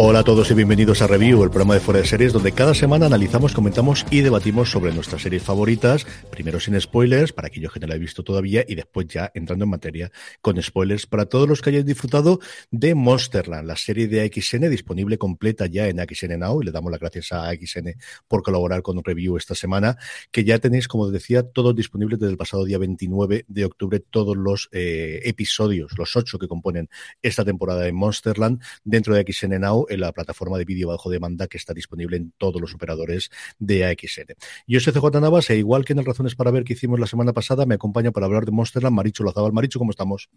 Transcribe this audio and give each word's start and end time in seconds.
Hola 0.00 0.20
a 0.20 0.22
todos 0.22 0.48
y 0.52 0.54
bienvenidos 0.54 1.02
a 1.02 1.08
Review, 1.08 1.42
el 1.42 1.50
programa 1.50 1.74
de 1.74 1.80
Fuera 1.80 1.98
de 1.98 2.06
Series, 2.06 2.32
donde 2.32 2.52
cada 2.52 2.72
semana 2.72 3.06
analizamos, 3.06 3.52
comentamos 3.52 4.06
y 4.12 4.20
debatimos 4.20 4.70
sobre 4.70 4.92
nuestras 4.94 5.22
series 5.22 5.42
favoritas, 5.42 6.06
primero 6.30 6.60
sin 6.60 6.80
spoilers, 6.80 7.32
para 7.32 7.48
aquellos 7.48 7.72
que 7.72 7.80
no 7.80 7.88
la 7.88 7.96
he 7.96 7.98
visto 7.98 8.22
todavía, 8.22 8.64
y 8.68 8.76
después 8.76 9.08
ya 9.08 9.32
entrando 9.34 9.64
en 9.64 9.70
materia 9.70 10.12
con 10.40 10.62
spoilers. 10.62 11.06
Para 11.06 11.26
todos 11.26 11.48
los 11.48 11.60
que 11.60 11.70
hayáis 11.70 11.84
disfrutado 11.84 12.38
de 12.70 12.94
Monsterland, 12.94 13.66
la 13.66 13.74
serie 13.74 14.06
de 14.06 14.20
AXN, 14.20 14.70
disponible 14.70 15.18
completa 15.18 15.66
ya 15.66 15.88
en 15.88 15.98
AXN 15.98 16.38
Now, 16.38 16.62
y 16.62 16.66
le 16.66 16.70
damos 16.70 16.92
las 16.92 17.00
gracias 17.00 17.32
a 17.32 17.48
AXN 17.48 17.94
por 18.28 18.44
colaborar 18.44 18.82
con 18.82 19.02
Review 19.02 19.36
esta 19.36 19.56
semana, 19.56 19.98
que 20.30 20.44
ya 20.44 20.60
tenéis, 20.60 20.86
como 20.86 21.10
decía, 21.10 21.42
todos 21.42 21.74
disponibles 21.74 22.20
desde 22.20 22.30
el 22.30 22.38
pasado 22.38 22.64
día 22.64 22.78
29 22.78 23.46
de 23.48 23.64
octubre, 23.64 23.98
todos 23.98 24.36
los 24.36 24.68
eh, 24.70 25.22
episodios, 25.24 25.98
los 25.98 26.14
ocho 26.14 26.38
que 26.38 26.46
componen 26.46 26.88
esta 27.20 27.44
temporada 27.44 27.80
de 27.80 27.90
Monsterland, 27.90 28.62
dentro 28.84 29.12
de 29.12 29.22
AXN 29.22 29.60
Now, 29.60 29.87
en 29.88 30.00
la 30.00 30.12
plataforma 30.12 30.58
de 30.58 30.64
vídeo 30.64 30.88
bajo 30.88 31.10
demanda 31.10 31.46
que 31.46 31.56
está 31.56 31.74
disponible 31.74 32.16
en 32.16 32.32
todos 32.38 32.60
los 32.60 32.74
operadores 32.74 33.30
de 33.58 33.84
AXN. 33.84 34.34
Yo 34.66 34.80
soy 34.80 34.92
CJ 34.92 35.20
Navas 35.20 35.50
e 35.50 35.56
igual 35.56 35.84
que 35.84 35.92
en 35.92 36.00
el 36.00 36.04
Razones 36.04 36.34
para 36.34 36.50
Ver 36.50 36.64
que 36.64 36.72
hicimos 36.74 36.98
la 36.98 37.06
semana 37.06 37.32
pasada, 37.32 37.66
me 37.66 37.74
acompaña 37.74 38.10
para 38.10 38.26
hablar 38.26 38.44
de 38.44 38.52
Monsterland 38.52 38.94
Maricho 38.94 39.24
Lazabal. 39.24 39.52
Maricho, 39.52 39.78
¿cómo 39.78 39.90
estamos? 39.90 40.28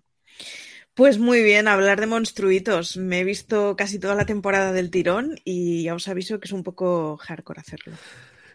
Pues 0.93 1.19
muy 1.19 1.41
bien, 1.41 1.67
hablar 1.69 2.01
de 2.01 2.07
monstruitos. 2.07 2.97
Me 2.97 3.21
he 3.21 3.23
visto 3.23 3.75
casi 3.77 3.97
toda 3.97 4.15
la 4.15 4.25
temporada 4.25 4.73
del 4.73 4.91
tirón 4.91 5.37
y 5.45 5.83
ya 5.83 5.95
os 5.95 6.07
aviso 6.09 6.39
que 6.39 6.47
es 6.47 6.51
un 6.51 6.63
poco 6.63 7.17
hardcore 7.17 7.61
hacerlo. 7.61 7.93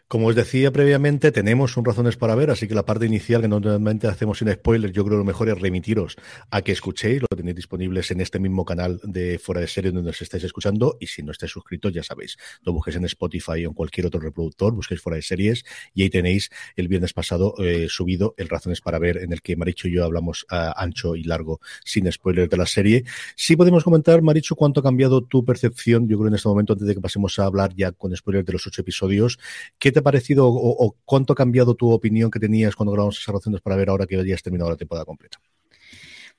Como 0.09 0.29
os 0.29 0.37
decía 0.37 0.71
previamente, 0.71 1.33
tenemos 1.33 1.77
un 1.77 1.85
razones 1.85 2.17
para 2.17 2.37
ver, 2.37 2.51
así 2.51 2.69
que 2.69 2.77
la 2.77 2.87
parte 2.87 3.07
inicial 3.07 3.43
que 3.43 3.49
normalmente 3.49 4.07
hacemos 4.07 4.39
sin 4.39 4.53
spoilers, 4.53 4.93
yo 4.93 5.05
creo 5.05 5.17
que 5.17 5.19
lo 5.19 5.25
mejor 5.25 5.49
es 5.49 5.61
remitiros 5.61 6.15
a 6.49 6.63
que 6.63 6.71
escuchéis, 6.71 7.23
lo 7.23 7.27
tenéis 7.37 7.57
disponibles 7.57 8.13
en 8.13 8.21
este 8.21 8.39
mismo 8.39 8.65
canal 8.65 9.01
de 9.03 9.41
Fuera 9.41 9.61
de 9.61 9.67
Serie 9.67 9.91
donde 9.91 10.11
nos 10.11 10.23
estáis 10.23 10.45
escuchando, 10.45 10.97
y 11.01 11.09
si 11.09 11.25
no 11.25 11.33
estáis 11.33 11.51
suscritos, 11.51 11.93
ya 11.93 12.05
sabéis, 12.05 12.37
lo 12.63 12.73
busquéis 12.73 12.99
en 12.99 13.05
Spotify 13.07 13.67
o 13.67 13.71
en 13.71 13.73
cualquier 13.73 14.07
otro 14.07 14.21
reproductor, 14.21 14.75
busquéis 14.75 15.01
Fuera 15.01 15.17
de 15.17 15.23
Series, 15.23 15.65
y 15.93 16.05
ahí 16.05 16.11
tenéis 16.11 16.51
el 16.77 16.87
viernes 16.87 17.13
pasado 17.13 17.57
eh, 17.59 17.89
subido 17.89 18.37
el 18.39 18.49
Razones 18.49 18.81
para 18.81 19.01
Ver, 19.01 19.17
en 19.17 19.33
el 19.33 19.43
que 19.43 19.57
Maricho 19.57 19.89
y 19.89 19.95
yo 19.97 20.05
hablamos 20.05 20.47
uh, 20.53 20.71
ancho 20.77 21.17
y 21.17 21.25
largo, 21.25 21.59
sin 21.85 22.13
spoilers 22.13 22.49
de 22.49 22.57
la 22.57 22.67
serie. 22.67 23.03
Sí 23.35 23.57
podemos 23.57 23.83
comentar, 23.83 24.23
Maricho, 24.23 24.55
cuánto 24.55 24.79
ha 24.79 24.83
cambiado 24.85 25.25
tu 25.25 25.45
percepción, 25.45 26.07
yo 26.07 26.17
creo 26.17 26.29
en 26.29 26.35
este 26.37 26.49
momento, 26.49 26.75
antes 26.75 26.87
de 26.87 26.95
que 26.95 27.01
pasemos 27.01 27.37
a 27.41 27.47
hablar 27.47 27.75
ya 27.75 27.91
con 27.91 28.15
spoilers 28.15 28.47
de 28.47 28.53
los 28.53 28.65
ocho 28.69 28.83
episodios, 28.83 29.41
¿qué 29.81 29.96
te 29.97 30.01
ha 30.01 30.03
parecido 30.03 30.47
o, 30.47 30.95
cuánto 31.07 31.33
ha 31.33 31.37
cambiado 31.37 31.75
tu 31.75 31.91
opinión 31.91 32.31
que 32.31 32.39
tenías 32.39 32.77
cuando 32.77 32.93
grabamos 32.93 33.19
esas 33.19 33.33
razones 33.33 33.63
para 33.63 33.77
ver 33.77 33.89
ahora 33.89 34.07
que 34.07 34.23
ya 34.27 34.35
has 34.35 34.43
terminado 34.43 34.69
la 34.69 34.77
temporada 34.77 35.07
completa? 35.07 35.41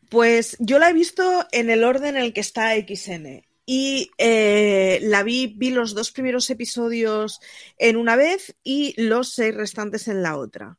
Pues 0.09 0.55
yo 0.59 0.77
la 0.77 0.91
he 0.91 0.93
visto 0.93 1.47
en 1.51 1.71
el 1.71 1.83
orden 1.83 2.17
en 2.17 2.21
el 2.21 2.33
que 2.33 2.41
está 2.41 2.75
XN. 2.75 3.43
Y 3.65 4.11
eh, 4.19 4.99
la 5.01 5.23
vi, 5.23 5.55
vi 5.57 5.71
los 5.71 5.95
dos 5.95 6.11
primeros 6.11 6.47
episodios 6.51 7.39
en 7.79 7.97
una 7.97 8.15
vez 8.15 8.55
y 8.63 8.93
los 9.01 9.33
seis 9.33 9.55
restantes 9.55 10.07
en 10.07 10.21
la 10.21 10.37
otra. 10.37 10.77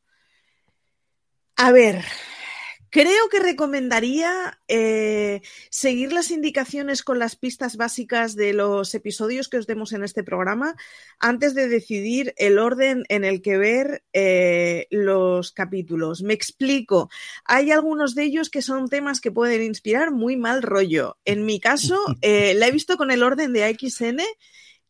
A 1.57 1.73
ver, 1.73 2.05
Creo 2.89 3.29
que 3.29 3.39
recomendaría 3.39 4.59
eh, 4.67 5.41
seguir 5.69 6.11
las 6.11 6.31
indicaciones 6.31 7.03
con 7.03 7.19
las 7.19 7.35
pistas 7.35 7.77
básicas 7.77 8.35
de 8.35 8.53
los 8.53 8.95
episodios 8.95 9.47
que 9.47 9.57
os 9.57 9.67
demos 9.67 9.93
en 9.93 10.03
este 10.03 10.23
programa 10.23 10.75
antes 11.19 11.53
de 11.53 11.67
decidir 11.67 12.33
el 12.37 12.57
orden 12.57 13.03
en 13.09 13.25
el 13.25 13.41
que 13.41 13.57
ver 13.57 14.03
eh, 14.13 14.87
los 14.89 15.51
capítulos. 15.51 16.23
Me 16.23 16.33
explico. 16.33 17.09
Hay 17.45 17.71
algunos 17.71 18.15
de 18.15 18.23
ellos 18.23 18.49
que 18.49 18.61
son 18.61 18.89
temas 18.89 19.21
que 19.21 19.31
pueden 19.31 19.61
inspirar 19.61 20.11
muy 20.11 20.35
mal 20.35 20.63
rollo. 20.63 21.17
En 21.25 21.45
mi 21.45 21.59
caso, 21.59 21.97
eh, 22.21 22.53
la 22.55 22.67
he 22.67 22.71
visto 22.71 22.97
con 22.97 23.11
el 23.11 23.23
orden 23.23 23.53
de 23.53 23.65
AXN 23.65 24.19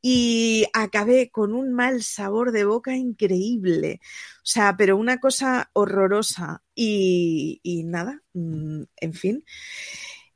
y 0.01 0.65
acabé 0.73 1.29
con 1.29 1.53
un 1.53 1.73
mal 1.73 2.03
sabor 2.03 2.51
de 2.51 2.63
boca 2.63 2.95
increíble. 2.95 3.99
O 4.37 4.45
sea, 4.45 4.75
pero 4.77 4.97
una 4.97 5.19
cosa 5.19 5.69
horrorosa. 5.73 6.63
Y, 6.73 7.61
nada, 7.85 8.21
mm, 8.33 8.83
en 8.97 9.13
fin. 9.13 9.43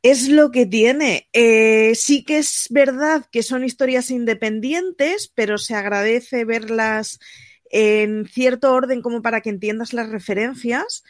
Es 0.01 0.27
lo 0.27 0.51
que 0.51 0.65
tiene. 0.65 1.29
Eh, 1.31 1.95
sí 1.95 2.25
que 2.25 2.39
es 2.39 2.67
verdad 2.69 3.25
que 3.31 3.43
son 3.43 3.63
historias 3.63 4.11
independientes, 4.11 5.31
pero 5.33 5.57
se 5.57 5.75
agradece 5.75 6.43
verlas 6.43 7.19
en 7.71 8.27
cierto 8.27 8.73
orden 8.73 9.01
como 9.01 9.21
para 9.21 9.41
que 9.41 9.49
entiendas 9.49 9.93
las 9.93 10.09
referencias. 10.09 11.03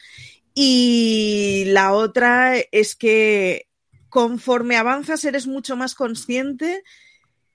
Y 0.53 1.63
la 1.67 1.93
otra 1.93 2.55
es 2.71 2.95
que 2.95 3.67
conforme 4.09 4.77
avanzas 4.77 5.25
eres 5.25 5.47
mucho 5.47 5.75
más 5.75 5.95
consciente 5.95 6.83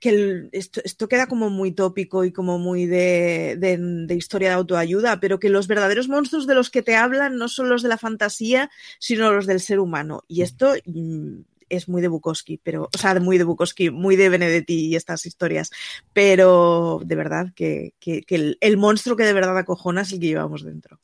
que 0.00 0.48
esto, 0.52 1.08
queda 1.08 1.26
como 1.26 1.50
muy 1.50 1.72
tópico 1.72 2.24
y 2.24 2.32
como 2.32 2.58
muy 2.58 2.86
de, 2.86 3.56
de, 3.58 4.14
historia 4.14 4.50
de 4.50 4.54
autoayuda, 4.54 5.20
pero 5.20 5.38
que 5.38 5.48
los 5.48 5.66
verdaderos 5.66 6.08
monstruos 6.08 6.46
de 6.46 6.54
los 6.54 6.70
que 6.70 6.82
te 6.82 6.96
hablan 6.96 7.36
no 7.36 7.48
son 7.48 7.68
los 7.68 7.82
de 7.82 7.88
la 7.88 7.98
fantasía, 7.98 8.70
sino 8.98 9.32
los 9.32 9.46
del 9.46 9.60
ser 9.60 9.80
humano. 9.80 10.24
Y 10.28 10.42
esto 10.42 10.74
mm, 10.86 11.40
es 11.68 11.88
muy 11.88 12.02
de 12.02 12.08
Bukowski, 12.08 12.60
pero, 12.62 12.88
o 12.94 12.98
sea, 12.98 13.18
muy 13.20 13.38
de 13.38 13.44
Bukowski, 13.44 13.90
muy 13.90 14.16
de 14.16 14.28
Benedetti 14.28 14.86
y 14.86 14.96
estas 14.96 15.26
historias, 15.26 15.70
pero 16.12 17.00
de 17.04 17.14
verdad 17.14 17.52
que, 17.54 17.94
el, 18.28 18.76
monstruo 18.76 19.16
que 19.16 19.24
de 19.24 19.32
verdad 19.32 19.56
acojona 19.58 20.02
es 20.02 20.12
el 20.12 20.20
que 20.20 20.26
llevamos 20.26 20.64
dentro. 20.64 20.98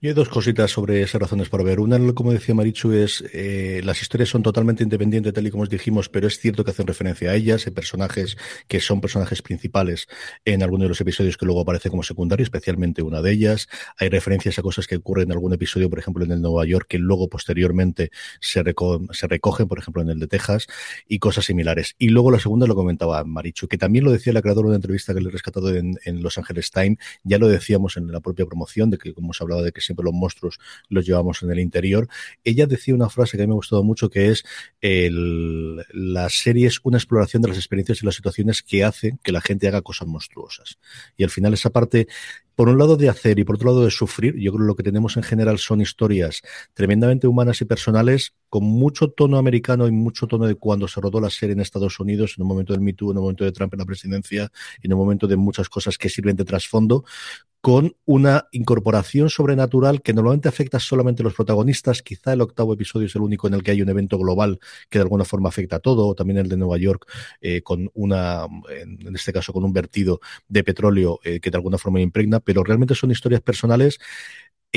Yo 0.00 0.10
hay 0.10 0.14
dos 0.14 0.28
cositas 0.28 0.70
sobre 0.70 1.02
esas 1.02 1.20
razones 1.20 1.48
por 1.48 1.64
ver. 1.64 1.80
Una, 1.80 1.98
como 2.14 2.32
decía 2.32 2.54
Marichu, 2.54 2.92
es 2.92 3.24
eh, 3.32 3.80
las 3.84 4.00
historias 4.02 4.28
son 4.28 4.42
totalmente 4.42 4.82
independientes, 4.82 5.32
tal 5.32 5.46
y 5.46 5.50
como 5.50 5.64
os 5.64 5.70
dijimos, 5.70 6.08
pero 6.08 6.26
es 6.26 6.38
cierto 6.38 6.64
que 6.64 6.70
hacen 6.70 6.86
referencia 6.86 7.30
a 7.30 7.34
ellas, 7.34 7.66
hay 7.66 7.72
personajes 7.72 8.36
que 8.68 8.80
son 8.80 9.00
personajes 9.00 9.42
principales 9.42 10.06
en 10.44 10.62
algunos 10.62 10.84
de 10.84 10.88
los 10.90 11.00
episodios 11.00 11.36
que 11.36 11.46
luego 11.46 11.60
aparece 11.62 11.90
como 11.90 12.02
secundario, 12.02 12.44
especialmente 12.44 13.02
una 13.02 13.22
de 13.22 13.32
ellas. 13.32 13.68
Hay 13.98 14.08
referencias 14.08 14.58
a 14.58 14.62
cosas 14.62 14.86
que 14.86 14.96
ocurren 14.96 15.28
en 15.28 15.32
algún 15.32 15.52
episodio, 15.52 15.90
por 15.90 15.98
ejemplo, 15.98 16.24
en 16.24 16.32
el 16.32 16.42
Nueva 16.42 16.64
York, 16.66 16.86
que 16.88 16.98
luego 16.98 17.28
posteriormente 17.28 18.10
se, 18.40 18.62
se 19.12 19.26
recogen, 19.26 19.68
por 19.68 19.78
ejemplo, 19.78 20.02
en 20.02 20.05
el 20.10 20.18
de 20.18 20.26
Texas 20.26 20.66
y 21.08 21.18
cosas 21.18 21.44
similares. 21.44 21.94
Y 21.98 22.08
luego 22.08 22.30
la 22.30 22.38
segunda 22.38 22.66
lo 22.66 22.74
comentaba 22.74 23.22
Marichu, 23.24 23.68
que 23.68 23.78
también 23.78 24.04
lo 24.04 24.12
decía 24.12 24.32
la 24.32 24.42
creadora 24.42 24.66
de 24.66 24.68
una 24.70 24.76
entrevista 24.76 25.14
que 25.14 25.20
le 25.20 25.28
he 25.28 25.32
rescatado 25.32 25.74
en, 25.74 25.96
Los 26.22 26.38
Angeles 26.38 26.70
Times, 26.70 26.98
ya 27.24 27.38
lo 27.38 27.48
decíamos 27.48 27.96
en 27.96 28.10
la 28.10 28.20
propia 28.20 28.46
promoción, 28.46 28.90
de 28.90 28.98
que 28.98 29.12
como 29.14 29.26
hemos 29.26 29.40
hablado 29.40 29.62
de 29.62 29.72
que 29.72 29.80
siempre 29.80 30.04
los 30.04 30.14
monstruos 30.14 30.58
los 30.88 31.06
llevamos 31.06 31.42
en 31.42 31.50
el 31.50 31.58
interior. 31.58 32.08
Ella 32.44 32.66
decía 32.66 32.94
una 32.94 33.08
frase 33.08 33.36
que 33.36 33.42
a 33.42 33.46
mí 33.46 33.48
me 33.48 33.54
ha 33.54 33.56
gustado 33.56 33.82
mucho, 33.82 34.08
que 34.10 34.30
es 34.30 34.44
el, 34.80 35.76
la 35.92 36.28
serie 36.28 36.66
es 36.66 36.80
una 36.82 36.98
exploración 36.98 37.42
de 37.42 37.48
las 37.48 37.56
experiencias 37.56 38.02
y 38.02 38.06
las 38.06 38.14
situaciones 38.14 38.62
que 38.62 38.84
hacen 38.84 39.18
que 39.22 39.32
la 39.32 39.40
gente 39.40 39.68
haga 39.68 39.82
cosas 39.82 40.08
monstruosas. 40.08 40.78
Y 41.16 41.24
al 41.24 41.30
final 41.30 41.54
esa 41.54 41.70
parte 41.70 42.08
por 42.56 42.70
un 42.70 42.78
lado 42.78 42.96
de 42.96 43.10
hacer 43.10 43.38
y 43.38 43.44
por 43.44 43.56
otro 43.56 43.68
lado 43.68 43.84
de 43.84 43.90
sufrir, 43.90 44.34
yo 44.36 44.50
creo 44.50 44.64
que 44.64 44.68
lo 44.68 44.76
que 44.76 44.82
tenemos 44.82 45.16
en 45.18 45.22
general 45.22 45.58
son 45.58 45.82
historias 45.82 46.40
tremendamente 46.72 47.26
humanas 47.26 47.60
y 47.60 47.66
personales 47.66 48.32
con 48.48 48.64
mucho 48.64 49.10
tono 49.10 49.38
americano 49.38 49.86
y 49.86 49.92
mucho 49.92 50.26
tono 50.26 50.46
de 50.46 50.54
cuando 50.54 50.88
se 50.88 51.00
rodó 51.00 51.20
la 51.20 51.30
serie 51.30 51.54
en 51.54 51.60
Estados 51.60 51.98
Unidos, 52.00 52.34
en 52.36 52.42
un 52.42 52.48
momento 52.48 52.72
del 52.72 52.82
Me 52.82 52.92
Too, 52.92 53.10
en 53.12 53.18
un 53.18 53.24
momento 53.24 53.44
de 53.44 53.52
Trump 53.52 53.74
en 53.74 53.80
la 53.80 53.86
presidencia, 53.86 54.50
en 54.82 54.92
un 54.92 54.98
momento 54.98 55.26
de 55.26 55.36
muchas 55.36 55.68
cosas 55.68 55.98
que 55.98 56.08
sirven 56.08 56.36
de 56.36 56.44
trasfondo, 56.44 57.04
con 57.66 57.96
una 58.04 58.46
incorporación 58.52 59.28
sobrenatural 59.28 60.00
que 60.00 60.12
normalmente 60.12 60.48
afecta 60.48 60.78
solamente 60.78 61.22
a 61.22 61.24
los 61.24 61.34
protagonistas. 61.34 62.00
Quizá 62.00 62.32
el 62.32 62.40
octavo 62.40 62.74
episodio 62.74 63.08
es 63.08 63.16
el 63.16 63.22
único 63.22 63.48
en 63.48 63.54
el 63.54 63.64
que 63.64 63.72
hay 63.72 63.82
un 63.82 63.88
evento 63.88 64.18
global 64.18 64.60
que 64.88 64.98
de 64.98 65.02
alguna 65.02 65.24
forma 65.24 65.48
afecta 65.48 65.74
a 65.74 65.80
todo, 65.80 66.06
o 66.06 66.14
también 66.14 66.38
el 66.38 66.48
de 66.48 66.56
Nueva 66.56 66.78
York, 66.78 67.10
eh, 67.40 67.62
con 67.62 67.90
una, 67.94 68.46
en 68.70 69.16
este 69.16 69.32
caso, 69.32 69.52
con 69.52 69.64
un 69.64 69.72
vertido 69.72 70.20
de 70.46 70.62
petróleo 70.62 71.18
eh, 71.24 71.40
que 71.40 71.50
de 71.50 71.56
alguna 71.56 71.76
forma 71.76 72.00
impregna, 72.00 72.38
pero 72.38 72.62
realmente 72.62 72.94
son 72.94 73.10
historias 73.10 73.40
personales 73.40 73.98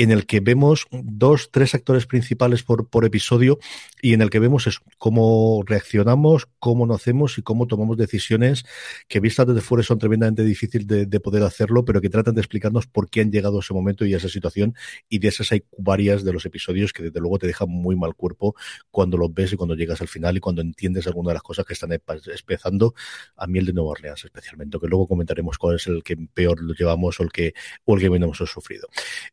en 0.02 0.10
el 0.10 0.24
que 0.24 0.40
vemos 0.40 0.86
dos, 0.90 1.50
tres 1.50 1.74
actores 1.74 2.06
principales 2.06 2.62
por, 2.62 3.04
episodio 3.04 3.58
y 4.00 4.14
en 4.14 4.22
el 4.22 4.30
que 4.30 4.38
vemos 4.38 4.80
cómo 4.96 5.62
reaccionamos, 5.66 6.48
cómo 6.58 6.86
nos 6.86 7.02
hacemos 7.02 7.36
y 7.36 7.42
cómo 7.42 7.66
tomamos 7.66 7.98
decisiones 7.98 8.64
que 9.08 9.20
vistas 9.20 9.46
desde 9.46 9.60
fuera 9.60 9.82
son 9.82 9.98
tremendamente 9.98 10.42
difíciles 10.42 10.86
de, 10.86 11.20
poder 11.20 11.42
hacerlo, 11.42 11.84
pero 11.84 12.00
que 12.00 12.08
tratan 12.08 12.34
de 12.34 12.40
explicarnos 12.40 12.86
por 12.86 13.10
qué 13.10 13.20
han 13.20 13.30
llegado 13.30 13.58
a 13.58 13.60
ese 13.60 13.74
momento 13.74 14.06
y 14.06 14.14
a 14.14 14.16
esa 14.16 14.30
situación. 14.30 14.74
Y 15.10 15.18
de 15.18 15.28
esas 15.28 15.52
hay 15.52 15.64
varias 15.76 16.24
de 16.24 16.32
los 16.32 16.46
episodios 16.46 16.94
que 16.94 17.02
desde 17.02 17.20
luego 17.20 17.38
te 17.38 17.46
dejan 17.46 17.68
muy 17.68 17.94
mal 17.94 18.14
cuerpo 18.14 18.54
cuando 18.90 19.18
los 19.18 19.34
ves 19.34 19.52
y 19.52 19.56
cuando 19.56 19.74
llegas 19.74 20.00
al 20.00 20.08
final 20.08 20.36
y 20.38 20.40
cuando 20.40 20.62
entiendes 20.62 21.06
alguna 21.06 21.30
de 21.30 21.34
las 21.34 21.42
cosas 21.42 21.66
que 21.66 21.74
están 21.74 21.92
empezando. 21.92 22.94
A 23.36 23.46
mí 23.46 23.58
el 23.58 23.66
de 23.66 23.74
Nueva 23.74 23.90
Orleans 23.90 24.24
especialmente, 24.24 24.78
que 24.80 24.86
luego 24.86 25.06
comentaremos 25.06 25.58
cuál 25.58 25.76
es 25.76 25.86
el 25.88 26.02
que 26.02 26.16
peor 26.16 26.62
lo 26.62 26.72
llevamos 26.72 27.20
o 27.20 27.22
el 27.22 27.30
que, 27.30 27.52
o 27.84 27.94
el 27.96 28.00
que 28.00 28.08
menos 28.08 28.40
hemos 28.40 28.50
sufrido. 28.50 28.88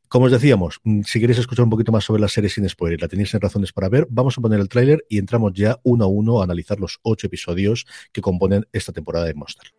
Como 0.10 0.26
os 0.26 0.32
decía, 0.32 0.57
Mm, 0.84 1.02
si 1.04 1.20
queréis 1.20 1.40
escuchar 1.40 1.64
un 1.64 1.70
poquito 1.70 1.92
más 1.92 2.04
sobre 2.04 2.22
la 2.22 2.28
serie 2.28 2.50
sin 2.50 2.68
spoiler, 2.68 3.02
la 3.02 3.08
tenéis 3.08 3.34
en 3.34 3.42
razones 3.42 3.72
para 3.72 3.90
ver, 3.90 4.08
vamos 4.10 4.38
a 4.38 4.42
poner 4.42 4.60
el 4.60 4.68
tráiler 4.70 5.06
y 5.10 5.18
entramos 5.18 5.54
ya 5.54 5.80
uno 5.84 6.06
a 6.06 6.08
uno 6.08 6.42
a 6.42 6.44
analizar 6.44 6.80
los 6.80 7.00
ocho 7.04 7.28
episodios 7.28 7.86
que 8.12 8.22
componen 8.22 8.66
esta 8.74 8.92
temporada 8.92 9.26
de 9.26 9.34
Monster. 9.34 9.72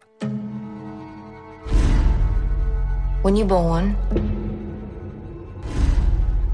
When 3.23 3.37
you're 3.37 3.49
born, 3.49 3.97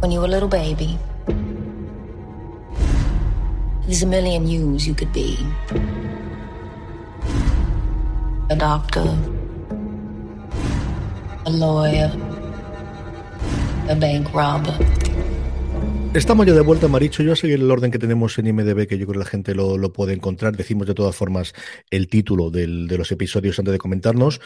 when 0.01 0.11
you're 0.11 0.25
a 0.25 0.29
little 0.29 0.49
baby, 0.49 0.99
there's 3.87 4.03
a 4.03 4.07
million 4.07 4.49
yous 4.49 4.87
you 4.87 4.95
could 4.95 5.13
doctor, 8.57 9.19
a 11.45 11.51
lawyer. 11.51 12.44
Estamos 16.15 16.47
ya 16.47 16.53
de 16.53 16.61
vuelta, 16.61 16.89
Maricho. 16.89 17.23
Yo 17.23 17.31
voy 17.31 17.33
a 17.33 17.37
seguir 17.37 17.61
el 17.61 17.71
orden 17.71 17.91
que 17.91 17.99
tenemos 17.99 18.39
en 18.39 18.47
IMDB, 18.47 18.87
que 18.87 18.99
yo 18.99 19.07
creo 19.07 19.15
que 19.15 19.25
la 19.25 19.31
gente 19.31 19.55
lo, 19.55 19.93
puede 19.93 20.13
encontrar. 20.13 20.57
Decimos 20.57 20.87
de 20.87 20.95
todas 20.95 21.15
formas 21.15 21.55
el 21.91 22.09
título 22.09 22.51
de 22.51 22.67
los 22.67 23.11
episodios 23.11 23.59
antes 23.59 23.73
de 23.73 23.79
comentarnos. 23.79 24.41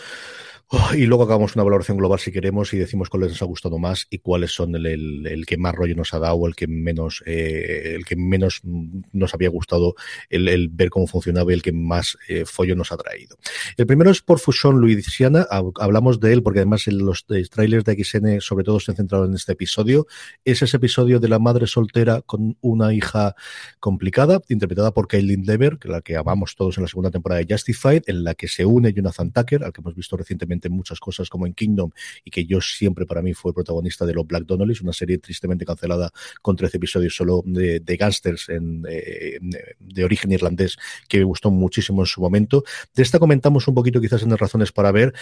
Oh, 0.70 0.90
y 0.94 1.06
luego 1.06 1.24
acabamos 1.24 1.56
una 1.56 1.64
valoración 1.64 1.96
global 1.96 2.18
si 2.18 2.30
queremos 2.30 2.74
y 2.74 2.76
decimos 2.76 3.08
cuáles 3.08 3.30
nos 3.30 3.40
ha 3.40 3.46
gustado 3.46 3.78
más 3.78 4.06
y 4.10 4.18
cuáles 4.18 4.52
son 4.52 4.76
el, 4.76 5.26
el, 5.26 5.46
que 5.46 5.56
más 5.56 5.74
rollo 5.74 5.94
nos 5.94 6.12
ha 6.12 6.18
dado 6.18 6.34
o 6.34 6.46
el 6.46 6.54
que 6.54 6.66
menos, 6.66 7.22
eh, 7.24 7.94
el 7.96 8.04
que 8.04 8.16
menos 8.16 8.60
nos 8.64 9.32
había 9.32 9.48
gustado 9.48 9.94
el, 10.28 10.68
ver 10.68 10.90
cómo 10.90 11.06
funcionaba 11.06 11.50
y 11.50 11.54
el 11.54 11.62
que 11.62 11.72
más 11.72 12.18
eh, 12.28 12.44
follo 12.44 12.76
nos 12.76 12.92
ha 12.92 12.98
traído. 12.98 13.38
El 13.78 13.86
primero 13.86 14.10
es 14.10 14.20
por 14.20 14.40
Fusion 14.40 14.78
Louisiana. 14.78 15.46
Hablamos 15.50 16.20
de 16.20 16.34
él 16.34 16.42
porque 16.42 16.58
además 16.58 16.86
los 16.88 17.24
trailers 17.24 17.84
de 17.84 18.04
XN 18.04 18.42
sobre 18.42 18.64
todo 18.64 18.78
se 18.78 18.90
han 18.90 18.96
centrado 18.98 19.24
en 19.24 19.32
este 19.32 19.52
episodio. 19.52 20.06
Es 20.44 20.60
ese 20.60 20.76
episodio 20.76 21.18
de 21.18 21.28
la 21.28 21.38
madre 21.38 21.66
soltera 21.66 22.20
con 22.20 22.58
una 22.60 22.92
hija 22.92 23.34
complicada, 23.80 24.42
interpretada 24.50 24.92
por 24.92 25.08
Kaylin 25.08 25.44
Dever, 25.44 25.78
que 25.78 25.88
la 25.88 26.02
que 26.02 26.16
amamos 26.16 26.56
todos 26.56 26.76
en 26.76 26.82
la 26.82 26.88
segunda 26.88 27.10
temporada 27.10 27.40
de 27.42 27.54
Justified, 27.54 28.02
en 28.06 28.22
la 28.22 28.34
que 28.34 28.48
se 28.48 28.66
une 28.66 28.92
Jonathan 28.92 29.32
Tucker, 29.32 29.64
al 29.64 29.72
que 29.72 29.80
hemos 29.80 29.94
visto 29.94 30.14
recientemente 30.18 30.57
en 30.66 30.74
muchas 30.74 30.98
cosas 30.98 31.28
como 31.28 31.46
en 31.46 31.54
Kingdom 31.54 31.90
y 32.24 32.32
que 32.32 32.44
yo 32.44 32.60
siempre 32.60 33.06
para 33.06 33.22
mí 33.22 33.34
fue 33.34 33.54
protagonista 33.54 34.04
de 34.04 34.14
los 34.14 34.26
Black 34.26 34.44
Donnellys, 34.44 34.80
una 34.80 34.92
serie 34.92 35.18
tristemente 35.18 35.64
cancelada 35.64 36.10
con 36.42 36.56
13 36.56 36.78
episodios 36.78 37.14
solo 37.14 37.42
de, 37.46 37.78
de 37.78 37.96
gángsters 37.96 38.48
en, 38.48 38.84
eh, 38.88 39.38
de 39.78 40.04
origen 40.04 40.32
irlandés 40.32 40.76
que 41.08 41.18
me 41.18 41.24
gustó 41.24 41.50
muchísimo 41.50 42.02
en 42.02 42.06
su 42.06 42.20
momento. 42.20 42.64
De 42.94 43.02
esta 43.02 43.20
comentamos 43.20 43.68
un 43.68 43.74
poquito 43.74 44.00
quizás 44.00 44.22
en 44.22 44.30
las 44.30 44.40
razones 44.40 44.72
para 44.72 44.90
ver 44.90 45.14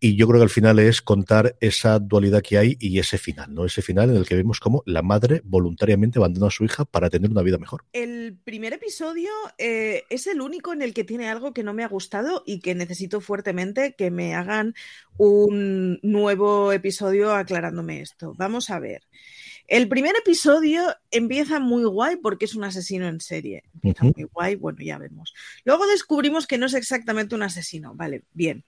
y 0.00 0.16
yo 0.16 0.26
creo 0.26 0.40
que 0.40 0.44
al 0.44 0.50
final 0.50 0.78
es 0.78 1.00
contar 1.00 1.56
esa 1.60 1.98
dualidad 1.98 2.42
que 2.42 2.58
hay 2.58 2.76
y 2.78 2.98
ese 2.98 3.18
final, 3.18 3.54
¿no? 3.54 3.64
Ese 3.64 3.82
final 3.82 4.10
en 4.10 4.16
el 4.16 4.26
que 4.26 4.34
vemos 4.34 4.60
cómo 4.60 4.82
la 4.86 5.02
madre 5.02 5.40
voluntariamente 5.44 6.18
abandona 6.18 6.48
a 6.48 6.50
su 6.50 6.64
hija 6.64 6.84
para 6.84 7.10
tener 7.10 7.30
una 7.30 7.42
vida 7.42 7.58
mejor. 7.58 7.84
El 7.92 8.36
primer 8.44 8.72
episodio 8.72 9.30
eh, 9.58 10.04
es 10.10 10.26
el 10.26 10.40
único 10.40 10.72
en 10.72 10.82
el 10.82 10.94
que 10.94 11.04
tiene 11.04 11.28
algo 11.28 11.52
que 11.52 11.62
no 11.62 11.74
me 11.74 11.84
ha 11.84 11.88
gustado 11.88 12.42
y 12.46 12.60
que 12.60 12.74
necesito 12.74 13.20
fuertemente 13.20 13.94
que 13.96 14.10
me 14.10 14.34
hagan 14.34 14.73
un 15.16 15.98
nuevo 16.02 16.72
episodio 16.72 17.34
aclarándome 17.34 18.00
esto. 18.00 18.34
Vamos 18.36 18.70
a 18.70 18.78
ver. 18.78 19.02
El 19.66 19.88
primer 19.88 20.14
episodio 20.16 20.94
empieza 21.10 21.58
muy 21.58 21.84
guay 21.84 22.16
porque 22.16 22.44
es 22.44 22.54
un 22.54 22.64
asesino 22.64 23.08
en 23.08 23.20
serie. 23.20 23.64
Empieza 23.74 24.04
muy 24.04 24.28
guay, 24.32 24.56
bueno, 24.56 24.78
ya 24.82 24.98
vemos. 24.98 25.32
Luego 25.64 25.86
descubrimos 25.86 26.46
que 26.46 26.58
no 26.58 26.66
es 26.66 26.74
exactamente 26.74 27.34
un 27.34 27.42
asesino. 27.42 27.94
Vale, 27.94 28.24
bien. 28.34 28.64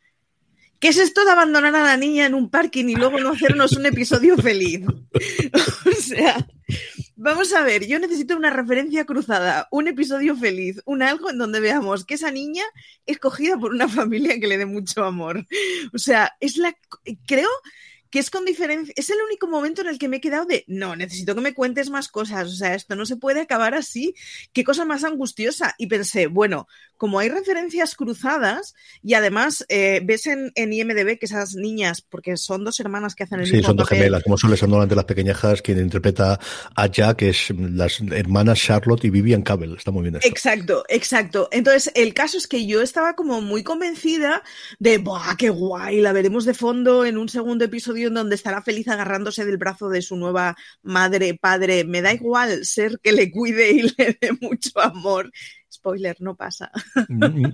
¿Qué 0.80 0.88
es 0.88 0.98
esto 0.98 1.24
de 1.24 1.30
abandonar 1.30 1.74
a 1.74 1.84
la 1.84 1.96
niña 1.96 2.26
en 2.26 2.34
un 2.34 2.50
parking 2.50 2.86
y 2.86 2.94
luego 2.94 3.18
no 3.18 3.30
hacernos 3.30 3.72
un 3.72 3.86
episodio 3.86 4.36
feliz? 4.36 4.82
o 5.86 6.02
sea, 6.02 6.46
vamos 7.16 7.52
a 7.54 7.62
ver, 7.62 7.86
yo 7.86 7.98
necesito 7.98 8.36
una 8.36 8.50
referencia 8.50 9.04
cruzada, 9.04 9.68
un 9.70 9.88
episodio 9.88 10.36
feliz, 10.36 10.82
un 10.84 11.02
algo 11.02 11.30
en 11.30 11.38
donde 11.38 11.60
veamos 11.60 12.04
que 12.04 12.14
esa 12.14 12.30
niña 12.30 12.64
es 13.06 13.18
cogida 13.18 13.56
por 13.58 13.72
una 13.72 13.88
familia 13.88 14.38
que 14.38 14.46
le 14.46 14.58
dé 14.58 14.66
mucho 14.66 15.04
amor. 15.04 15.46
O 15.92 15.98
sea, 15.98 16.36
es 16.40 16.58
la 16.58 16.76
creo 17.26 17.48
que 18.10 18.18
es 18.20 18.30
con 18.30 18.44
diferencia, 18.44 18.94
es 18.96 19.10
el 19.10 19.18
único 19.26 19.48
momento 19.48 19.80
en 19.80 19.88
el 19.88 19.98
que 19.98 20.08
me 20.08 20.18
he 20.18 20.20
quedado 20.20 20.46
de, 20.46 20.64
no, 20.68 20.94
necesito 20.94 21.34
que 21.34 21.40
me 21.40 21.54
cuentes 21.54 21.90
más 21.90 22.08
cosas, 22.08 22.48
o 22.48 22.54
sea, 22.54 22.74
esto 22.74 22.94
no 22.94 23.04
se 23.04 23.16
puede 23.16 23.40
acabar 23.40 23.74
así, 23.74 24.14
qué 24.52 24.64
cosa 24.64 24.84
más 24.84 25.04
angustiosa. 25.04 25.74
Y 25.76 25.86
pensé, 25.88 26.26
bueno, 26.26 26.68
como 26.96 27.18
hay 27.18 27.28
referencias 27.28 27.94
cruzadas 27.94 28.74
y 29.02 29.14
además 29.14 29.64
eh, 29.68 30.00
ves 30.04 30.26
en, 30.26 30.52
IMDB 30.54 31.18
que 31.18 31.26
esas 31.26 31.54
niñas, 31.54 32.02
porque 32.02 32.36
son 32.36 32.64
dos 32.64 32.80
hermanas 32.80 33.14
que 33.14 33.24
hacen 33.24 33.40
el 33.40 33.46
sí, 33.46 33.56
mismo 33.56 33.68
son 33.68 33.76
dos 33.76 33.86
papel, 33.86 33.98
gemelas, 33.98 34.22
como 34.22 34.38
suele 34.38 34.56
ser 34.56 34.68
normalmente 34.68 34.96
las 34.96 35.04
pequeñajas, 35.04 35.62
quien 35.62 35.78
interpreta 35.78 36.38
a 36.74 36.86
Jack 36.86 37.22
es 37.22 37.50
las 37.56 38.00
hermanas 38.00 38.58
Charlotte 38.58 39.04
y 39.04 39.10
Vivian 39.10 39.42
Cable. 39.42 39.76
Está 39.76 39.90
muy 39.90 40.02
bien 40.02 40.16
esto. 40.16 40.28
Exacto, 40.28 40.84
exacto. 40.88 41.48
Entonces, 41.50 41.90
el 41.94 42.14
caso 42.14 42.38
es 42.38 42.46
que 42.46 42.66
yo 42.66 42.82
estaba 42.82 43.14
como 43.14 43.40
muy 43.40 43.62
convencida 43.62 44.42
de, 44.78 44.98
¡buah, 44.98 45.36
qué 45.36 45.50
guay! 45.50 46.00
La 46.00 46.12
veremos 46.12 46.44
de 46.44 46.54
fondo 46.54 47.04
en 47.04 47.18
un 47.18 47.28
segundo 47.28 47.64
episodio 47.64 48.08
en 48.08 48.14
donde 48.14 48.34
estará 48.34 48.62
feliz 48.62 48.88
agarrándose 48.88 49.44
del 49.44 49.58
brazo 49.58 49.88
de 49.88 50.02
su 50.02 50.16
nueva 50.16 50.56
madre, 50.82 51.34
padre. 51.34 51.84
Me 51.84 52.02
da 52.02 52.12
igual 52.12 52.64
ser 52.64 52.98
que 53.02 53.12
le 53.12 53.30
cuide 53.30 53.70
y 53.70 53.82
le 53.98 54.18
dé 54.20 54.32
mucho 54.40 54.80
amor 54.80 55.30
spoiler, 55.86 56.16
no 56.20 56.34
pasa. 56.34 56.70
Mm, 57.08 57.46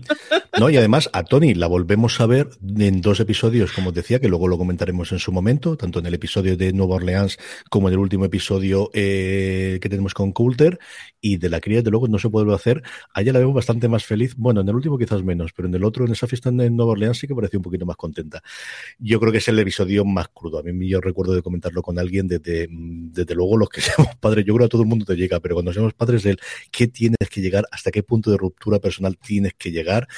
no, 0.59 0.71
y 0.71 0.77
además 0.77 1.11
a 1.13 1.25
Tony 1.25 1.55
la 1.55 1.67
volvemos 1.67 2.21
a 2.21 2.27
ver 2.27 2.49
en 2.79 3.03
dos 3.03 3.21
episodios, 3.21 3.73
como 3.73 3.93
decía, 3.93 4.21
que 4.21 4.29
luego 4.29 4.49
lo 4.49 4.57
comentaremos 4.57 5.13
en 5.13 5.19
su 5.19 5.33
momento, 5.33 5.77
tanto 5.77 5.99
en 5.99 6.07
el 6.07 6.15
episodio 6.15 6.57
de 6.57 6.73
Nueva 6.73 6.97
Orleans 6.97 7.39
como 7.69 7.89
en 7.89 7.95
el 7.95 8.01
último 8.01 8.25
episodio 8.25 8.91
eh, 8.95 9.79
que 9.83 9.89
tenemos 9.89 10.15
con 10.15 10.33
Coulter. 10.33 10.79
Y 11.21 11.37
de 11.37 11.51
la 11.51 11.61
cría, 11.61 11.83
de 11.83 11.91
luego, 11.91 12.09
no 12.09 12.19
se 12.19 12.31
puede 12.31 12.53
hacer. 12.53 12.83
A 13.15 13.21
ella 13.21 13.33
la 13.33 13.39
vemos 13.39 13.55
bastante 13.55 13.87
más 13.89 14.05
feliz. 14.05 14.35
Bueno, 14.37 14.63
en 14.63 14.69
el 14.69 14.75
último 14.75 14.99
quizás 14.99 15.23
menos, 15.23 15.53
pero 15.53 15.69
en 15.69 15.75
el 15.75 15.85
otro, 15.85 16.05
en 16.05 16.13
esa 16.13 16.27
fiesta 16.27 16.49
en 16.49 16.75
Nueva 16.75 16.93
Orleans, 16.93 17.19
sí 17.19 17.29
que 17.29 17.35
pareció 17.35 17.59
un 17.59 17.63
poquito 17.63 17.87
más 17.87 17.97
contenta. 17.97 18.43
Yo 18.99 19.21
creo 19.21 19.31
que 19.31 19.39
es 19.39 19.49
el 19.49 19.59
episodio 19.59 20.05
más 20.05 20.29
crudo. 20.29 20.59
A 20.59 20.63
mí 20.63 20.89
yo 20.89 21.01
recuerdo 21.01 21.35
de 21.35 21.43
comentarlo 21.43 21.83
con 21.83 21.99
alguien, 21.99 22.27
desde, 22.27 22.67
desde 22.71 23.35
luego 23.35 23.57
los 23.57 23.69
que 23.69 23.81
seamos 23.83 24.17
padres, 24.17 24.45
yo 24.45 24.55
creo 24.55 24.65
que 24.65 24.67
a 24.67 24.71
todo 24.71 24.83
el 24.83 24.89
mundo 24.89 25.05
te 25.05 25.15
llega, 25.15 25.39
pero 25.39 25.55
cuando 25.55 25.73
seamos 25.73 25.95
padres 25.95 26.25
del 26.25 26.41
qué 26.73 26.89
tienes 26.89 27.29
que 27.31 27.41
llegar, 27.41 27.67
hasta 27.71 27.91
qué 27.91 28.03
punto 28.03 28.22
de 28.31 28.37
ruptura 28.37 28.79
personal 28.79 29.19
tienes 29.19 29.55
que 29.55 29.71
llegar. 29.71 30.09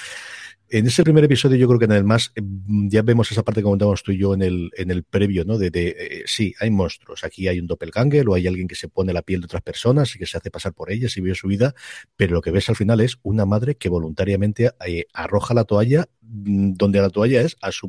En 0.70 0.86
ese 0.86 1.04
primer 1.04 1.22
episodio 1.22 1.56
yo 1.56 1.68
creo 1.68 1.78
que 1.78 1.84
en 1.84 1.92
el 1.92 2.04
más, 2.04 2.32
eh, 2.34 2.42
ya 2.88 3.02
vemos 3.02 3.30
esa 3.30 3.42
parte 3.42 3.60
que 3.60 3.64
comentábamos 3.64 4.02
tú 4.02 4.12
y 4.12 4.18
yo 4.18 4.34
en 4.34 4.42
el, 4.42 4.70
en 4.76 4.90
el 4.90 5.04
previo, 5.04 5.44
¿no? 5.44 5.58
De, 5.58 5.70
de 5.70 5.88
eh, 5.88 6.22
sí, 6.26 6.54
hay 6.58 6.70
monstruos, 6.70 7.22
aquí 7.22 7.46
hay 7.46 7.60
un 7.60 7.66
doppelganger 7.66 8.28
o 8.28 8.34
hay 8.34 8.46
alguien 8.46 8.66
que 8.66 8.74
se 8.74 8.88
pone 8.88 9.12
la 9.12 9.22
piel 9.22 9.40
de 9.40 9.44
otras 9.44 9.62
personas 9.62 10.14
y 10.16 10.18
que 10.18 10.26
se 10.26 10.36
hace 10.38 10.50
pasar 10.50 10.72
por 10.72 10.90
ellas 10.90 11.16
y 11.16 11.20
vive 11.20 11.34
su 11.34 11.48
vida, 11.48 11.74
pero 12.16 12.34
lo 12.34 12.40
que 12.40 12.50
ves 12.50 12.68
al 12.70 12.76
final 12.76 13.00
es 13.00 13.18
una 13.22 13.44
madre 13.44 13.76
que 13.76 13.88
voluntariamente 13.88 14.70
eh, 14.86 15.04
arroja 15.12 15.54
la 15.54 15.64
toalla 15.64 16.06
mm, 16.22 16.72
donde 16.72 17.00
la 17.00 17.10
toalla 17.10 17.42
es 17.42 17.56
a 17.60 17.70
su, 17.70 17.88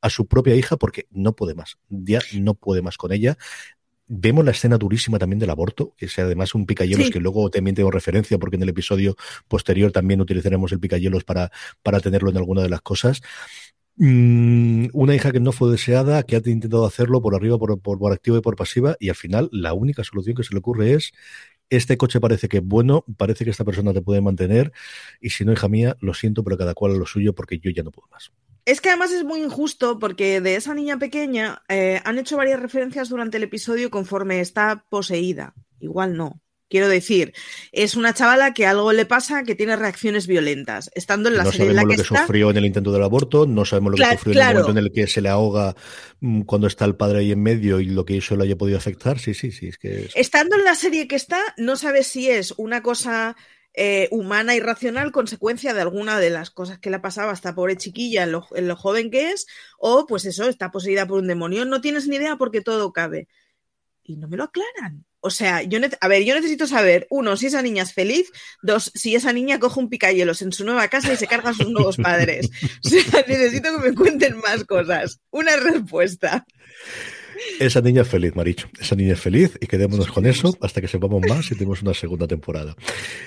a 0.00 0.10
su 0.10 0.26
propia 0.26 0.56
hija 0.56 0.76
porque 0.76 1.06
no 1.10 1.34
puede 1.34 1.54
más, 1.54 1.78
ya 1.88 2.18
no 2.34 2.54
puede 2.54 2.82
más 2.82 2.98
con 2.98 3.12
ella 3.12 3.38
Vemos 4.06 4.44
la 4.44 4.50
escena 4.50 4.76
durísima 4.76 5.18
también 5.18 5.38
del 5.38 5.50
aborto, 5.50 5.94
que 5.96 6.06
es 6.06 6.18
además 6.18 6.54
un 6.54 6.66
picayelos 6.66 7.10
que 7.10 7.20
luego 7.20 7.48
también 7.50 7.74
tengo 7.74 7.90
referencia 7.90 8.38
porque 8.38 8.56
en 8.56 8.62
el 8.62 8.68
episodio 8.68 9.16
posterior 9.48 9.92
también 9.92 10.20
utilizaremos 10.20 10.72
el 10.72 10.80
picayelos 10.80 11.24
para, 11.24 11.50
para 11.82 12.00
tenerlo 12.00 12.30
en 12.30 12.36
alguna 12.36 12.62
de 12.62 12.68
las 12.68 12.82
cosas. 12.82 13.22
Mm, 13.96 14.86
una 14.92 15.14
hija 15.14 15.30
que 15.30 15.38
no 15.38 15.52
fue 15.52 15.70
deseada, 15.70 16.24
que 16.24 16.34
ha 16.36 16.38
intentado 16.44 16.84
hacerlo 16.84 17.22
por 17.22 17.34
arriba, 17.34 17.58
por, 17.58 17.80
por, 17.80 17.98
por 17.98 18.12
activa 18.12 18.38
y 18.38 18.40
por 18.40 18.56
pasiva, 18.56 18.96
y 18.98 19.08
al 19.08 19.14
final 19.14 19.48
la 19.52 19.72
única 19.72 20.02
solución 20.02 20.34
que 20.34 20.42
se 20.42 20.52
le 20.52 20.58
ocurre 20.58 20.94
es 20.94 21.12
este 21.70 21.96
coche 21.96 22.20
parece 22.20 22.48
que 22.48 22.58
es 22.58 22.64
bueno, 22.64 23.04
parece 23.16 23.44
que 23.44 23.50
esta 23.50 23.64
persona 23.64 23.92
te 23.92 24.02
puede 24.02 24.20
mantener, 24.20 24.72
y 25.20 25.30
si 25.30 25.44
no, 25.44 25.52
hija 25.52 25.68
mía, 25.68 25.96
lo 26.00 26.12
siento, 26.14 26.42
pero 26.44 26.58
cada 26.58 26.74
cual 26.74 26.92
a 26.92 26.96
lo 26.96 27.06
suyo 27.06 27.34
porque 27.34 27.58
yo 27.58 27.70
ya 27.70 27.82
no 27.82 27.90
puedo 27.92 28.08
más. 28.08 28.32
Es 28.66 28.80
que 28.80 28.88
además 28.88 29.12
es 29.12 29.24
muy 29.24 29.40
injusto 29.42 29.98
porque 29.98 30.40
de 30.40 30.56
esa 30.56 30.74
niña 30.74 30.98
pequeña 30.98 31.62
eh, 31.68 32.00
han 32.04 32.18
hecho 32.18 32.36
varias 32.36 32.60
referencias 32.60 33.08
durante 33.08 33.36
el 33.36 33.42
episodio 33.42 33.90
conforme 33.90 34.40
está 34.40 34.84
poseída. 34.88 35.54
Igual 35.80 36.16
no. 36.16 36.40
Quiero 36.70 36.88
decir, 36.88 37.34
es 37.72 37.94
una 37.94 38.14
chavala 38.14 38.54
que 38.54 38.66
algo 38.66 38.92
le 38.92 39.04
pasa, 39.04 39.44
que 39.44 39.54
tiene 39.54 39.76
reacciones 39.76 40.26
violentas. 40.26 40.90
Estando 40.94 41.28
en 41.28 41.36
la 41.36 41.44
no 41.44 41.52
serie 41.52 41.68
en 41.70 41.76
la 41.76 41.82
lo 41.82 41.88
que, 41.90 41.98
sufrió 41.98 42.50
en 42.50 42.56
el 42.56 42.64
intento 42.64 42.90
del 42.90 43.02
aborto, 43.02 43.46
no 43.46 43.64
sabemos 43.66 43.92
lo 43.92 43.96
que 43.98 44.16
sufrió 44.16 44.32
en 44.32 44.38
el 44.40 44.54
momento 44.54 44.70
en 44.70 44.78
el 44.78 44.90
que 44.92 45.06
se 45.06 45.20
le 45.20 45.28
ahoga 45.28 45.76
mm, 46.20 46.40
cuando 46.42 46.66
está 46.66 46.86
el 46.86 46.96
padre 46.96 47.18
ahí 47.18 47.32
en 47.32 47.42
medio 47.42 47.80
y 47.80 47.84
lo 47.84 48.04
que 48.06 48.16
eso 48.16 48.34
le 48.34 48.44
haya 48.44 48.56
podido 48.56 48.78
afectar. 48.78 49.18
Sí, 49.18 49.34
sí, 49.34 49.52
sí, 49.52 49.68
es 49.68 49.78
que 49.78 50.06
es- 50.06 50.16
estando 50.16 50.56
en 50.56 50.64
la 50.64 50.74
serie 50.74 51.06
que 51.06 51.16
está, 51.16 51.38
no 51.58 51.76
sabes 51.76 52.06
si 52.08 52.30
es 52.30 52.54
una 52.56 52.82
cosa 52.82 53.36
eh, 53.74 54.08
humana 54.12 54.54
y 54.54 54.60
racional, 54.60 55.10
consecuencia 55.10 55.74
de 55.74 55.80
alguna 55.80 56.20
de 56.20 56.30
las 56.30 56.50
cosas 56.50 56.78
que 56.78 56.90
le 56.90 56.96
ha 56.96 57.02
pasado 57.02 57.30
a 57.30 57.34
esta 57.34 57.54
pobre 57.54 57.76
chiquilla 57.76 58.22
en 58.22 58.32
lo, 58.32 58.46
en 58.54 58.68
lo 58.68 58.76
joven 58.76 59.10
que 59.10 59.32
es, 59.32 59.46
o 59.78 60.06
pues 60.06 60.24
eso, 60.24 60.48
está 60.48 60.70
poseída 60.70 61.06
por 61.06 61.18
un 61.18 61.26
demonio. 61.26 61.64
No 61.64 61.80
tienes 61.80 62.06
ni 62.06 62.16
idea 62.16 62.36
porque 62.36 62.60
todo 62.60 62.92
cabe. 62.92 63.28
Y 64.04 64.16
no 64.16 64.28
me 64.28 64.36
lo 64.36 64.44
aclaran. 64.44 65.04
O 65.26 65.30
sea, 65.30 65.62
yo 65.62 65.80
a 66.00 66.08
ver, 66.08 66.22
yo 66.24 66.34
necesito 66.34 66.66
saber, 66.66 67.06
uno, 67.08 67.38
si 67.38 67.46
esa 67.46 67.62
niña 67.62 67.82
es 67.82 67.94
feliz, 67.94 68.30
dos, 68.62 68.92
si 68.94 69.14
esa 69.14 69.32
niña 69.32 69.58
coge 69.58 69.80
un 69.80 69.88
picayelos 69.88 70.42
en 70.42 70.52
su 70.52 70.66
nueva 70.66 70.88
casa 70.88 71.14
y 71.14 71.16
se 71.16 71.26
carga 71.26 71.48
a 71.50 71.54
sus 71.54 71.70
nuevos 71.70 71.96
padres. 71.96 72.50
O 72.84 72.88
sea, 72.88 73.24
necesito 73.26 73.72
que 73.72 73.88
me 73.88 73.94
cuenten 73.94 74.36
más 74.36 74.64
cosas. 74.64 75.20
Una 75.30 75.56
respuesta. 75.56 76.44
Esa 77.60 77.80
niña 77.80 78.02
es 78.02 78.08
feliz, 78.08 78.34
Maricho. 78.34 78.68
Esa 78.80 78.96
niña 78.96 79.12
es 79.12 79.20
feliz 79.20 79.56
y 79.60 79.66
quedémonos 79.66 80.08
con 80.08 80.26
eso 80.26 80.56
hasta 80.60 80.80
que 80.80 80.88
sepamos 80.88 81.22
más 81.28 81.50
y 81.50 81.54
tenemos 81.54 81.82
una 81.82 81.94
segunda 81.94 82.26
temporada. 82.26 82.74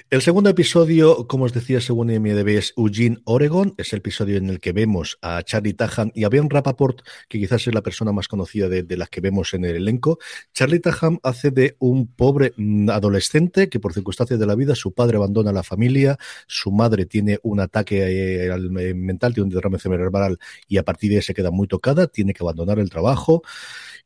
El 0.10 0.22
segundo 0.22 0.50
episodio, 0.50 1.28
como 1.28 1.46
os 1.46 1.54
decía, 1.54 1.82
según 1.82 2.10
IMDb, 2.10 2.58
es 2.58 2.74
Eugene, 2.78 3.20
Oregon. 3.26 3.74
Es 3.78 3.94
el 3.94 4.00
episodio 4.00 4.38
en 4.38 4.50
el 4.50 4.60
que 4.60 4.74
vemos 4.74 5.18
a 5.22 5.44
Charlie 5.44 5.74
Tahan 5.74 6.12
y 6.14 6.24
a 6.24 6.30
Ben 6.30 6.50
Rappaport, 6.50 7.02
que 7.30 7.40
quizás 7.40 7.68
es 7.68 7.74
la 7.74 7.82
persona 7.82 8.12
más 8.12 8.28
conocida 8.28 8.70
de, 8.70 8.98
las 8.98 9.10
que 9.10 9.22
vemos 9.22 9.54
en 9.54 9.66
el 9.66 9.76
elenco. 9.76 10.20
Charlie 10.54 10.80
Tahan 10.80 11.20
hace 11.24 11.52
de 11.52 11.76
un 11.80 12.08
pobre 12.08 12.54
adolescente 12.90 13.70
que 13.70 13.80
por 13.80 13.94
circunstancias 13.94 14.40
de 14.40 14.46
la 14.46 14.56
vida 14.56 14.76
su 14.76 14.94
padre 14.94 15.18
abandona 15.18 15.52
la 15.52 15.64
familia, 15.64 16.18
su 16.48 16.72
madre 16.72 17.06
tiene 17.06 17.40
un 17.44 17.60
ataque 17.60 18.04
eh, 18.04 18.48
eh, 18.48 18.94
mental, 18.94 19.34
tiene 19.34 19.46
un 19.46 19.54
derrame 19.54 19.80
cerebral 19.80 20.38
y 20.68 20.78
a 20.78 20.84
partir 20.84 21.12
de 21.12 21.18
ahí 21.18 21.22
se 21.22 21.34
queda 21.34 21.52
muy 21.52 21.68
tocada, 21.68 22.08
tiene 22.08 22.34
que 22.34 22.44
abandonar 22.44 22.80
el 22.80 22.90
trabajo 22.90 23.44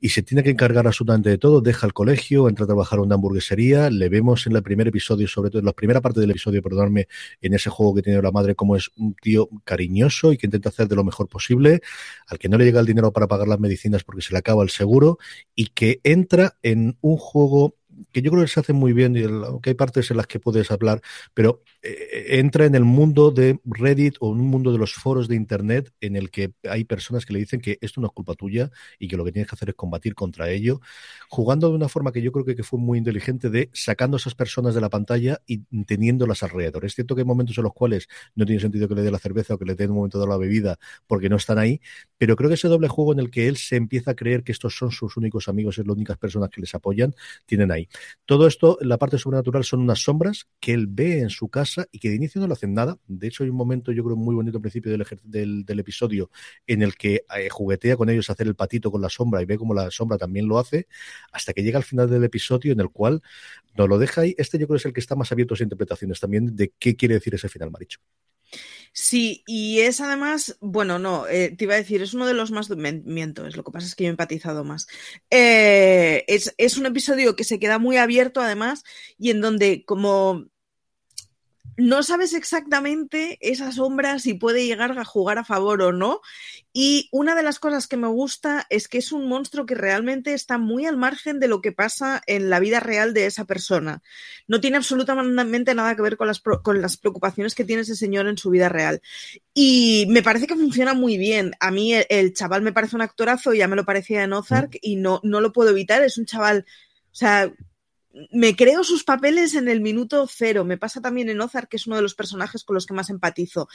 y 0.04 0.10
se 0.10 0.24
tiene 0.24 0.42
que 0.42 0.50
encargar 0.50 0.88
absolutamente 0.88 1.30
de 1.30 1.38
todo, 1.38 1.62
deja 1.62 1.86
el 1.86 1.94
colegio, 1.94 2.50
entra 2.50 2.64
a 2.66 2.68
trabajar 2.68 2.98
en 2.98 3.06
una 3.06 3.16
hamburguesería, 3.16 3.92
le 3.92 4.10
vemos 4.10 4.48
en 4.48 4.56
el 4.56 4.64
primer 4.64 4.88
episodio, 4.88 5.28
sobre 5.28 5.52
todo 5.52 5.60
en 5.60 5.66
la 5.66 5.74
primera 5.74 6.02
parte 6.02 6.20
del 6.20 6.32
episodio, 6.32 6.64
perdonadme, 6.64 7.08
en 7.40 7.54
ese 7.54 7.70
juego 7.70 7.94
que 7.94 8.02
tiene 8.02 8.20
la 8.20 8.32
madre, 8.32 8.56
como 8.56 8.76
es 8.76 8.90
un 8.98 9.14
tío 9.14 9.48
cariñoso 9.64 10.34
y 10.34 10.38
que 10.38 10.48
intenta 10.48 10.70
hacer 10.70 10.88
de 10.88 10.96
lo 10.96 11.04
mejor 11.04 11.30
posible, 11.30 11.82
al 12.26 12.40
que 12.40 12.50
no 12.50 12.58
le 12.58 12.66
llega 12.66 12.80
el 12.80 12.88
dinero 12.88 13.14
para 13.14 13.28
pagar 13.28 13.48
las 13.48 13.60
medicinas 13.60 14.04
porque 14.04 14.24
se 14.24 14.34
le 14.34 14.40
acaba 14.40 14.64
el 14.64 14.72
seguro 14.72 15.20
y 15.54 15.68
que 15.68 16.02
entra 16.04 16.58
en 16.64 16.98
un 17.02 17.18
juego 17.18 17.76
que 18.12 18.22
yo 18.22 18.32
creo 18.32 18.44
que 18.44 18.50
se 18.50 18.60
hace 18.60 18.74
muy 18.74 18.94
bien, 18.94 19.16
y 19.16 19.20
el- 19.22 19.44
aunque 19.44 19.72
hay 19.72 19.74
partes 19.76 20.12
en 20.12 20.18
las 20.18 20.28
que 20.28 20.40
puedes 20.40 20.72
hablar, 20.72 21.02
pero 21.34 21.64
eh, 21.82 22.38
entra 22.40 22.66
en 22.66 22.76
el 22.76 22.84
mundo 22.86 23.32
de 23.32 23.60
Reddit 23.66 24.16
o 24.20 24.34
en 24.34 24.42
un 24.42 24.48
mundo 24.48 24.72
de 24.72 24.78
los 24.78 24.94
foros 24.94 25.28
de 25.28 25.36
Internet 25.36 25.92
en 26.02 26.16
el 26.16 26.30
que 26.32 26.54
hay 26.70 26.84
personas 26.86 27.26
que 27.26 27.34
le 27.34 27.40
dicen 27.40 27.62
que 27.62 27.78
esto 27.82 28.02
no 28.02 28.08
es 28.08 28.14
culpa 28.14 28.34
tuya 28.36 28.72
y 29.00 29.08
que 29.08 29.18
lo 29.18 29.26
que 29.26 29.32
tienes 29.32 29.50
que 29.50 29.56
hacer 29.56 29.70
es 29.70 29.76
combatir 29.76 30.16
contra 30.16 30.50
ello, 30.50 30.82
jugando 31.30 31.70
de 31.70 31.76
una 31.76 31.90
forma 31.90 32.12
que 32.12 32.22
yo 32.22 32.32
creo 32.32 32.46
que, 32.46 32.62
fue 32.64 32.80
muy 32.80 33.00
inteligente 33.00 33.50
de 33.50 33.70
sacando 33.74 34.18
a 34.18 34.20
esas 34.20 34.36
personas 34.36 34.76
de 34.76 34.82
la 34.82 34.90
pantalla 34.90 35.42
y 35.48 35.60
teniéndolas 35.86 36.44
alrededor. 36.44 36.86
Es 36.86 36.94
cierto 36.94 37.16
que 37.16 37.22
hay 37.22 37.26
momentos 37.26 37.58
en 37.58 37.64
los 37.64 37.74
cuales 37.74 38.08
no 38.36 38.46
tiene 38.46 38.62
sentido 38.62 38.88
que 38.88 38.94
le 38.96 39.02
dé 39.02 39.10
la 39.12 39.18
cerveza 39.20 39.56
o 39.56 39.58
que 39.58 39.66
le 39.66 39.74
dé 39.76 39.88
un 39.88 39.96
momento 39.96 40.20
dado 40.20 40.30
la 40.30 40.38
bebida 40.38 40.78
porque 41.08 41.28
no 41.30 41.38
están 41.38 41.58
ahí, 41.58 41.82
pero 42.18 42.36
creo 42.36 42.50
que 42.50 42.54
ese 42.56 42.68
doble 42.68 42.88
juego 42.88 43.14
en 43.14 43.20
el 43.20 43.32
que 43.32 43.48
él 43.48 43.58
se 43.58 43.76
empieza 43.78 44.12
a 44.12 44.16
creer 44.16 44.44
que 44.44 44.52
estos 44.52 44.76
son 44.76 44.92
sus 44.92 45.18
únicos 45.18 45.48
amigos, 45.48 45.78
es 45.80 45.88
las 45.88 45.96
únicas 45.96 46.18
personas 46.18 46.50
que 46.50 46.62
les 46.62 46.74
apoyan, 46.76 47.16
tienen 47.46 47.72
ahí. 47.72 47.88
Todo 48.26 48.48
esto, 48.48 48.78
la 48.82 48.98
parte 48.98 49.18
sobrenatural, 49.18 49.64
son 49.64 49.82
unas 49.82 50.00
sombras 50.00 50.48
que 50.60 50.74
él 50.74 50.88
ve 50.88 51.20
en 51.20 51.30
su 51.30 51.50
casa 51.50 51.88
y 51.92 52.00
que 52.00 52.10
de 52.10 52.16
inicio 52.16 52.42
no 52.42 52.48
le 52.48 52.54
hacen 52.54 52.74
nada. 52.74 52.98
De 53.08 53.28
hecho, 53.28 53.44
hay 53.44 53.50
un 53.50 53.56
momento, 53.56 53.92
yo 53.92 54.04
creo, 54.04 54.16
muy 54.16 54.36
bonito 54.36 54.58
al 54.58 54.62
principio 54.62 54.92
del, 54.92 55.80
episodio 55.80 56.30
en 56.68 56.82
el 56.82 56.96
que 56.96 57.26
eh, 57.36 57.50
juguetea 57.50 57.98
con 57.98 58.10
ellos 58.10 58.30
a 58.30 58.34
hacer 58.34 58.48
el 58.48 58.56
patito 58.56 58.92
con 58.92 59.02
la 59.02 59.10
sombra 59.10 59.42
y 59.42 59.46
ve 59.46 59.58
cómo 59.58 59.74
la 59.74 59.90
sombra 59.92 60.18
también 60.18 60.48
lo 60.48 60.60
hace, 60.60 60.88
hasta 61.32 61.54
que 61.54 61.64
llega 61.64 61.78
al 61.78 61.84
final 61.84 62.10
del 62.10 62.24
episodio 62.24 62.74
en 62.74 62.80
el 62.80 62.90
cual 62.90 63.22
nos 63.76 63.90
lo 63.90 63.98
deja 63.98 64.22
ahí. 64.22 64.36
Este 64.38 64.58
yo 64.58 64.68
creo 64.68 64.78
es 64.78 64.86
el 64.86 64.94
que 64.94 65.00
está 65.00 65.16
más 65.16 65.32
abierto 65.32 65.56
a 65.56 65.64
interpretaciones 65.64 66.20
también 66.20 66.56
de 66.56 66.74
qué 66.80 66.96
quiere 66.96 67.16
decir 67.16 67.36
ese 67.36 67.50
final, 67.50 67.72
Maricho. 67.72 68.00
Sí, 68.94 69.44
y 69.48 69.80
es 69.82 70.02
además, 70.02 70.58
bueno, 70.60 71.00
no, 71.00 71.28
eh, 71.28 71.56
te 71.58 71.64
iba 71.64 71.76
a 71.76 71.78
decir, 71.78 72.02
es 72.02 72.14
uno 72.14 72.26
de 72.28 72.34
los 72.34 72.52
más, 72.52 72.70
miento, 72.70 73.46
es 73.48 73.56
lo 73.56 73.64
que 73.64 73.72
pasa 73.72 73.88
es 73.88 73.96
que 73.96 74.04
yo 74.04 74.10
he 74.10 74.12
empatizado 74.12 74.64
más. 74.64 74.88
Eh, 75.30 76.26
es, 76.28 76.54
es 76.58 76.78
un 76.78 76.86
episodio 76.86 77.36
que 77.36 77.44
se 77.46 77.60
queda 77.60 77.80
muy 77.80 77.98
abierto 77.98 78.42
además 78.42 78.84
y 79.18 79.30
en 79.32 79.42
donde 79.42 79.86
como 79.86 80.46
no 81.82 82.04
sabes 82.04 82.34
exactamente 82.34 83.40
esa 83.42 83.72
sombra 83.72 84.20
si 84.20 84.36
puede 84.36 84.68
llegar 84.68 84.98
a 84.98 85.04
jugar 85.04 85.40
a 85.40 85.44
favor 85.44 85.82
o 85.82 85.92
no. 85.92 86.22
Y 86.74 87.10
una 87.12 87.34
de 87.34 87.42
las 87.42 87.58
cosas 87.58 87.88
que 87.88 87.98
me 87.98 88.08
gusta 88.08 88.68
es 88.70 88.88
que 88.88 89.00
es 89.00 89.12
un 89.12 89.28
monstruo 89.28 89.66
que 89.66 89.74
realmente 89.74 90.34
está 90.34 90.60
muy 90.60 90.86
al 90.86 90.96
margen 90.96 91.40
de 91.40 91.48
lo 91.48 91.60
que 91.60 91.72
pasa 91.72 92.22
en 92.28 92.52
la 92.52 92.60
vida 92.60 92.80
real 92.80 93.16
de 93.16 93.26
esa 93.26 93.46
persona. 93.46 94.04
No 94.48 94.62
tiene 94.62 94.78
absolutamente 94.78 95.74
nada 95.74 95.96
que 95.96 96.04
ver 96.04 96.18
con 96.18 96.28
las, 96.28 96.40
con 96.40 96.82
las 96.82 96.98
preocupaciones 96.98 97.56
que 97.56 97.66
tiene 97.66 97.82
ese 97.82 97.96
señor 97.96 98.28
en 98.28 98.38
su 98.38 98.52
vida 98.52 98.70
real. 98.70 99.02
Y 99.54 100.06
me 100.10 100.22
parece 100.22 100.46
que 100.46 100.56
funciona 100.56 100.94
muy 100.94 101.18
bien. 101.18 101.54
A 101.60 101.72
mí 101.72 101.96
el, 101.96 102.06
el 102.10 102.34
chaval 102.34 102.62
me 102.62 102.74
parece 102.74 102.96
un 102.96 103.02
actorazo, 103.02 103.54
ya 103.54 103.68
me 103.68 103.76
lo 103.76 103.86
parecía 103.86 104.24
en 104.24 104.34
Ozark 104.34 104.78
y 104.82 104.98
no, 104.98 105.20
no 105.24 105.42
lo 105.42 105.52
puedo 105.52 105.72
evitar. 105.72 106.04
Es 106.04 106.20
un 106.20 106.26
chaval, 106.26 106.66
o 107.12 107.16
sea, 107.16 107.52
me 108.32 108.56
creo 108.56 108.84
sus 108.84 109.04
papeles 109.04 109.56
en 109.56 109.68
el 109.68 109.82
minuto 109.82 110.28
cero. 110.28 110.66
Me 110.66 110.78
pasa 110.78 111.02
también 111.02 111.30
en 111.30 111.42
Ozark, 111.42 111.70
que 111.70 111.78
es 111.78 111.88
uno 111.88 111.96
de 111.96 112.02
los 112.02 112.16
personajes 112.16 112.64
con 112.64 112.74
los 112.74 112.86
que 112.86 112.94
más 112.94 113.10
empatizo. 113.10 113.68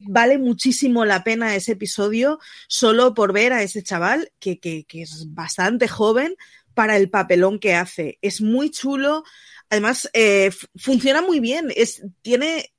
vale 0.00 0.38
muchísimo 0.38 1.04
la 1.04 1.24
pena 1.24 1.54
ese 1.54 1.72
episodio 1.72 2.38
solo 2.66 3.14
por 3.14 3.32
ver 3.32 3.52
a 3.52 3.62
ese 3.62 3.82
chaval 3.82 4.32
que 4.38 4.86
es 4.90 5.26
bastante 5.34 5.88
joven 5.88 6.36
para 6.78 6.96
el 6.96 7.10
papelón 7.10 7.58
que 7.58 7.74
hace. 7.74 8.20
Es 8.22 8.40
muy 8.40 8.70
chulo. 8.70 9.24
Además, 9.68 10.08
eh, 10.12 10.52
funciona 10.76 11.20
muy 11.20 11.40
bien. 11.40 11.72
Es, 11.74 12.04
tiene 12.22 12.72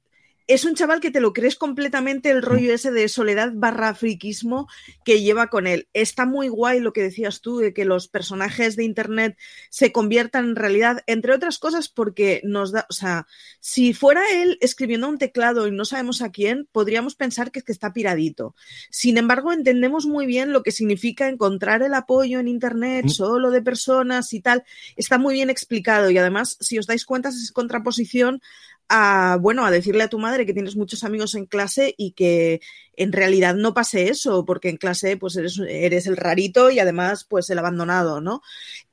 es 0.49 0.65
un 0.65 0.73
chaval 0.73 0.99
que 0.99 1.11
te 1.11 1.19
lo 1.19 1.31
crees 1.31 1.55
completamente 1.55 2.31
el 2.31 2.41
rollo 2.41 2.73
ese 2.73 2.89
de 2.89 3.07
soledad 3.07 3.51
barra 3.53 3.93
friquismo 3.93 4.67
que 5.05 5.21
lleva 5.21 5.47
con 5.47 5.67
él. 5.67 5.87
Está 5.93 6.25
muy 6.25 6.47
guay 6.47 6.79
lo 6.79 6.91
que 6.91 7.03
decías 7.03 7.41
tú 7.41 7.59
de 7.59 7.71
que 7.71 7.85
los 7.85 8.07
personajes 8.07 8.75
de 8.75 8.83
internet 8.83 9.37
se 9.69 9.91
conviertan 9.91 10.45
en 10.45 10.55
realidad, 10.55 11.03
entre 11.05 11.35
otras 11.35 11.59
cosas 11.59 11.87
porque 11.87 12.41
nos 12.43 12.71
da, 12.71 12.87
o 12.89 12.93
sea, 12.93 13.27
si 13.59 13.93
fuera 13.93 14.23
él 14.41 14.57
escribiendo 14.59 15.07
un 15.07 15.19
teclado 15.19 15.67
y 15.67 15.71
no 15.71 15.85
sabemos 15.85 16.23
a 16.23 16.31
quién, 16.31 16.67
podríamos 16.71 17.13
pensar 17.13 17.51
que 17.51 17.59
es 17.59 17.65
que 17.65 17.71
está 17.71 17.93
piradito. 17.93 18.55
Sin 18.89 19.19
embargo, 19.19 19.53
entendemos 19.53 20.07
muy 20.07 20.25
bien 20.25 20.51
lo 20.51 20.63
que 20.63 20.71
significa 20.71 21.29
encontrar 21.29 21.83
el 21.83 21.93
apoyo 21.93 22.39
en 22.39 22.47
internet 22.47 23.05
mm. 23.05 23.09
solo 23.09 23.51
de 23.51 23.61
personas 23.61 24.33
y 24.33 24.41
tal. 24.41 24.63
Está 24.95 25.19
muy 25.19 25.35
bien 25.35 25.51
explicado 25.51 26.09
y 26.09 26.17
además, 26.17 26.57
si 26.59 26.79
os 26.79 26.87
dais 26.87 27.05
cuenta, 27.05 27.29
es 27.29 27.51
contraposición 27.51 28.41
a, 28.89 29.37
bueno, 29.39 29.65
a 29.65 29.71
decirle 29.71 30.03
a 30.03 30.09
tu 30.09 30.19
madre 30.19 30.45
que 30.45 30.53
tienes 30.53 30.75
muchos 30.75 31.03
amigos 31.03 31.35
en 31.35 31.45
clase 31.45 31.93
y 31.97 32.11
que 32.11 32.61
en 32.97 33.11
realidad 33.13 33.55
no 33.55 33.73
pase 33.73 34.09
eso, 34.09 34.45
porque 34.45 34.69
en 34.69 34.77
clase 34.77 35.15
pues 35.17 35.35
eres, 35.37 35.59
eres 35.67 36.07
el 36.07 36.17
rarito 36.17 36.71
y 36.71 36.79
además 36.79 37.23
pues 37.23 37.49
el 37.49 37.59
abandonado, 37.59 38.19
¿no? 38.19 38.41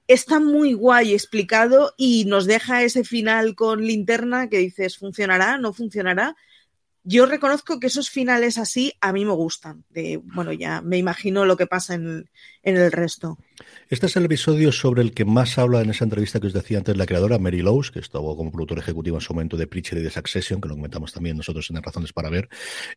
Está 0.06 0.38
muy 0.38 0.74
guay 0.74 1.14
explicado 1.14 1.94
y 1.96 2.26
nos 2.26 2.46
deja 2.46 2.84
ese 2.84 3.02
final 3.04 3.56
con 3.56 3.84
linterna 3.84 4.48
que 4.48 4.58
dices, 4.58 4.98
¿funcionará? 4.98 5.58
¿No 5.58 5.72
funcionará? 5.72 6.36
Yo 7.08 7.24
reconozco 7.24 7.78
que 7.78 7.86
esos 7.86 8.10
finales 8.10 8.58
así 8.58 8.94
a 9.00 9.12
mí 9.12 9.24
me 9.24 9.32
gustan. 9.32 9.84
De, 9.90 10.20
bueno, 10.24 10.52
ya 10.52 10.82
me 10.82 10.98
imagino 10.98 11.44
lo 11.44 11.56
que 11.56 11.68
pasa 11.68 11.94
en, 11.94 12.28
el 12.64 12.90
resto. 12.90 13.38
Este 13.88 14.06
es 14.06 14.16
el 14.16 14.24
episodio 14.24 14.72
sobre 14.72 15.02
el 15.02 15.12
que 15.14 15.24
más 15.24 15.56
habla 15.56 15.82
en 15.82 15.90
esa 15.90 16.02
entrevista 16.02 16.40
que 16.40 16.48
os 16.48 16.52
decía 16.52 16.78
antes 16.78 16.96
la 16.96 17.06
creadora 17.06 17.38
Mary 17.38 17.62
Lowes, 17.62 17.92
que 17.92 18.00
estuvo 18.00 18.36
como 18.36 18.50
productor 18.50 18.80
ejecutivo 18.80 19.18
en 19.18 19.20
su 19.20 19.32
momento 19.34 19.56
de 19.56 19.68
Preacher 19.68 19.98
y 19.98 20.02
de 20.02 20.10
Succession, 20.10 20.60
que 20.60 20.68
lo 20.68 20.74
comentamos 20.74 21.12
también 21.12 21.36
nosotros 21.36 21.70
en 21.70 21.76
las 21.76 21.84
razones 21.84 22.12
para 22.12 22.28
ver. 22.28 22.48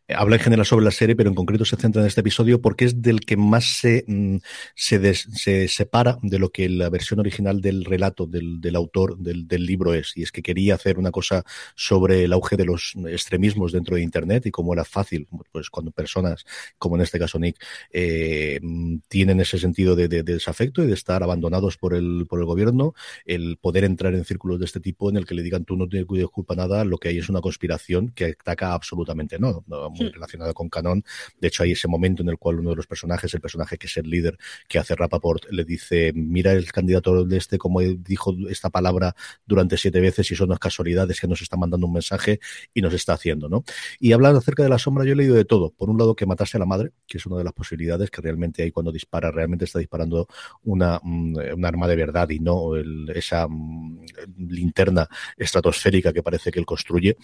Eh, 0.08 0.14
habla 0.16 0.34
en 0.34 0.42
general 0.42 0.66
sobre 0.66 0.86
la 0.86 0.90
serie, 0.90 1.14
pero 1.14 1.28
en 1.28 1.36
concreto 1.36 1.64
se 1.64 1.76
centra 1.76 2.02
en 2.02 2.08
este 2.08 2.22
episodio 2.22 2.60
porque 2.60 2.86
es 2.86 3.00
del 3.00 3.20
que 3.20 3.36
más 3.36 3.78
se, 3.78 4.02
mm, 4.08 4.38
se, 4.74 5.14
se 5.14 5.68
separa 5.68 6.18
de 6.20 6.40
lo 6.40 6.50
que 6.50 6.68
la 6.68 6.90
versión 6.90 7.20
original 7.20 7.60
del 7.60 7.84
relato 7.84 8.26
del, 8.26 8.60
del 8.60 8.74
autor 8.74 9.18
del, 9.18 9.46
del, 9.46 9.64
libro 9.64 9.94
es. 9.94 10.16
Y 10.16 10.24
es 10.24 10.32
que 10.32 10.42
quería 10.42 10.74
hacer 10.74 10.98
una 10.98 11.12
cosa 11.12 11.44
sobre 11.76 12.24
el 12.24 12.32
auge 12.32 12.56
de 12.56 12.64
los 12.64 12.94
extremismos 13.08 13.70
dentro 13.70 13.94
de 13.94 13.99
Internet 14.02 14.46
y 14.46 14.50
cómo 14.50 14.72
era 14.72 14.84
fácil, 14.84 15.26
pues 15.52 15.70
cuando 15.70 15.90
personas, 15.90 16.44
como 16.78 16.96
en 16.96 17.02
este 17.02 17.18
caso 17.18 17.38
Nick, 17.38 17.56
eh, 17.92 18.60
tienen 19.08 19.40
ese 19.40 19.58
sentido 19.58 19.96
de, 19.96 20.08
de, 20.08 20.22
de 20.22 20.34
desafecto 20.34 20.82
y 20.82 20.86
de 20.86 20.94
estar 20.94 21.22
abandonados 21.22 21.76
por 21.76 21.94
el, 21.94 22.26
por 22.28 22.40
el 22.40 22.46
gobierno, 22.46 22.94
el 23.24 23.56
poder 23.56 23.84
entrar 23.84 24.14
en 24.14 24.24
círculos 24.24 24.58
de 24.58 24.66
este 24.66 24.80
tipo 24.80 25.10
en 25.10 25.16
el 25.16 25.26
que 25.26 25.34
le 25.34 25.42
digan 25.42 25.64
tú 25.64 25.76
no 25.76 25.88
tienes 25.88 26.06
culpa 26.28 26.54
nada, 26.54 26.84
lo 26.84 26.98
que 26.98 27.08
hay 27.08 27.18
es 27.18 27.28
una 27.28 27.40
conspiración 27.40 28.10
que 28.10 28.36
ataca 28.38 28.72
absolutamente 28.72 29.38
no, 29.38 29.64
muy 29.66 30.08
relacionada 30.10 30.52
con 30.52 30.68
Canon. 30.68 31.04
De 31.40 31.48
hecho, 31.48 31.62
hay 31.62 31.72
ese 31.72 31.88
momento 31.88 32.22
en 32.22 32.28
el 32.28 32.38
cual 32.38 32.60
uno 32.60 32.70
de 32.70 32.76
los 32.76 32.86
personajes, 32.86 33.32
el 33.34 33.40
personaje 33.40 33.78
que 33.78 33.86
es 33.86 33.96
el 33.96 34.08
líder 34.08 34.38
que 34.68 34.78
hace 34.78 34.94
Rapaport, 34.94 35.44
le 35.50 35.64
dice, 35.64 36.12
mira 36.14 36.52
el 36.52 36.70
candidato 36.72 37.24
de 37.24 37.36
este 37.36 37.58
como 37.58 37.80
dijo 37.80 38.34
esta 38.48 38.70
palabra 38.70 39.14
durante 39.46 39.76
siete 39.76 40.00
veces 40.00 40.30
y 40.30 40.36
son 40.36 40.48
las 40.48 40.58
casualidades 40.58 41.20
que 41.20 41.26
nos 41.26 41.42
está 41.42 41.56
mandando 41.56 41.86
un 41.86 41.94
mensaje 41.94 42.40
y 42.74 42.80
nos 42.80 42.94
está 42.94 43.14
haciendo, 43.14 43.48
¿no? 43.48 43.64
Y 43.98 44.12
hablando 44.12 44.38
acerca 44.38 44.62
de 44.62 44.68
la 44.68 44.78
sombra, 44.78 45.04
yo 45.04 45.12
he 45.12 45.16
leído 45.16 45.34
de 45.34 45.44
todo. 45.44 45.70
Por 45.70 45.90
un 45.90 45.98
lado, 45.98 46.14
que 46.14 46.26
matase 46.26 46.56
a 46.56 46.60
la 46.60 46.66
madre, 46.66 46.92
que 47.06 47.18
es 47.18 47.26
una 47.26 47.36
de 47.38 47.44
las 47.44 47.52
posibilidades 47.52 48.10
que 48.10 48.20
realmente 48.20 48.62
hay 48.62 48.70
cuando 48.70 48.92
dispara, 48.92 49.30
realmente 49.30 49.64
está 49.64 49.78
disparando 49.78 50.26
una, 50.64 51.00
mm, 51.02 51.36
un 51.54 51.64
arma 51.64 51.88
de 51.88 51.96
verdad 51.96 52.28
y 52.30 52.40
no 52.40 52.76
esa 53.14 53.46
mm, 53.48 54.04
linterna 54.48 55.08
estratosférica 55.36 56.12
que 56.12 56.22
parece 56.22 56.50
que 56.50 56.58
él 56.58 56.66
construye. 56.66 57.16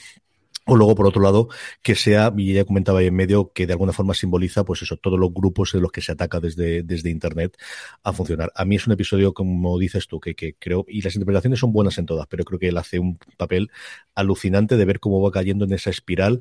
O 0.66 0.74
luego, 0.76 0.94
por 0.96 1.06
otro 1.06 1.22
lado, 1.22 1.48
que 1.82 1.94
sea, 1.94 2.32
y 2.36 2.54
ya 2.54 2.64
comentaba 2.64 2.98
ahí 2.98 3.06
en 3.06 3.14
medio, 3.14 3.52
que 3.52 3.66
de 3.66 3.72
alguna 3.72 3.92
forma 3.92 4.14
simboliza, 4.14 4.64
pues 4.64 4.82
eso, 4.82 4.96
todos 4.96 5.18
los 5.18 5.32
grupos 5.32 5.74
en 5.74 5.82
los 5.82 5.92
que 5.92 6.00
se 6.00 6.12
ataca 6.12 6.40
desde, 6.40 6.82
desde 6.82 7.10
Internet 7.10 7.56
a 8.02 8.12
funcionar. 8.12 8.50
A 8.54 8.64
mí 8.64 8.76
es 8.76 8.86
un 8.86 8.92
episodio, 8.92 9.32
como 9.32 9.78
dices 9.78 10.08
tú, 10.08 10.18
que, 10.18 10.34
que 10.34 10.54
creo, 10.58 10.84
y 10.88 11.02
las 11.02 11.14
interpretaciones 11.14 11.60
son 11.60 11.72
buenas 11.72 11.98
en 11.98 12.06
todas, 12.06 12.26
pero 12.26 12.44
creo 12.44 12.58
que 12.58 12.68
él 12.68 12.78
hace 12.78 12.98
un 12.98 13.18
papel 13.36 13.70
alucinante 14.14 14.76
de 14.76 14.84
ver 14.84 14.98
cómo 14.98 15.22
va 15.22 15.30
cayendo 15.30 15.66
en 15.66 15.72
esa 15.72 15.90
espiral 15.90 16.40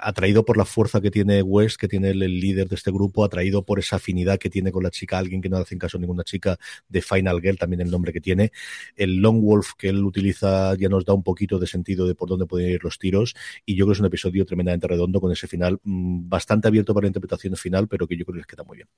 atraído 0.00 0.44
por 0.44 0.56
la 0.56 0.64
fuerza 0.64 1.00
que 1.00 1.10
tiene 1.10 1.42
West, 1.42 1.76
que 1.78 1.88
tiene 1.88 2.10
el, 2.10 2.18
líder 2.18 2.68
de 2.68 2.76
este 2.76 2.90
grupo, 2.90 3.24
atraído 3.24 3.64
por 3.64 3.78
esa 3.78 3.96
afinidad 3.96 4.38
que 4.38 4.50
tiene 4.50 4.72
con 4.72 4.82
la 4.82 4.90
chica, 4.90 5.18
alguien 5.18 5.40
que 5.40 5.48
no 5.48 5.56
hace 5.56 5.76
caso 5.78 5.96
a 5.98 6.00
ninguna 6.00 6.24
chica 6.24 6.58
de 6.88 7.02
Final 7.02 7.40
Girl, 7.40 7.58
también 7.58 7.80
el 7.80 7.90
nombre 7.90 8.12
que 8.12 8.20
tiene. 8.20 8.52
El 8.96 9.16
Long 9.16 9.40
Wolf 9.40 9.72
que 9.76 9.88
él 9.88 10.04
utiliza 10.04 10.74
ya 10.76 10.88
nos 10.88 11.04
da 11.04 11.14
un 11.14 11.22
poquito 11.22 11.58
de 11.58 11.66
sentido 11.66 12.06
de 12.06 12.14
por 12.14 12.28
dónde 12.28 12.46
pueden 12.46 12.70
ir 12.70 12.82
los 12.82 12.98
tiros. 12.98 13.34
Y 13.64 13.74
yo 13.74 13.84
creo 13.84 13.92
que 13.92 13.96
es 13.96 14.00
un 14.00 14.06
episodio 14.06 14.44
tremendamente 14.44 14.86
redondo 14.86 15.20
con 15.20 15.32
ese 15.32 15.46
final 15.46 15.78
mmm, 15.82 16.28
bastante 16.28 16.68
abierto 16.68 16.94
para 16.94 17.04
la 17.04 17.08
interpretación 17.08 17.56
final, 17.56 17.88
pero 17.88 18.06
que 18.06 18.16
yo 18.16 18.24
creo 18.24 18.34
que 18.34 18.40
les 18.40 18.46
queda 18.46 18.64
muy 18.64 18.78
bien. 18.78 18.88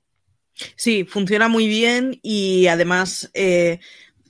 Sí, 0.75 1.03
funciona 1.03 1.47
muy 1.47 1.67
bien 1.67 2.19
y 2.21 2.67
además 2.67 3.31
eh, 3.33 3.79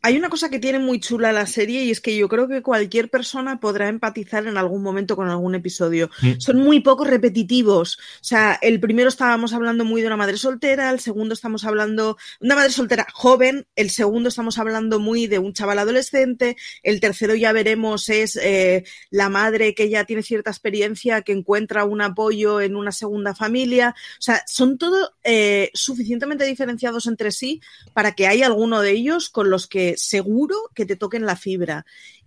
hay 0.05 0.17
una 0.17 0.27
cosa 0.27 0.49
que 0.49 0.59
tiene 0.59 0.79
muy 0.79 0.99
chula 0.99 1.31
la 1.31 1.45
serie 1.47 1.85
y 1.85 1.89
es 1.89 2.01
que 2.01 2.17
yo 2.17 2.27
creo 2.27 2.49
que 2.49 2.61
cualquier 2.61 3.09
persona 3.09 3.61
podrá 3.61 3.87
empatizar 3.87 4.45
en 4.47 4.57
algún 4.57 4.83
momento 4.83 5.15
con 5.15 5.29
algún 5.29 5.55
episodio. 5.55 6.09
Mm. 6.21 6.39
Son 6.39 6.57
muy 6.57 6.81
poco 6.81 7.05
repetitivos. 7.05 7.97
O 7.97 8.23
sea, 8.23 8.59
el 8.61 8.81
primero 8.81 9.07
estábamos 9.07 9.53
hablando 9.53 9.85
muy 9.85 10.01
de 10.01 10.07
una 10.07 10.17
madre 10.17 10.35
soltera, 10.35 10.89
el 10.91 10.99
segundo 10.99 11.33
estamos 11.33 11.63
hablando 11.63 12.17
de 12.41 12.47
una 12.47 12.55
madre 12.55 12.71
soltera 12.71 13.07
joven, 13.13 13.65
el 13.77 13.89
segundo 13.91 14.27
estamos 14.27 14.57
hablando 14.57 14.99
muy 14.99 15.27
de 15.27 15.39
un 15.39 15.53
chaval 15.53 15.79
adolescente, 15.79 16.57
el 16.83 16.99
tercero 16.99 17.33
ya 17.33 17.53
veremos 17.53 18.09
es 18.09 18.35
eh, 18.35 18.83
la 19.09 19.29
madre 19.29 19.73
que 19.73 19.89
ya 19.89 20.03
tiene 20.03 20.21
cierta 20.21 20.51
experiencia, 20.51 21.21
que 21.21 21.31
encuentra 21.31 21.85
un 21.85 22.01
apoyo 22.01 22.59
en 22.59 22.75
una 22.75 22.91
segunda 22.91 23.35
familia. 23.35 23.95
O 24.19 24.21
sea, 24.21 24.43
son 24.47 24.77
todo 24.77 25.13
eh, 25.23 25.71
suficientemente 25.73 26.43
diferenciados 26.43 27.07
entre 27.07 27.31
sí 27.31 27.61
para 27.93 28.11
que 28.11 28.27
haya 28.27 28.47
alguno 28.47 28.81
de 28.81 28.91
ellos 28.91 29.29
con 29.29 29.49
los 29.49 29.65
que 29.65 29.92
seguro 29.97 30.55
que 30.73 30.85
te 30.85 30.95
toquen 30.95 31.25
la 31.25 31.35
fibra. 31.35 31.85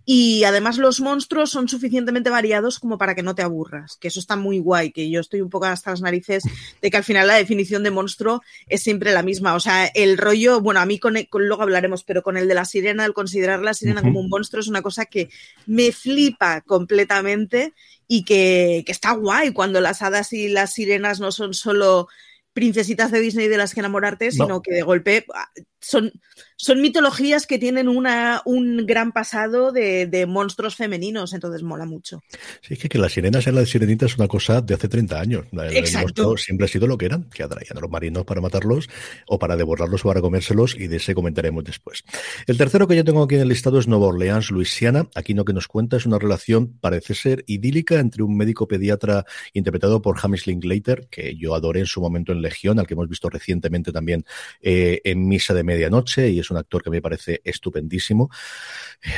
Y 0.09 0.45
además 0.45 0.77
los 0.77 1.01
monstruos 1.01 1.49
son 1.49 1.67
suficientemente 1.67 2.29
variados 2.29 2.79
como 2.79 2.97
para 2.97 3.13
que 3.13 3.23
no 3.23 3.35
te 3.35 3.41
aburras, 3.41 3.97
que 3.97 4.07
eso 4.07 4.21
está 4.21 4.37
muy 4.37 4.57
guay, 4.57 4.91
que 4.93 5.09
yo 5.09 5.19
estoy 5.19 5.41
un 5.41 5.49
poco 5.49 5.65
hasta 5.65 5.91
las 5.91 5.99
narices 5.99 6.43
de 6.81 6.89
que 6.89 6.95
al 6.95 7.03
final 7.03 7.27
la 7.27 7.35
definición 7.35 7.83
de 7.83 7.91
monstruo 7.91 8.41
es 8.69 8.81
siempre 8.81 9.11
la 9.11 9.21
misma. 9.21 9.53
O 9.53 9.59
sea, 9.59 9.85
el 9.87 10.17
rollo, 10.17 10.61
bueno, 10.61 10.79
a 10.79 10.85
mí 10.85 10.97
con, 10.97 11.15
con 11.29 11.45
luego 11.45 11.63
hablaremos, 11.63 12.05
pero 12.05 12.23
con 12.23 12.37
el 12.37 12.47
de 12.47 12.53
la 12.53 12.63
sirena, 12.63 13.03
el 13.03 13.11
considerar 13.13 13.61
la 13.61 13.73
sirena 13.73 13.99
uh 13.99 14.03
-huh. 14.05 14.07
como 14.07 14.21
un 14.21 14.29
monstruo 14.29 14.61
es 14.61 14.69
una 14.69 14.81
cosa 14.81 15.07
que 15.07 15.29
me 15.65 15.91
flipa 15.91 16.61
completamente 16.61 17.73
y 18.07 18.23
que, 18.23 18.83
que 18.85 18.93
está 18.93 19.11
guay 19.11 19.51
cuando 19.51 19.81
las 19.81 20.01
hadas 20.01 20.31
y 20.31 20.47
las 20.47 20.71
sirenas 20.71 21.19
no 21.19 21.33
son 21.33 21.53
solo 21.53 22.07
princesitas 22.57 23.11
de 23.11 23.19
Disney 23.19 23.47
de 23.49 23.57
las 23.57 23.75
que 23.75 23.81
enamorarte, 23.81 24.31
sino 24.31 24.47
no. 24.47 24.61
que 24.63 24.73
de 24.73 24.81
golpe 24.81 25.27
ah, 25.31 25.47
son, 25.79 26.11
son 26.55 26.81
mitologías 26.81 27.45
que 27.45 27.59
tienen 27.59 27.87
una, 27.87 28.41
un 28.45 28.87
gran 28.87 29.11
pasado 29.11 29.71
de, 29.71 30.07
de, 30.07 30.25
monstruos 30.25 30.75
femeninos, 30.75 31.33
entonces 31.33 31.61
mola 31.61 31.85
mucho. 31.85 32.23
Sí, 32.61 32.73
es 32.73 32.79
que, 32.79 32.89
que 32.89 32.97
las 32.97 33.13
sirenas 33.13 33.45
en 33.45 33.53
la 33.53 33.61
de 33.61 33.67
sirenita 33.67 34.07
es 34.07 34.17
una 34.17 34.27
cosa 34.27 34.61
de 34.61 34.73
hace 34.73 34.89
30 34.89 35.19
años. 35.19 35.45
Exacto. 35.71 36.35
siempre 36.35 36.65
ha 36.65 36.67
sido 36.67 36.87
lo 36.87 36.97
que 36.97 37.05
eran, 37.05 37.29
que 37.29 37.43
atraían 37.43 37.77
a 37.77 37.79
los 37.79 37.91
marinos 37.91 38.25
para 38.25 38.41
matarlos 38.41 38.89
o 39.27 39.37
para 39.37 39.55
devorarlos 39.55 40.03
o 40.03 40.07
para 40.07 40.19
comérselos, 40.19 40.75
y 40.75 40.87
de 40.87 40.97
ese 40.97 41.13
comentaremos 41.13 41.63
después. 41.63 42.03
El 42.47 42.57
tercero 42.57 42.87
que 42.87 42.95
yo 42.95 43.03
tengo 43.03 43.21
aquí 43.21 43.35
en 43.35 43.41
el 43.41 43.49
listado 43.49 43.77
es 43.77 43.87
Nueva 43.87 44.07
Orleans, 44.07 44.49
Luisiana. 44.49 45.07
Aquí 45.13 45.35
lo 45.35 45.45
que 45.45 45.53
nos 45.53 45.67
cuenta 45.67 45.97
es 45.97 46.07
una 46.07 46.17
relación, 46.17 46.75
parece 46.81 47.13
ser 47.13 47.43
idílica, 47.45 47.99
entre 47.99 48.23
un 48.23 48.35
médico 48.35 48.67
pediatra 48.67 49.25
interpretado 49.53 50.01
por 50.01 50.17
Hamish 50.19 50.47
Linklater, 50.47 51.07
que 51.11 51.35
yo 51.37 51.53
adoré 51.53 51.81
en 51.81 51.85
su 51.85 52.01
momento 52.01 52.31
en 52.31 52.41
Al 52.77 52.87
que 52.87 52.93
hemos 52.93 53.09
visto 53.09 53.29
recientemente 53.29 53.91
también 53.91 54.25
eh, 54.61 55.01
en 55.03 55.27
Misa 55.27 55.53
de 55.53 55.63
medianoche 55.63 56.29
y 56.29 56.39
es 56.39 56.49
un 56.49 56.57
actor 56.57 56.83
que 56.83 56.89
me 56.89 57.01
parece 57.01 57.41
estupendísimo. 57.43 58.29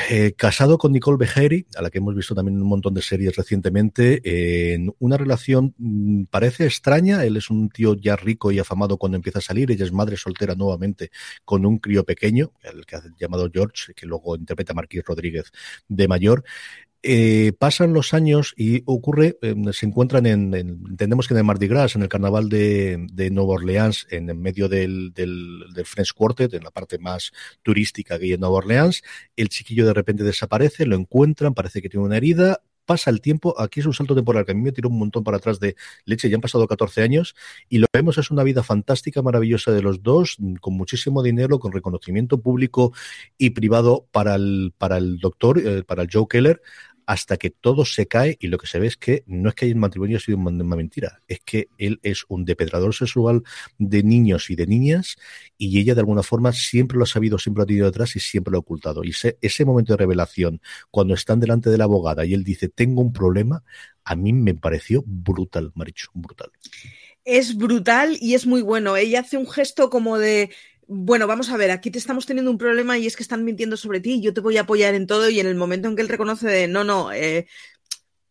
Eh, 0.10 0.34
casado 0.36 0.78
con 0.78 0.92
Nicole 0.92 1.18
Beharie, 1.18 1.66
a 1.76 1.82
la 1.82 1.90
que 1.90 2.00
hemos 2.00 2.16
visto 2.16 2.36
también 2.36 2.58
en 2.58 2.64
un 2.64 2.70
montón 2.70 2.94
de 2.94 3.02
series 3.02 3.36
recientemente, 3.36 4.74
en 4.74 4.94
una 5.00 5.18
relación 5.18 5.74
mmm, 5.78 6.24
parece 6.26 6.66
extraña. 6.66 7.24
Él 7.24 7.38
es 7.38 7.50
un 7.50 7.70
tío 7.70 7.96
ya 7.96 8.16
rico 8.16 8.52
y 8.52 8.60
afamado 8.60 8.98
cuando 8.98 9.16
empieza 9.16 9.40
a 9.40 9.42
salir. 9.42 9.72
Ella 9.72 9.86
es 9.86 9.92
madre 9.92 10.18
soltera 10.18 10.56
nuevamente 10.56 11.12
con 11.46 11.66
un 11.66 11.80
crío 11.80 12.04
pequeño, 12.04 12.52
el 12.64 12.86
que 12.86 12.96
ha 12.96 13.04
llamado 13.20 13.50
George, 13.52 13.94
que 13.94 14.06
luego 14.06 14.36
interpreta 14.36 14.74
a 14.74 14.76
Marquis 14.76 15.04
Rodríguez 15.04 15.52
de 15.88 16.08
mayor 16.08 16.44
Eh, 17.02 17.54
pasan 17.58 17.94
los 17.94 18.14
años 18.14 18.54
y 18.58 18.84
ocurre, 18.86 19.38
eh, 19.42 19.56
se 19.72 19.86
encuentran 19.86 20.26
en, 20.26 20.54
entendemos 20.54 21.28
que 21.28 21.34
en 21.34 21.38
el 21.38 21.44
Mardi 21.46 21.68
Gras, 21.68 21.96
en 21.96 22.02
el 22.02 22.10
carnaval 22.10 22.50
de, 22.50 23.08
de 23.14 23.32
Nueva 23.32 23.54
Orleans, 23.54 24.06
en, 24.10 24.26
medio 24.42 24.68
del, 24.68 25.14
French 25.86 26.12
Quartet, 26.14 26.54
en 26.54 26.64
la 26.64 26.72
parte 26.72 26.98
más 27.00 27.32
turística 27.64 28.20
que 28.20 28.26
hay 28.26 28.34
en 28.34 28.42
Nueva 28.42 28.58
Orleans, 28.58 29.02
el 29.38 29.48
chiquillo 29.48 29.86
de 29.86 29.94
repente 29.94 30.26
desaparece, 30.26 30.86
lo 30.86 30.98
encuentran, 30.98 31.54
parece 31.54 31.82
que 31.82 31.88
tiene 31.88 32.06
una 32.06 32.18
herida, 32.18 32.62
pasa 32.90 33.12
el 33.12 33.22
tiempo, 33.22 33.54
aquí 33.62 33.82
es 33.82 33.86
un 33.86 33.94
salto 33.94 34.16
temporal 34.16 34.46
que 34.46 34.52
a 34.52 34.56
mí 34.56 34.64
me 34.64 34.72
tiró 34.72 34.90
un 34.90 34.98
montón 34.98 35.24
para 35.24 35.38
atrás 35.38 35.60
de 35.60 35.76
leche, 36.06 36.28
ya 36.28 36.38
han 36.38 36.42
pasado 36.42 36.68
14 36.68 37.04
años 37.04 37.36
y 37.70 37.78
lo 37.78 37.86
vemos 37.94 38.18
es 38.18 38.32
una 38.32 38.42
vida 38.42 38.64
fantástica, 38.64 39.22
maravillosa 39.22 39.72
de 39.72 39.84
los 39.84 40.02
dos, 40.02 40.38
con 40.60 40.74
muchísimo 40.74 41.22
dinero, 41.22 41.60
con 41.60 41.72
reconocimiento 41.72 42.42
público 42.42 42.92
y 43.38 43.52
privado 43.52 44.08
para 44.12 44.34
el, 44.34 44.74
para 44.76 44.98
el 44.98 45.20
doctor, 45.20 45.60
eh, 45.60 45.84
para 45.84 46.02
el 46.02 46.10
Joe 46.12 46.26
Keller, 46.28 46.64
hasta 47.10 47.38
que 47.38 47.50
todo 47.50 47.86
se 47.86 48.06
cae 48.06 48.38
y 48.40 48.50
lo 48.50 48.60
que 48.60 48.68
se 48.68 48.78
ve 48.78 48.86
es 48.86 48.96
que 48.96 49.24
no 49.26 49.50
es 49.50 49.56
que 49.56 49.66
el 49.66 49.76
matrimonio 49.76 50.18
ha 50.18 50.20
sido 50.20 50.38
una 50.38 50.76
mentira, 50.76 51.22
es 51.28 51.40
que 51.44 51.70
él 51.80 52.00
es 52.04 52.24
un 52.28 52.46
depredador 52.46 52.94
sexual 52.94 53.42
de 53.80 54.04
niños 54.04 54.52
y 54.52 54.56
de 54.56 54.68
niñas 54.68 55.18
y 55.58 55.80
ella 55.80 55.96
de 55.96 56.02
alguna 56.02 56.22
forma 56.22 56.54
siempre 56.54 57.00
lo 57.00 57.06
ha 57.06 57.08
sabido, 57.08 57.40
siempre 57.40 57.62
lo 57.62 57.64
ha 57.64 57.66
tenido 57.66 57.88
detrás 57.88 58.16
y 58.16 58.20
siempre 58.20 58.52
lo 58.52 58.60
ha 58.60 58.60
ocultado. 58.60 59.04
Y 59.04 59.16
ese, 59.42 59.66
momento 59.66 59.94
de 59.94 59.98
revelación, 59.98 60.62
cuando 60.92 61.16
están 61.16 61.40
delante 61.40 61.72
de 61.72 61.80
la 61.80 61.86
abogada 61.86 62.28
y 62.28 62.36
él 62.36 62.44
dice, 62.44 62.70
tengo 62.70 63.02
un 63.02 63.12
problema, 63.12 63.64
a 64.04 64.16
mí 64.16 64.32
me 64.32 64.54
pareció 64.54 65.04
brutal, 65.04 65.72
Maricho, 65.74 66.12
brutal. 66.14 66.52
Es 67.26 67.58
brutal 67.58 68.20
y 68.22 68.36
es 68.36 68.46
muy 68.46 68.62
bueno. 68.62 68.96
Ella 68.96 69.22
hace 69.22 69.38
un 69.38 69.50
gesto 69.50 69.90
como 69.90 70.20
de 70.20 70.52
bueno, 70.92 71.28
vamos 71.28 71.52
a 71.52 71.58
ver, 71.58 71.70
aquí 71.70 71.92
te 71.92 72.00
estamos 72.00 72.26
teniendo 72.26 72.50
un 72.50 72.58
problema 72.58 72.98
y 72.98 73.06
es 73.06 73.16
que 73.16 73.22
están 73.22 73.46
mintiendo 73.46 73.78
sobre 73.78 74.00
ti, 74.00 74.22
yo 74.22 74.34
te 74.34 74.42
voy 74.42 74.58
a 74.58 74.62
apoyar 74.62 74.96
en 74.96 75.06
todo 75.06 75.30
y 75.30 75.40
en 75.40 75.46
el 75.46 75.54
momento 75.54 75.88
en 75.88 75.96
que 75.96 76.02
él 76.02 76.10
reconoce 76.10 76.48
de, 76.48 76.68
no, 76.68 76.84
no, 76.84 77.14
eh, 77.14 77.48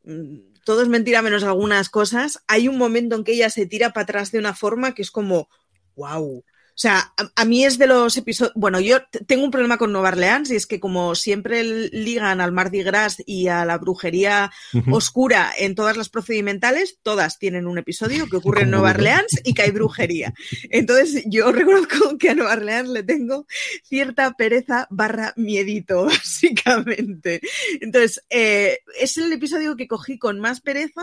mm, 0.02 0.38
todo 0.64 0.82
es 0.82 0.88
mentira 0.88 1.22
menos 1.22 1.44
algunas 1.44 1.88
cosas, 1.88 2.42
hay 2.48 2.66
un 2.66 2.76
momento 2.76 3.14
en 3.14 3.22
que 3.22 3.34
ella 3.34 3.48
se 3.48 3.66
tira 3.66 3.92
para 3.92 4.02
atrás 4.02 4.32
de 4.32 4.40
una 4.40 4.54
forma 4.54 4.92
que 4.92 5.02
es 5.02 5.12
como, 5.12 5.48
wow, 5.94 6.44
o 6.78 6.80
sea, 6.80 7.12
a, 7.34 7.44
mí 7.44 7.64
es 7.64 7.76
de 7.76 7.88
los 7.88 8.16
episodios. 8.16 8.52
Bueno, 8.54 8.78
yo 8.78 8.98
tengo 9.26 9.42
un 9.42 9.50
problema 9.50 9.78
con 9.78 9.90
Nueva 9.90 10.10
Orleans 10.10 10.48
y 10.52 10.54
es 10.54 10.64
que, 10.64 10.78
como 10.78 11.16
siempre 11.16 11.64
ligan 11.64 12.40
al 12.40 12.52
Mardi 12.52 12.84
Gras 12.84 13.16
y 13.26 13.48
a 13.48 13.64
la 13.64 13.78
brujería 13.78 14.52
oscura 14.92 15.50
en 15.58 15.74
todas 15.74 15.96
las 15.96 16.08
procedimentales, 16.08 17.00
todas 17.02 17.40
tienen 17.40 17.66
un 17.66 17.78
episodio 17.78 18.28
que 18.28 18.36
ocurre 18.36 18.62
en 18.62 18.70
Nueva 18.70 18.90
Orleans 18.90 19.40
y 19.42 19.54
que 19.54 19.62
hay 19.62 19.72
brujería. 19.72 20.34
Entonces, 20.70 21.24
yo 21.26 21.50
reconozco 21.52 22.16
que 22.16 22.30
a 22.30 22.34
Nueva 22.36 22.52
Orleans 22.52 22.90
le 22.90 23.02
tengo 23.02 23.48
cierta 23.82 24.34
pereza 24.34 24.86
barra 24.88 25.32
miedito, 25.34 26.04
básicamente. 26.06 27.40
Entonces, 27.80 28.22
eh, 28.30 28.78
es 29.00 29.18
el 29.18 29.32
episodio 29.32 29.74
que 29.74 29.88
cogí 29.88 30.16
con 30.16 30.38
más 30.38 30.60
pereza 30.60 31.02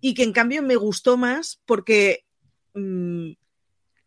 y 0.00 0.14
que 0.14 0.22
en 0.22 0.32
cambio 0.32 0.62
me 0.62 0.76
gustó 0.76 1.18
más 1.18 1.60
porque. 1.66 2.24
Mm, 2.72 3.32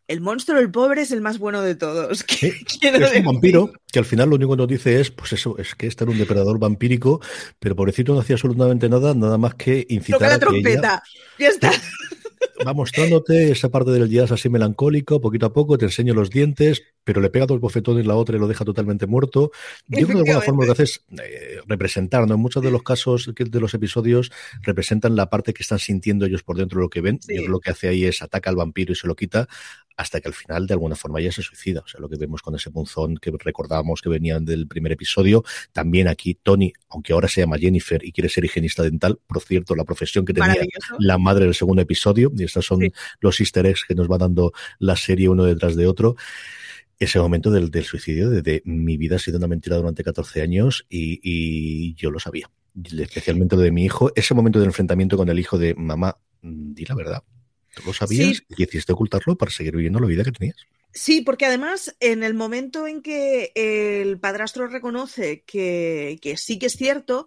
el 0.06 0.20
monstruo, 0.20 0.58
el 0.58 0.70
pobre, 0.70 1.02
es 1.02 1.12
el 1.12 1.20
más 1.20 1.38
bueno 1.38 1.62
de 1.62 1.74
todos. 1.74 2.24
es 2.40 3.16
un 3.16 3.24
vampiro 3.24 3.72
que 3.90 3.98
al 3.98 4.04
final 4.04 4.30
lo 4.30 4.36
único 4.36 4.52
que 4.52 4.56
nos 4.58 4.68
dice 4.68 5.00
es, 5.00 5.10
pues 5.10 5.32
eso, 5.32 5.56
es 5.58 5.74
que 5.74 5.86
este 5.86 6.04
era 6.04 6.12
un 6.12 6.18
depredador 6.18 6.58
vampírico, 6.58 7.20
pero 7.58 7.76
pobrecito 7.76 8.12
no 8.12 8.20
hacía 8.20 8.34
absolutamente 8.34 8.88
nada, 8.88 9.14
nada 9.14 9.38
más 9.38 9.54
que 9.54 9.86
incitar 9.88 10.18
Toca 10.18 10.30
la 10.30 10.38
trompeta, 10.38 11.02
ya 11.38 11.48
está. 11.48 11.72
Va 12.66 12.72
mostrándote 12.72 13.50
esa 13.50 13.70
parte 13.70 13.90
del 13.90 14.08
jazz 14.08 14.30
así 14.30 14.48
melancólico, 14.48 15.20
poquito 15.20 15.46
a 15.46 15.52
poco, 15.52 15.78
te 15.78 15.86
enseño 15.86 16.14
los 16.14 16.30
dientes, 16.30 16.82
pero 17.04 17.20
le 17.20 17.30
pega 17.30 17.46
dos 17.46 17.60
bofetones 17.60 18.06
la 18.06 18.16
otra 18.16 18.36
y 18.36 18.40
lo 18.40 18.48
deja 18.48 18.64
totalmente 18.64 19.06
muerto. 19.06 19.52
Yo 19.86 20.06
creo 20.06 20.08
que 20.08 20.14
de 20.14 20.30
alguna 20.30 20.40
forma 20.40 20.64
lo 20.64 20.74
que 20.74 20.82
hace 20.82 20.82
es 20.84 21.04
eh, 21.22 21.60
representar, 21.66 22.26
¿no? 22.26 22.34
En 22.34 22.40
muchos 22.40 22.62
de 22.62 22.70
los 22.70 22.82
casos 22.82 23.30
de 23.34 23.60
los 23.60 23.74
episodios 23.74 24.32
representan 24.62 25.14
la 25.16 25.30
parte 25.30 25.52
que 25.54 25.62
están 25.62 25.78
sintiendo 25.78 26.26
ellos 26.26 26.42
por 26.42 26.56
dentro 26.56 26.78
de 26.78 26.84
lo 26.84 26.90
que 26.90 27.00
ven. 27.00 27.20
Yo 27.28 27.48
lo 27.48 27.60
que 27.60 27.70
hace 27.70 27.88
ahí 27.88 28.04
es 28.04 28.22
ataca 28.22 28.50
al 28.50 28.56
vampiro 28.56 28.92
y 28.92 28.96
se 28.96 29.06
lo 29.06 29.14
quita 29.14 29.48
hasta 29.96 30.20
que 30.20 30.28
al 30.28 30.34
final 30.34 30.66
de 30.66 30.74
alguna 30.74 30.96
forma 30.96 31.20
ya 31.20 31.30
se 31.30 31.42
suicida. 31.42 31.80
O 31.80 31.88
sea, 31.88 32.00
lo 32.00 32.08
que 32.08 32.16
vemos 32.16 32.42
con 32.42 32.54
ese 32.54 32.70
punzón 32.70 33.16
que 33.16 33.32
recordábamos 33.38 34.00
que 34.00 34.08
venían 34.08 34.44
del 34.44 34.66
primer 34.66 34.92
episodio. 34.92 35.44
También 35.72 36.08
aquí 36.08 36.34
Tony, 36.34 36.72
aunque 36.88 37.12
ahora 37.12 37.28
se 37.28 37.42
llama 37.42 37.58
Jennifer 37.58 38.04
y 38.04 38.12
quiere 38.12 38.28
ser 38.28 38.44
higienista 38.44 38.82
dental, 38.82 39.20
por 39.26 39.40
cierto, 39.42 39.74
la 39.74 39.84
profesión 39.84 40.24
que 40.24 40.34
tenía 40.34 40.56
la 40.98 41.18
madre 41.18 41.44
del 41.44 41.54
segundo 41.54 41.82
episodio, 41.82 42.32
y 42.36 42.44
estos 42.44 42.66
son 42.66 42.80
los 43.20 43.40
easter 43.40 43.66
eggs 43.66 43.84
que 43.86 43.94
nos 43.94 44.10
va 44.10 44.18
dando 44.18 44.52
la 44.78 44.96
serie 44.96 45.28
uno 45.28 45.44
detrás 45.44 45.76
de 45.76 45.86
otro 45.86 46.16
ese 46.98 47.18
momento 47.18 47.50
del, 47.50 47.84
suicidio, 47.84 48.30
de, 48.30 48.62
mi 48.64 48.96
vida 48.96 49.16
ha 49.16 49.18
sido 49.18 49.38
una 49.38 49.46
mentira 49.46 49.76
durante 49.76 50.04
14 50.04 50.42
años 50.42 50.86
y, 50.88 51.20
y, 51.22 51.94
yo 51.94 52.10
lo 52.10 52.20
sabía. 52.20 52.50
Especialmente 52.98 53.56
lo 53.56 53.62
de 53.62 53.70
mi 53.70 53.84
hijo, 53.84 54.12
ese 54.16 54.34
momento 54.34 54.58
del 54.58 54.68
enfrentamiento 54.68 55.16
con 55.16 55.28
el 55.28 55.38
hijo 55.38 55.58
de 55.58 55.74
mamá, 55.74 56.18
di 56.42 56.84
la 56.84 56.94
verdad, 56.94 57.22
¿Tú 57.74 57.82
lo 57.86 57.92
sabías 57.92 58.42
y 58.48 58.54
decidiste 58.56 58.92
ocultarlo 58.92 59.36
para 59.36 59.50
seguir 59.50 59.74
viviendo 59.74 60.00
la 60.00 60.06
vida 60.06 60.24
que 60.24 60.32
tenías? 60.32 60.56
Sí, 60.92 61.22
porque 61.22 61.46
además 61.46 61.94
en 61.98 62.22
el 62.22 62.34
momento 62.34 62.86
en 62.86 63.02
que 63.02 63.50
el 63.54 64.18
padrastro 64.20 64.68
reconoce 64.68 65.42
que, 65.44 66.18
que 66.22 66.36
sí 66.36 66.58
que 66.58 66.66
es 66.66 66.74
cierto, 66.74 67.26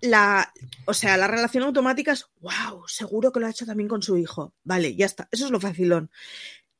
la, 0.00 0.52
o 0.86 0.94
sea, 0.94 1.16
la 1.16 1.26
relación 1.26 1.64
automática 1.64 2.12
es, 2.12 2.26
wow, 2.40 2.86
seguro 2.86 3.32
que 3.32 3.40
lo 3.40 3.46
ha 3.46 3.50
hecho 3.50 3.66
también 3.66 3.88
con 3.88 4.02
su 4.02 4.16
hijo. 4.16 4.54
Vale, 4.62 4.94
ya 4.94 5.06
está. 5.06 5.28
Eso 5.32 5.46
es 5.46 5.50
lo 5.50 5.58
facilón. 5.58 6.10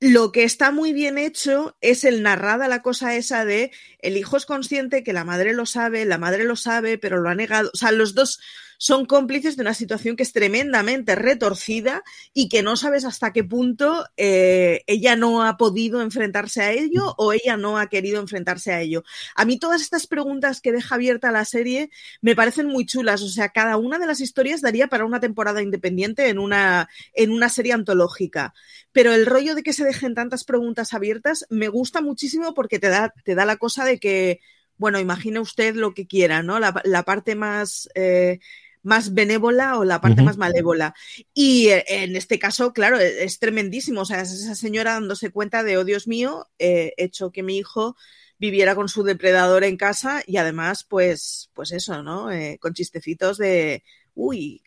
Lo 0.05 0.33
que 0.33 0.43
está 0.43 0.73
muy 0.73 0.93
bien 0.93 1.17
hecho 1.17 1.77
es 1.81 2.03
el 2.03 2.25
narrada 2.25 2.67
la 2.67 2.83
cosa 2.83 3.15
esa 3.15 3.45
de 3.45 3.71
el 4.01 4.17
hijo 4.17 4.37
es 4.37 4.47
consciente 4.47 5.05
que 5.05 5.13
la 5.13 5.23
madre 5.23 5.53
lo 5.53 5.65
sabe, 5.65 6.05
la 6.05 6.19
madre 6.19 6.43
lo 6.43 6.57
sabe, 6.57 6.99
pero 6.99 7.21
lo 7.21 7.29
ha 7.29 7.37
negado. 7.37 7.71
O 7.73 7.77
sea, 7.77 7.93
los 7.93 8.13
dos 8.13 8.41
son 8.83 9.07
cómplices 9.07 9.55
de 9.55 9.63
una 9.63 9.75
situación 9.75 10.17
que 10.17 10.25
es 10.25 10.33
tremendamente 10.33 11.15
retorcida 11.15 12.03
y 12.35 12.49
que 12.49 12.65
no 12.65 12.77
sabes 12.77 13.05
hasta 13.05 13.33
qué 13.33 13.45
punto 13.45 14.05
eh, 14.17 14.83
ella 14.89 15.15
no 15.15 15.45
ha 15.45 15.57
podido 15.57 16.03
enfrentarse 16.03 16.63
a 16.63 16.73
ello 16.73 17.15
o 17.17 17.33
ella 17.33 17.57
no 17.57 17.79
ha 17.79 17.87
querido 17.87 18.21
enfrentarse 18.21 18.73
a 18.73 18.81
ello. 18.81 19.05
A 19.37 19.45
mí 19.45 19.57
todas 19.57 19.83
estas 19.83 20.09
preguntas 20.09 20.61
que 20.61 20.73
deja 20.73 20.97
abierta 20.97 21.31
la 21.31 21.45
serie 21.45 21.91
me 22.23 22.35
parecen 22.35 22.67
muy 22.67 22.85
chulas. 22.85 23.23
O 23.23 23.29
sea, 23.29 23.51
cada 23.51 23.77
una 23.77 24.01
de 24.01 24.09
las 24.09 24.21
historias 24.21 24.63
daría 24.63 24.89
para 24.89 25.05
una 25.05 25.21
temporada 25.21 25.63
independiente 25.63 26.29
en 26.29 26.41
una, 26.41 26.89
en 27.15 27.31
una 27.31 27.51
serie 27.51 27.75
antológica. 27.75 28.53
Pero 28.91 29.13
el 29.13 29.27
rollo 29.27 29.55
de 29.55 29.63
que 29.63 29.75
se 29.75 29.85
dejen 29.85 30.17
tantas 30.17 30.43
preguntas 30.43 30.93
abiertas 30.93 31.47
me 31.51 31.69
gusta 31.69 32.01
muchísimo 32.01 32.53
porque 32.53 32.81
te 32.81 32.89
da, 32.89 33.15
te 33.23 33.37
da 33.37 33.45
la 33.45 33.59
cosa 33.59 33.85
de 33.85 34.01
que 34.01 34.41
bueno, 34.77 34.99
imagine 34.99 35.39
usted 35.39 35.77
lo 35.77 35.95
que 35.95 36.09
quiera, 36.09 36.43
¿no? 36.43 36.59
La, 36.59 37.03
parte 37.05 37.37
más 37.37 37.89
eh, 37.95 38.41
más 38.83 39.15
benévola 39.15 39.79
o 39.79 39.85
la 39.85 40.01
parte 40.01 40.23
más 40.23 40.37
malévola. 40.37 40.95
Y 41.35 41.69
eh, 41.69 41.85
en 41.89 42.17
este 42.17 42.39
caso, 42.39 42.73
claro, 42.73 42.99
e, 42.99 43.25
es, 43.25 43.39
tremendísimo. 43.39 44.03
O 44.03 44.05
sea, 44.05 44.21
es 44.21 44.33
esa 44.33 44.55
señora 44.55 44.95
dándose 44.95 45.31
cuenta 45.31 45.63
de, 45.63 45.79
oh 45.79 45.85
Dios 45.85 46.09
mío, 46.09 46.49
he 46.59 46.95
hecho 46.97 47.31
que 47.31 47.43
mi 47.43 47.59
hijo 47.59 47.97
viviera 48.39 48.75
con 48.75 48.89
su 48.89 49.05
depredador 49.05 49.63
en 49.63 49.77
casa 49.77 50.23
y 50.27 50.37
además, 50.37 50.85
pues, 50.89 51.51
pues 51.55 51.71
eso, 51.71 52.03
¿no? 52.03 52.33
Eh, 52.33 52.59
con 52.61 52.75
chistecitos 52.75 53.39
de, 53.39 53.85
uy, 54.15 54.63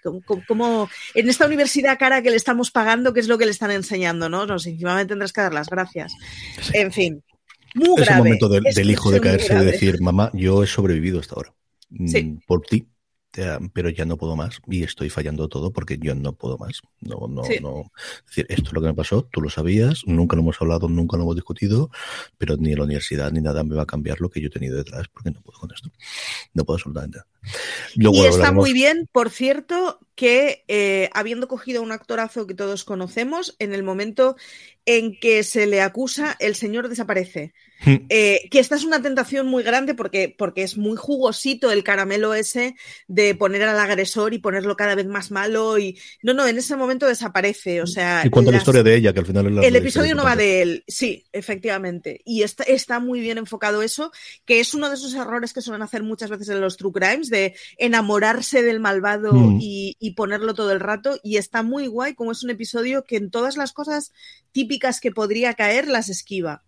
como, 0.48 0.90
en 1.14 1.30
esta 1.30 1.46
universidad 1.46 2.00
cara 2.00 2.22
que 2.22 2.30
le 2.30 2.38
estamos 2.38 2.72
pagando, 2.72 3.14
¿qué 3.14 3.20
es 3.20 3.28
lo 3.28 3.38
que 3.38 3.44
le 3.44 3.52
están 3.52 3.72
enseñando, 3.72 4.30
no? 4.30 4.46
No, 4.46 4.54
encima 4.54 4.96
me 4.96 5.06
tendrás 5.06 5.34
que 5.34 5.42
dar 5.42 5.54
las 5.54 5.68
gracias. 5.68 6.14
En 6.72 6.94
fin, 6.94 7.22
muy 7.74 8.02
grave. 8.02 8.04
Ese 8.04 8.18
momento 8.18 8.48
del, 8.48 8.90
hijo 8.90 9.12
de 9.12 9.20
caerse 9.20 9.54
y 9.54 9.66
decir, 9.66 10.02
mamá, 10.02 10.32
yo 10.34 10.64
he 10.64 10.68
sobrevivido 10.68 11.20
hasta 11.20 11.36
ahora. 11.36 11.54
Sí. 12.08 12.24
Mm, 12.24 12.40
por 12.48 12.62
ti, 12.62 12.88
pero 13.74 13.90
ya 13.90 14.06
no 14.06 14.18
puedo 14.18 14.36
más 14.36 14.60
y 14.68 14.84
estoy 14.84 15.10
fallando 15.10 15.48
todo 15.48 15.72
porque 15.72 15.98
yo 15.98 16.16
no 16.16 16.34
puedo 16.34 16.58
más. 16.58 16.82
No, 17.02 17.28
no, 17.28 17.44
no. 17.62 17.92
Es 18.20 18.26
decir, 18.28 18.46
esto 18.50 18.68
es 18.68 18.74
lo 18.74 18.82
que 18.82 18.88
me 18.88 18.94
pasó, 18.94 19.24
tú 19.24 19.42
lo 19.42 19.50
sabías, 19.50 20.04
nunca 20.06 20.36
lo 20.36 20.42
hemos 20.42 20.62
hablado, 20.62 20.88
nunca 20.88 21.18
lo 21.18 21.24
hemos 21.24 21.36
discutido, 21.36 21.90
pero 22.38 22.58
ni 22.58 22.76
la 22.76 22.84
universidad 22.84 23.32
ni 23.32 23.42
nada 23.42 23.64
me 23.64 23.76
va 23.76 23.84
a 23.84 23.88
cambiar 23.88 24.22
lo 24.22 24.30
que 24.30 24.42
yo 24.42 24.48
he 24.48 24.52
tenido 24.52 24.78
detrás 24.78 25.08
porque 25.08 25.32
no 25.32 25.42
puedo 25.42 25.60
con 25.60 25.72
esto. 25.74 25.90
No 26.54 26.66
puedo 26.66 26.76
absolutamente. 26.76 27.20
y 27.96 28.26
está 28.26 28.52
muy 28.52 28.74
bien, 28.74 29.08
por 29.12 29.30
cierto, 29.30 30.00
que 30.16 30.64
eh, 30.68 31.10
habiendo 31.14 31.48
cogido 31.48 31.82
un 31.82 31.92
actorazo 31.92 32.48
que 32.48 32.54
todos 32.54 32.84
conocemos, 32.84 33.56
en 33.60 33.74
el 33.74 33.84
momento 33.84 34.36
en 34.86 35.20
que 35.20 35.44
se 35.44 35.66
le 35.66 35.82
acusa, 35.82 36.36
el 36.40 36.56
señor 36.56 36.90
desaparece. 36.90 37.54
Hmm. 37.86 38.06
Eh, 38.10 38.48
que 38.50 38.60
esta 38.60 38.76
es 38.76 38.84
una 38.84 39.02
tentación 39.02 39.48
muy 39.48 39.64
grande 39.64 39.94
porque, 39.94 40.34
porque 40.36 40.64
es 40.64 40.76
muy 40.78 40.98
jugosito 40.98 41.72
el 41.72 41.84
caramelo 41.84 42.34
ese 42.34 42.76
de 43.08 43.36
poner 43.36 43.64
al 43.64 43.80
agresor 43.80 44.34
y 44.34 44.40
ponerlo 44.40 44.76
cada 44.76 44.96
vez 44.96 45.06
más 45.06 45.30
malo 45.32 45.78
y 45.78 46.00
no, 46.24 46.34
no, 46.34 46.48
en 46.48 46.58
ese 46.58 46.76
momento 46.76 47.08
desaparece, 47.08 47.82
o 47.82 47.88
sea... 47.88 48.24
Y 48.26 48.30
cuenta 48.30 48.52
la 48.52 48.58
historia 48.58 48.82
de 48.82 48.96
ella, 48.96 49.14
que 49.14 49.20
al 49.20 49.26
final 49.26 49.64
El 49.64 49.76
episodio 49.76 50.16
no 50.16 50.24
va 50.24 50.36
de 50.36 50.62
él, 50.62 50.84
sí, 50.88 51.26
efectivamente, 51.32 52.22
y 52.26 52.44
está, 52.44 52.64
está 52.64 53.00
muy 53.00 53.20
bien 53.20 53.38
enfocado 53.38 53.82
eso, 53.82 54.12
que 54.46 54.60
es 54.60 54.74
uno 54.74 54.90
de 54.90 54.96
esos 54.96 55.14
errores 55.14 55.54
que 55.54 55.62
suelen 55.62 55.84
hacer 55.84 56.02
muchas 56.02 56.30
veces 56.30 56.50
en 56.50 56.62
los 56.62 56.78
true 56.78 56.92
crimes, 56.92 57.30
de 57.30 57.56
enamorarse 57.78 58.64
del 58.64 58.80
malvado 58.80 59.34
hmm. 59.34 59.60
y, 59.62 59.96
y 60.00 60.12
ponerlo 60.12 60.56
todo 60.56 60.72
el 60.72 60.80
rato, 60.80 61.20
y 61.24 61.38
está 61.38 61.62
muy 61.62 61.88
guay 61.88 62.16
como 62.16 62.32
es 62.32 62.44
un 62.44 62.50
episodio 62.50 63.04
que 63.04 63.18
en 63.18 63.30
todas 63.30 63.58
las 63.58 63.74
cosas 63.74 64.12
típicas 64.52 65.00
que 65.02 65.12
podría 65.12 65.54
caer 65.54 65.88
las 65.88 66.10
esquiva. 66.10 66.64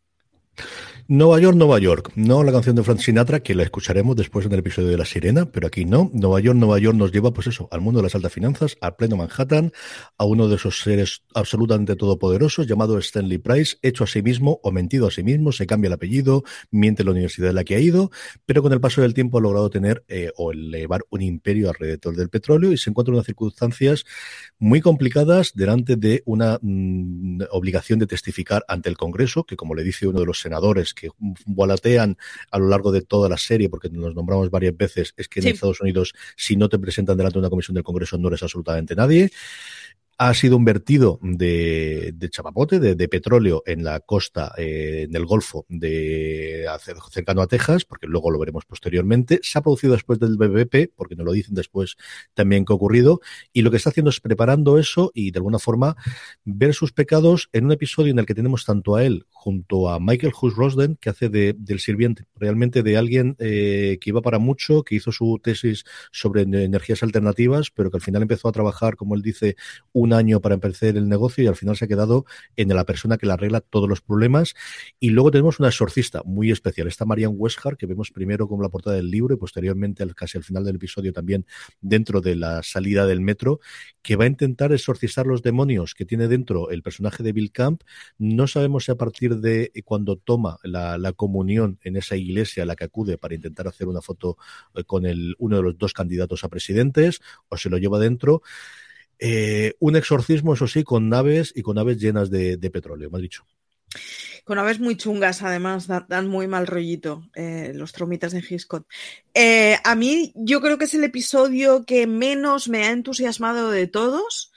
Nueva 1.09 1.39
York, 1.39 1.55
Nueva 1.55 1.79
York. 1.79 2.11
No 2.15 2.43
la 2.43 2.51
canción 2.51 2.75
de 2.75 2.83
Frank 2.83 2.99
Sinatra, 2.99 3.39
que 3.39 3.55
la 3.55 3.63
escucharemos 3.63 4.13
después 4.17 4.45
en 4.45 4.51
el 4.51 4.59
episodio 4.59 4.89
de 4.89 4.97
La 4.97 5.05
Sirena, 5.05 5.49
pero 5.49 5.67
aquí 5.67 5.85
no. 5.85 6.11
Nueva 6.13 6.41
York, 6.41 6.57
Nueva 6.57 6.79
York 6.79 6.97
nos 6.97 7.13
lleva, 7.13 7.31
pues 7.31 7.47
eso, 7.47 7.69
al 7.71 7.79
mundo 7.79 7.99
de 7.99 8.03
las 8.03 8.15
altas 8.15 8.33
finanzas, 8.33 8.75
al 8.81 8.97
pleno 8.97 9.15
Manhattan, 9.15 9.71
a 10.17 10.25
uno 10.25 10.49
de 10.49 10.57
esos 10.57 10.81
seres 10.81 11.23
absolutamente 11.33 11.95
todopoderosos 11.95 12.67
llamado 12.67 12.97
Stanley 12.97 13.37
Price, 13.37 13.77
hecho 13.83 14.03
a 14.03 14.07
sí 14.07 14.21
mismo 14.21 14.59
o 14.63 14.71
mentido 14.73 15.07
a 15.07 15.11
sí 15.11 15.23
mismo, 15.23 15.53
se 15.53 15.65
cambia 15.65 15.87
el 15.87 15.93
apellido, 15.93 16.43
miente 16.71 17.05
la 17.05 17.11
universidad 17.11 17.51
en 17.51 17.55
la 17.55 17.63
que 17.63 17.75
ha 17.75 17.79
ido, 17.79 18.11
pero 18.45 18.61
con 18.61 18.73
el 18.73 18.81
paso 18.81 19.01
del 19.01 19.13
tiempo 19.13 19.37
ha 19.37 19.41
logrado 19.41 19.69
tener 19.69 20.03
eh, 20.09 20.31
o 20.35 20.51
elevar 20.51 21.05
un 21.09 21.21
imperio 21.21 21.69
alrededor 21.69 22.17
del 22.17 22.27
petróleo 22.27 22.73
y 22.73 22.77
se 22.77 22.89
encuentra 22.89 23.13
en 23.13 23.15
unas 23.15 23.27
circunstancias 23.27 24.03
muy 24.59 24.81
complicadas 24.81 25.53
delante 25.55 25.95
de 25.95 26.21
una 26.25 26.59
mm, 26.61 27.43
obligación 27.51 27.97
de 27.97 28.07
testificar 28.07 28.65
ante 28.67 28.89
el 28.89 28.97
Congreso, 28.97 29.45
que 29.45 29.55
como 29.55 29.73
le 29.73 29.85
dice 29.85 30.05
uno 30.05 30.19
de 30.19 30.25
los 30.25 30.41
senadores 30.41 30.96
que 30.99 31.09
volatean 31.45 32.17
a 32.51 32.59
lo 32.59 32.67
largo 32.67 32.91
de 32.91 33.01
toda 33.01 33.29
la 33.29 33.37
serie, 33.37 33.69
porque 33.69 33.89
nos 33.89 34.15
nombramos 34.15 34.49
varias 34.49 34.75
veces, 34.75 35.13
es 35.15 35.27
que 35.27 35.39
en 35.39 35.47
Estados 35.47 35.81
Unidos, 35.81 36.13
si 36.35 36.55
no 36.55 36.67
te 36.67 36.79
presentan 36.79 37.17
delante 37.17 37.35
de 37.35 37.39
una 37.39 37.49
comisión 37.49 37.75
del 37.75 37.83
Congreso, 37.83 38.17
no 38.17 38.27
eres 38.27 38.43
absolutamente 38.43 38.95
nadie 38.95 39.31
ha 40.19 40.33
sido 40.33 40.57
un 40.57 40.65
vertido 40.65 41.19
de, 41.21 42.11
de 42.15 42.29
chapapote, 42.29 42.79
de, 42.79 43.07
petróleo 43.07 43.61
en 43.67 43.83
la 43.83 43.99
costa, 43.99 44.51
eh, 44.57 45.05
en 45.07 45.15
el 45.15 45.25
Golfo, 45.25 45.65
de 45.69 46.65
cercano 47.11 47.41
a 47.41 47.47
Texas, 47.47 47.85
porque 47.85 48.07
luego 48.07 48.31
lo 48.31 48.39
veremos 48.39 48.65
posteriormente. 48.65 49.39
Se 49.43 49.59
ha 49.59 49.61
producido 49.61 49.93
después 49.93 50.19
del 50.19 50.37
BBP, 50.37 50.91
porque 50.95 51.15
nos 51.15 51.25
lo 51.25 51.33
dicen 51.33 51.53
después 51.53 51.97
también 52.33 52.65
que 52.65 52.73
ha 52.73 52.75
ocurrido, 52.75 53.21
y 53.53 53.61
lo 53.61 53.69
que 53.69 53.77
está 53.77 53.91
haciendo 53.91 54.09
es 54.09 54.19
preparando 54.19 54.79
eso 54.79 55.11
y 55.13 55.31
de 55.31 55.37
alguna 55.37 55.59
forma 55.59 55.95
ver 56.43 56.73
sus 56.73 56.91
pecados 56.91 57.49
en 57.53 57.65
un 57.65 57.71
episodio 57.71 58.11
en 58.11 58.19
el 58.19 58.25
que 58.25 58.33
tenemos 58.33 58.65
tanto 58.65 58.95
a 58.95 59.03
él 59.03 59.25
junto 59.29 59.89
a 59.89 59.99
Michael 59.99 60.33
Hughes 60.33 60.55
Rosden, 60.55 60.97
que 60.99 61.11
hace 61.11 61.29
de, 61.29 61.55
del 61.57 61.79
sirviente, 61.79 62.25
realmente 62.35 62.81
de 62.81 62.97
alguien 62.97 63.35
eh, 63.37 63.99
que 64.01 64.09
iba 64.09 64.21
para 64.21 64.39
mucho, 64.39 64.83
que 64.83 64.95
hizo 64.95 65.11
su 65.11 65.39
tesis 65.43 65.85
sobre 66.11 66.41
energías 66.41 67.03
alternativas, 67.03 67.69
pero 67.69 67.91
que 67.91 67.97
al 67.97 68.01
final 68.01 68.23
empezó 68.23 68.49
a 68.49 68.51
trabajar, 68.51 68.95
como 68.95 69.13
él 69.13 69.21
dice, 69.21 69.55
año 70.13 70.41
para 70.41 70.55
empezar 70.55 70.95
el 70.97 71.07
negocio 71.07 71.43
y 71.43 71.47
al 71.47 71.55
final 71.55 71.75
se 71.75 71.85
ha 71.85 71.87
quedado 71.87 72.25
en 72.55 72.69
la 72.69 72.85
persona 72.85 73.17
que 73.17 73.25
le 73.25 73.33
arregla 73.33 73.61
todos 73.61 73.89
los 73.89 74.01
problemas. 74.01 74.53
Y 74.99 75.09
luego 75.09 75.31
tenemos 75.31 75.59
una 75.59 75.69
exorcista 75.69 76.21
muy 76.25 76.51
especial, 76.51 76.87
esta 76.87 77.05
Marianne 77.05 77.35
Westhart, 77.35 77.77
que 77.77 77.85
vemos 77.85 78.11
primero 78.11 78.47
como 78.47 78.63
la 78.63 78.69
portada 78.69 78.95
del 78.95 79.09
libro 79.09 79.33
y 79.33 79.37
posteriormente, 79.37 80.05
casi 80.15 80.37
al 80.37 80.43
final 80.43 80.63
del 80.63 80.75
episodio, 80.75 81.13
también 81.13 81.45
dentro 81.81 82.21
de 82.21 82.35
la 82.35 82.63
salida 82.63 83.05
del 83.05 83.21
metro, 83.21 83.59
que 84.01 84.15
va 84.15 84.25
a 84.25 84.27
intentar 84.27 84.71
exorcizar 84.71 85.25
los 85.27 85.41
demonios 85.41 85.93
que 85.93 86.05
tiene 86.05 86.27
dentro 86.27 86.69
el 86.69 86.83
personaje 86.83 87.23
de 87.23 87.33
Bill 87.33 87.51
Camp. 87.51 87.83
No 88.17 88.47
sabemos 88.47 88.85
si 88.85 88.91
a 88.91 88.95
partir 88.95 89.37
de 89.37 89.71
cuando 89.85 90.17
toma 90.17 90.57
la, 90.63 90.97
comunión 91.15 91.79
en 91.83 91.95
esa 91.95 92.15
iglesia 92.15 92.63
a 92.63 92.65
la 92.65 92.75
que 92.75 92.83
acude 92.83 93.17
para 93.17 93.33
intentar 93.33 93.67
hacer 93.67 93.87
una 93.87 94.01
foto 94.01 94.37
eh, 94.75 94.83
con 94.83 95.05
el, 95.05 95.35
uno 95.39 95.57
de 95.57 95.63
los 95.63 95.77
dos 95.77 95.93
candidatos 95.93 96.43
a 96.43 96.49
presidentes 96.49 97.21
o 97.49 97.57
se 97.57 97.69
lo 97.69 97.77
lleva 97.77 97.99
dentro. 97.99 98.41
Eh, 99.19 99.73
un 99.79 99.95
exorcismo, 99.95 100.53
eso 100.53 100.67
sí, 100.67 100.83
con 100.83 101.09
naves 101.09 101.51
y 101.55 101.61
con 101.61 101.75
naves 101.75 101.99
llenas 101.99 102.29
de, 102.29 102.57
petróleo, 102.71 103.09
me 103.09 103.17
has 103.17 103.21
dicho. 103.21 103.45
Con 104.43 104.59
aves 104.59 104.79
muy 104.79 104.95
chungas, 104.95 105.41
además, 105.43 105.87
dan, 105.87 106.27
muy 106.27 106.47
mal 106.47 106.67
rollito 106.67 107.29
eh, 107.35 107.71
los 107.75 107.91
tromitas 107.91 108.31
de 108.31 108.43
Hitchcock. 108.47 108.87
Eh, 109.33 109.77
a 109.83 109.95
mí, 109.95 110.31
yo 110.35 110.61
creo 110.61 110.77
que 110.77 110.85
es 110.85 110.93
el 110.93 111.03
episodio 111.03 111.85
que 111.85 112.07
menos 112.07 112.69
me 112.69 112.83
ha 112.85 112.91
entusiasmado 112.91 113.71
de 113.71 113.87
todos 113.87 114.51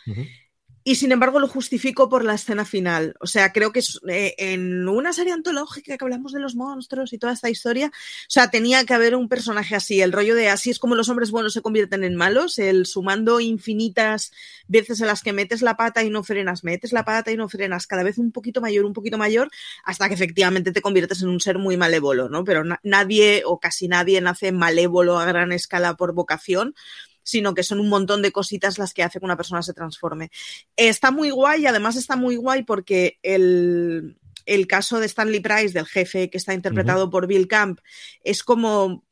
y 0.82 0.94
sin 0.94 1.12
embargo 1.12 1.40
lo 1.40 1.48
justifico 1.48 2.08
por 2.08 2.24
la 2.24 2.34
escena 2.34 2.64
final. 2.64 3.14
O 3.20 3.26
sea, 3.26 3.52
creo 3.52 3.72
que 3.72 3.80
eh, 4.08 4.34
en 4.38 4.88
una 4.88 5.12
serie 5.12 5.32
antológica 5.32 5.96
que 5.96 6.04
hablamos 6.04 6.32
de 6.32 6.40
los 6.40 6.54
monstruos 6.54 7.12
y 7.12 7.18
toda 7.18 7.32
esta 7.32 7.50
historia, 7.50 7.88
o 7.88 8.30
sea, 8.30 8.50
tenía 8.50 8.84
que 8.84 8.94
haber 8.94 9.14
un 9.14 9.28
personaje 9.28 9.76
así, 9.76 10.00
el 10.00 10.12
rollo 10.12 10.34
de 10.34 10.48
así 10.48 10.70
es 10.70 10.78
como 10.78 10.94
los 10.94 11.08
hombres 11.08 11.30
buenos 11.30 11.52
se 11.52 11.62
convierten 11.62 12.04
en 12.04 12.16
malos, 12.16 12.58
el 12.58 12.86
sumando 12.86 13.40
infinitas 13.40 14.32
veces 14.68 15.02
a 15.02 15.06
las 15.06 15.22
que 15.22 15.32
metes 15.32 15.62
la 15.62 15.76
pata 15.76 16.02
y 16.02 16.10
no 16.10 16.22
frenas, 16.22 16.64
metes 16.64 16.92
la 16.92 17.04
pata 17.04 17.30
y 17.30 17.36
no 17.36 17.48
frenas, 17.48 17.86
cada 17.86 18.02
vez 18.02 18.18
un 18.18 18.32
poquito 18.32 18.60
mayor, 18.60 18.84
un 18.84 18.92
poquito 18.92 19.18
mayor, 19.18 19.50
hasta 19.84 20.08
que 20.08 20.14
efectivamente 20.14 20.72
te 20.72 20.80
conviertes 20.80 21.22
en 21.22 21.28
un 21.28 21.40
ser 21.40 21.58
muy 21.58 21.76
malévolo, 21.76 22.28
¿no? 22.28 22.44
Pero 22.44 22.62
nadie 22.82 23.42
o 23.44 23.60
casi 23.60 23.88
nadie 23.88 24.20
nace 24.20 24.52
malévolo 24.52 25.18
a 25.18 25.26
gran 25.26 25.52
escala 25.52 25.96
por 25.96 26.14
vocación 26.14 26.74
sino 27.22 27.54
que 27.54 27.62
son 27.62 27.80
un 27.80 27.88
montón 27.88 28.22
de 28.22 28.32
cositas 28.32 28.78
las 28.78 28.92
que 28.92 29.02
hace 29.02 29.18
que 29.18 29.24
una 29.24 29.36
persona 29.36 29.62
se 29.62 29.74
transforme. 29.74 30.30
Está 30.76 31.10
muy 31.10 31.30
guay 31.30 31.66
además 31.66 31.96
está 31.96 32.16
muy 32.16 32.36
guay 32.36 32.62
porque 32.62 33.18
el, 33.22 34.18
el 34.46 34.66
caso 34.66 35.00
de 35.00 35.06
Stanley 35.06 35.40
Price, 35.40 35.72
del 35.72 35.86
jefe 35.86 36.30
que 36.30 36.38
está 36.38 36.54
interpretado 36.54 37.04
uh 37.04 37.08
-huh. 37.08 37.10
por 37.10 37.26
Bill 37.26 37.48
Camp, 37.48 37.80
es 38.24 38.42
como 38.42 39.04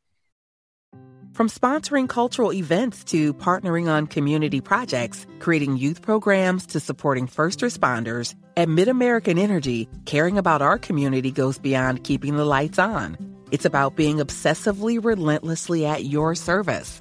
From 1.38 1.48
sponsoring 1.48 2.08
cultural 2.08 2.52
events 2.52 3.04
to 3.04 3.32
partnering 3.34 3.88
on 3.88 4.08
community 4.08 4.60
projects, 4.60 5.24
creating 5.38 5.76
youth 5.76 6.02
programs 6.02 6.66
to 6.66 6.80
supporting 6.80 7.28
first 7.28 7.60
responders, 7.60 8.34
at 8.56 8.66
MidAmerican 8.66 9.38
Energy, 9.38 9.88
caring 10.04 10.36
about 10.36 10.62
our 10.62 10.78
community 10.78 11.30
goes 11.30 11.56
beyond 11.56 12.02
keeping 12.02 12.36
the 12.36 12.44
lights 12.44 12.80
on. 12.80 13.16
It's 13.52 13.64
about 13.64 13.94
being 13.94 14.16
obsessively 14.16 14.98
relentlessly 15.00 15.86
at 15.86 16.06
your 16.06 16.34
service. 16.34 17.00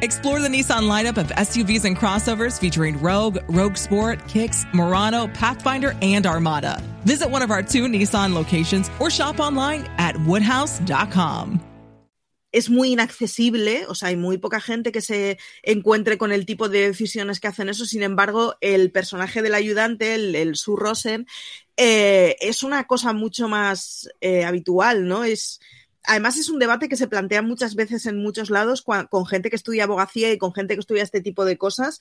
Explore 0.00 0.38
the 0.38 0.48
Nissan 0.48 0.88
lineup 0.88 1.16
of 1.16 1.26
SUVs 1.30 1.84
and 1.84 1.96
crossovers 1.96 2.60
featuring 2.60 3.00
Rogue, 3.00 3.38
Rogue 3.48 3.76
Sport, 3.76 4.28
Kicks, 4.28 4.64
Murano, 4.72 5.26
Pathfinder, 5.26 5.96
and 6.00 6.24
Armada. 6.24 6.80
Visit 7.04 7.30
one 7.30 7.42
of 7.42 7.50
our 7.50 7.64
two 7.64 7.86
Nissan 7.88 8.32
locations 8.32 8.90
or 9.00 9.10
shop 9.10 9.40
online 9.40 9.90
at 9.98 10.16
woodhouse.com. 10.20 11.60
Es 12.52 12.70
muy 12.70 12.92
inaccesible, 12.92 13.86
o 13.88 13.94
sea, 13.94 14.08
hay 14.08 14.16
muy 14.16 14.38
poca 14.38 14.60
gente 14.60 14.92
que 14.92 15.02
se 15.02 15.36
encuentre 15.64 16.16
con 16.16 16.30
el 16.32 16.46
tipo 16.46 16.68
de 16.68 16.86
decisiones 16.86 17.40
que 17.40 17.48
hacen 17.48 17.68
eso. 17.68 17.84
Sin 17.84 18.04
embargo, 18.04 18.56
el 18.60 18.92
personaje 18.92 19.42
del 19.42 19.54
ayudante, 19.54 20.14
el, 20.14 20.34
el 20.34 20.54
Sue 20.54 20.76
Rosen, 20.78 21.26
eh, 21.76 22.36
es 22.40 22.62
una 22.62 22.86
cosa 22.86 23.12
mucho 23.12 23.48
más 23.48 24.08
eh, 24.20 24.44
habitual, 24.44 25.08
¿no? 25.08 25.24
Es, 25.24 25.60
además 26.04 26.36
es 26.36 26.48
un 26.48 26.58
debate 26.58 26.88
que 26.88 26.96
se 26.96 27.08
plantea 27.08 27.42
muchas 27.42 27.74
veces 27.74 28.06
en 28.06 28.18
muchos 28.22 28.50
lados 28.50 28.82
con 28.82 29.26
gente 29.26 29.50
que 29.50 29.56
estudia 29.56 29.84
abogacía 29.84 30.32
y 30.32 30.38
con 30.38 30.52
gente 30.52 30.74
que 30.74 30.80
estudia 30.80 31.02
este 31.02 31.20
tipo 31.20 31.44
de 31.44 31.58
cosas. 31.58 32.00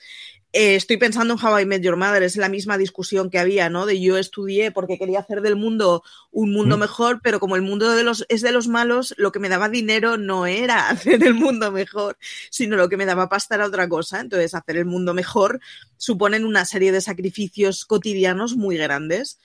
Eh, 0.53 0.75
estoy 0.75 0.97
pensando 0.97 1.33
en 1.33 1.43
How 1.43 1.59
I 1.59 1.65
Met 1.65 1.81
Your 1.81 1.97
Mother, 1.97 2.23
es 2.23 2.37
la 2.37 2.49
misma 2.49 2.77
discusión 2.77 3.29
que 3.29 3.39
había, 3.39 3.69
¿no? 3.69 3.85
De 3.85 3.99
yo 3.99 4.17
estudié 4.17 4.71
porque 4.71 4.97
quería 4.97 5.19
hacer 5.19 5.41
del 5.41 5.55
mundo 5.55 6.03
un 6.31 6.53
mundo 6.53 6.77
mm. 6.77 6.79
mejor, 6.79 7.19
pero 7.21 7.39
como 7.39 7.55
el 7.55 7.61
mundo 7.61 7.91
de 7.91 8.03
los, 8.03 8.25
es 8.29 8.41
de 8.41 8.51
los 8.51 8.67
malos, 8.67 9.13
lo 9.17 9.31
que 9.31 9.39
me 9.39 9.49
daba 9.49 9.69
dinero 9.69 10.17
no 10.17 10.45
era 10.45 10.89
hacer 10.89 11.23
el 11.23 11.33
mundo 11.33 11.71
mejor, 11.71 12.17
sino 12.49 12.75
lo 12.77 12.89
que 12.89 12.97
me 12.97 13.05
daba 13.05 13.29
pasta 13.29 13.55
era 13.55 13.65
otra 13.65 13.89
cosa. 13.89 14.21
Entonces, 14.21 14.53
hacer 14.53 14.77
el 14.77 14.85
mundo 14.85 15.13
mejor 15.13 15.59
suponen 15.97 16.45
una 16.45 16.65
serie 16.65 16.91
de 16.91 17.01
sacrificios 17.01 17.85
cotidianos 17.85 18.55
muy 18.55 18.77
grandes. 18.77 19.39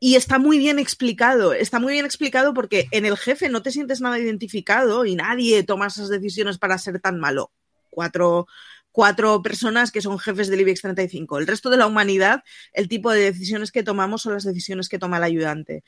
Y 0.00 0.14
está 0.14 0.38
muy 0.38 0.58
bien 0.58 0.78
explicado, 0.78 1.52
está 1.52 1.80
muy 1.80 1.92
bien 1.92 2.04
explicado 2.04 2.54
porque 2.54 2.86
en 2.92 3.04
el 3.04 3.16
jefe 3.16 3.48
no 3.48 3.62
te 3.62 3.72
sientes 3.72 4.00
nada 4.00 4.18
identificado 4.18 5.04
y 5.04 5.16
nadie 5.16 5.62
toma 5.64 5.88
esas 5.88 6.08
decisiones 6.08 6.58
para 6.58 6.78
ser 6.78 7.00
tan 7.00 7.18
malo. 7.18 7.50
Cuatro, 7.90 8.46
cuatro 8.92 9.42
personas 9.42 9.90
que 9.90 10.00
son 10.00 10.18
jefes 10.18 10.48
del 10.48 10.60
IBEX 10.60 10.82
35. 10.82 11.38
El 11.38 11.46
resto 11.48 11.68
de 11.68 11.78
la 11.78 11.86
humanidad, 11.86 12.44
el 12.72 12.88
tipo 12.88 13.10
de 13.10 13.22
decisiones 13.22 13.72
que 13.72 13.82
tomamos 13.82 14.22
son 14.22 14.34
las 14.34 14.44
decisiones 14.44 14.88
que 14.88 15.00
toma 15.00 15.16
el 15.16 15.24
ayudante 15.24 15.82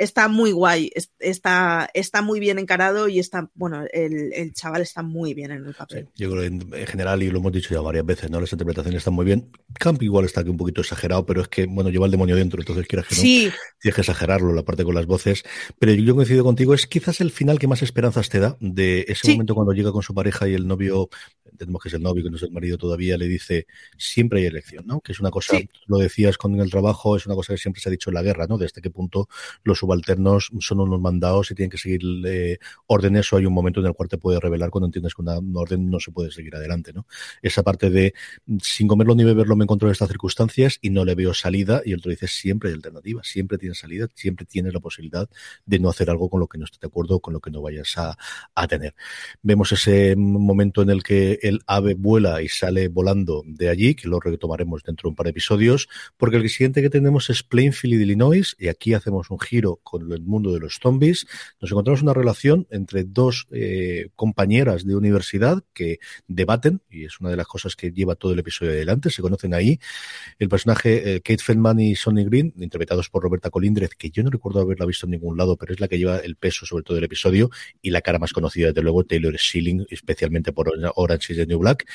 está 0.00 0.28
muy 0.28 0.50
guay, 0.50 0.90
está, 1.18 1.90
está 1.92 2.22
muy 2.22 2.40
bien 2.40 2.58
encarado 2.58 3.06
y 3.06 3.18
está, 3.18 3.50
bueno, 3.54 3.84
el, 3.92 4.32
el 4.32 4.54
chaval 4.54 4.80
está 4.80 5.02
muy 5.02 5.34
bien 5.34 5.50
en 5.50 5.66
el 5.66 5.74
papel. 5.74 6.08
Sí, 6.14 6.22
yo 6.22 6.30
creo 6.30 6.40
que 6.40 6.46
en, 6.46 6.74
en, 6.74 6.86
general, 6.86 7.22
y 7.22 7.30
lo 7.30 7.38
hemos 7.38 7.52
dicho 7.52 7.74
ya 7.74 7.82
varias 7.82 8.06
veces, 8.06 8.30
¿no? 8.30 8.40
Las 8.40 8.50
interpretaciones 8.50 9.00
están 9.00 9.12
muy 9.12 9.26
bien. 9.26 9.52
Camp 9.78 10.02
igual 10.02 10.24
está 10.24 10.40
aquí 10.40 10.48
un 10.48 10.56
poquito 10.56 10.80
exagerado, 10.80 11.26
pero 11.26 11.42
es 11.42 11.48
que, 11.48 11.66
bueno, 11.66 11.90
lleva 11.90 12.06
el 12.06 12.12
demonio 12.12 12.34
dentro, 12.34 12.62
entonces 12.62 12.86
quieras 12.86 13.08
que 13.08 13.14
no, 13.14 13.20
sí. 13.20 13.50
tienes 13.78 13.94
que 13.94 14.00
exagerarlo, 14.00 14.54
la 14.54 14.64
parte 14.64 14.84
con 14.84 14.94
las 14.94 15.04
voces. 15.04 15.44
Pero 15.78 15.92
yo 15.92 16.14
coincido 16.14 16.44
contigo, 16.44 16.72
es 16.72 16.86
quizás 16.86 17.20
el 17.20 17.30
final 17.30 17.58
que 17.58 17.66
más 17.66 17.82
esperanzas 17.82 18.30
te 18.30 18.38
da 18.38 18.56
de 18.58 19.04
ese 19.06 19.26
sí. 19.26 19.32
momento 19.32 19.54
cuando 19.54 19.74
llega 19.74 19.92
con 19.92 20.02
su 20.02 20.14
pareja 20.14 20.48
y 20.48 20.54
el 20.54 20.66
novio 20.66 21.10
entendemos 21.60 21.82
que 21.82 21.88
es 21.88 21.94
el 21.94 22.02
novio, 22.02 22.24
que 22.24 22.30
no 22.30 22.36
es 22.36 22.42
el 22.42 22.52
marido 22.52 22.78
todavía, 22.78 23.18
le 23.18 23.28
dice, 23.28 23.66
siempre 23.98 24.40
hay 24.40 24.46
elección, 24.46 24.86
¿no? 24.86 25.00
Que 25.00 25.12
es 25.12 25.20
una 25.20 25.30
cosa, 25.30 25.58
sí. 25.58 25.68
lo 25.86 25.98
decías 25.98 26.38
con 26.38 26.58
el 26.58 26.70
trabajo, 26.70 27.16
es 27.16 27.26
una 27.26 27.34
cosa 27.34 27.52
que 27.52 27.58
siempre 27.58 27.82
se 27.82 27.88
ha 27.88 27.92
dicho 27.92 28.08
en 28.08 28.14
la 28.14 28.22
guerra, 28.22 28.46
¿no? 28.46 28.56
De 28.56 28.64
hasta 28.64 28.80
qué 28.80 28.90
punto 28.90 29.28
los 29.62 29.82
subalternos 29.90 30.50
son 30.60 30.80
unos 30.80 31.00
mandados 31.00 31.50
y 31.50 31.54
tienen 31.54 31.70
que 31.70 31.78
seguir 31.78 32.00
eh, 32.24 32.58
órdenes 32.86 33.32
o 33.32 33.36
hay 33.36 33.46
un 33.46 33.52
momento 33.52 33.80
en 33.80 33.86
el 33.86 33.94
cual 33.94 34.08
te 34.08 34.18
puede 34.18 34.38
revelar 34.38 34.70
cuando 34.70 34.86
entiendes 34.86 35.14
que 35.14 35.22
una, 35.22 35.38
orden 35.54 35.90
no 35.90 35.98
se 35.98 36.12
puede 36.12 36.30
seguir 36.30 36.54
adelante, 36.54 36.92
¿no? 36.92 37.06
Esa 37.42 37.62
parte 37.62 37.90
de 37.90 38.14
sin 38.62 38.86
comerlo 38.86 39.14
ni 39.14 39.24
beberlo 39.24 39.56
me 39.56 39.64
encuentro 39.64 39.88
en 39.88 39.92
estas 39.92 40.08
circunstancias 40.08 40.78
y 40.80 40.90
no 40.90 41.04
le 41.04 41.14
veo 41.14 41.34
salida 41.34 41.82
y 41.84 41.92
el 41.92 41.98
otro 41.98 42.10
dice 42.10 42.28
siempre 42.28 42.68
hay 42.68 42.76
alternativa, 42.76 43.22
siempre 43.24 43.58
tienes 43.58 43.78
salida, 43.78 44.06
siempre 44.14 44.46
tienes 44.46 44.72
la 44.72 44.80
posibilidad 44.80 45.28
de 45.66 45.78
no 45.80 45.88
hacer 45.88 46.08
algo 46.08 46.28
con 46.28 46.40
lo 46.40 46.46
que 46.46 46.58
no 46.58 46.64
estés 46.64 46.80
de 46.80 46.86
acuerdo 46.86 47.16
o 47.16 47.20
con 47.20 47.34
lo 47.34 47.40
que 47.40 47.50
no 47.50 47.60
vayas 47.62 47.96
a, 47.96 48.16
tener. 48.68 48.94
Vemos 49.42 49.72
ese 49.72 50.14
momento 50.16 50.82
en 50.82 50.90
el 50.90 51.02
que 51.02 51.40
el 51.42 51.60
ave 51.66 51.94
vuela 51.94 52.42
y 52.42 52.48
sale 52.48 52.88
volando 52.88 53.42
de 53.46 53.68
allí, 53.68 53.94
que 53.94 54.06
lo 54.06 54.20
retomaremos 54.20 54.84
dentro 54.84 55.08
de 55.08 55.10
un 55.10 55.16
par 55.16 55.24
de 55.24 55.30
episodios, 55.30 55.88
porque 56.16 56.36
el 56.36 56.48
siguiente 56.48 56.82
que 56.82 56.90
tenemos 56.90 57.30
es 57.30 57.42
Plainfield, 57.42 58.00
Illinois, 58.00 58.54
y 58.58 58.68
aquí 58.68 58.94
hacemos 58.94 59.30
un 59.30 59.40
giro 59.40 59.69
con 59.76 60.12
el 60.12 60.22
mundo 60.22 60.52
de 60.52 60.60
los 60.60 60.78
zombies. 60.82 61.26
Nos 61.60 61.70
encontramos 61.70 62.02
una 62.02 62.14
relación 62.14 62.66
entre 62.70 63.04
dos 63.04 63.46
eh, 63.50 64.08
compañeras 64.16 64.84
de 64.84 64.96
universidad 64.96 65.62
que 65.72 65.98
debaten, 66.28 66.82
y 66.90 67.04
es 67.04 67.20
una 67.20 67.30
de 67.30 67.36
las 67.36 67.46
cosas 67.46 67.76
que 67.76 67.92
lleva 67.92 68.14
todo 68.14 68.32
el 68.32 68.38
episodio 68.38 68.72
adelante, 68.72 69.10
se 69.10 69.22
conocen 69.22 69.54
ahí. 69.54 69.78
El 70.38 70.48
personaje 70.48 71.16
eh, 71.16 71.20
Kate 71.20 71.42
Feldman 71.42 71.80
y 71.80 71.94
Sonny 71.94 72.24
Green, 72.24 72.52
interpretados 72.58 73.08
por 73.08 73.22
Roberta 73.22 73.50
Colindrez, 73.50 73.90
que 73.96 74.10
yo 74.10 74.22
no 74.22 74.30
recuerdo 74.30 74.60
haberla 74.60 74.86
visto 74.86 75.06
en 75.06 75.12
ningún 75.12 75.36
lado, 75.36 75.56
pero 75.56 75.72
es 75.72 75.80
la 75.80 75.88
que 75.88 75.98
lleva 75.98 76.18
el 76.18 76.36
peso 76.36 76.66
sobre 76.66 76.84
todo 76.84 76.94
del 76.96 77.04
episodio, 77.04 77.50
y 77.82 77.90
la 77.90 78.00
cara 78.00 78.18
más 78.18 78.32
conocida, 78.32 78.68
desde 78.68 78.82
luego, 78.82 79.04
Taylor 79.04 79.36
Schilling, 79.38 79.86
especialmente 79.90 80.52
por 80.52 80.70
Orange 80.94 81.32
is 81.32 81.38
the 81.38 81.46
New 81.46 81.58
Black 81.58 81.86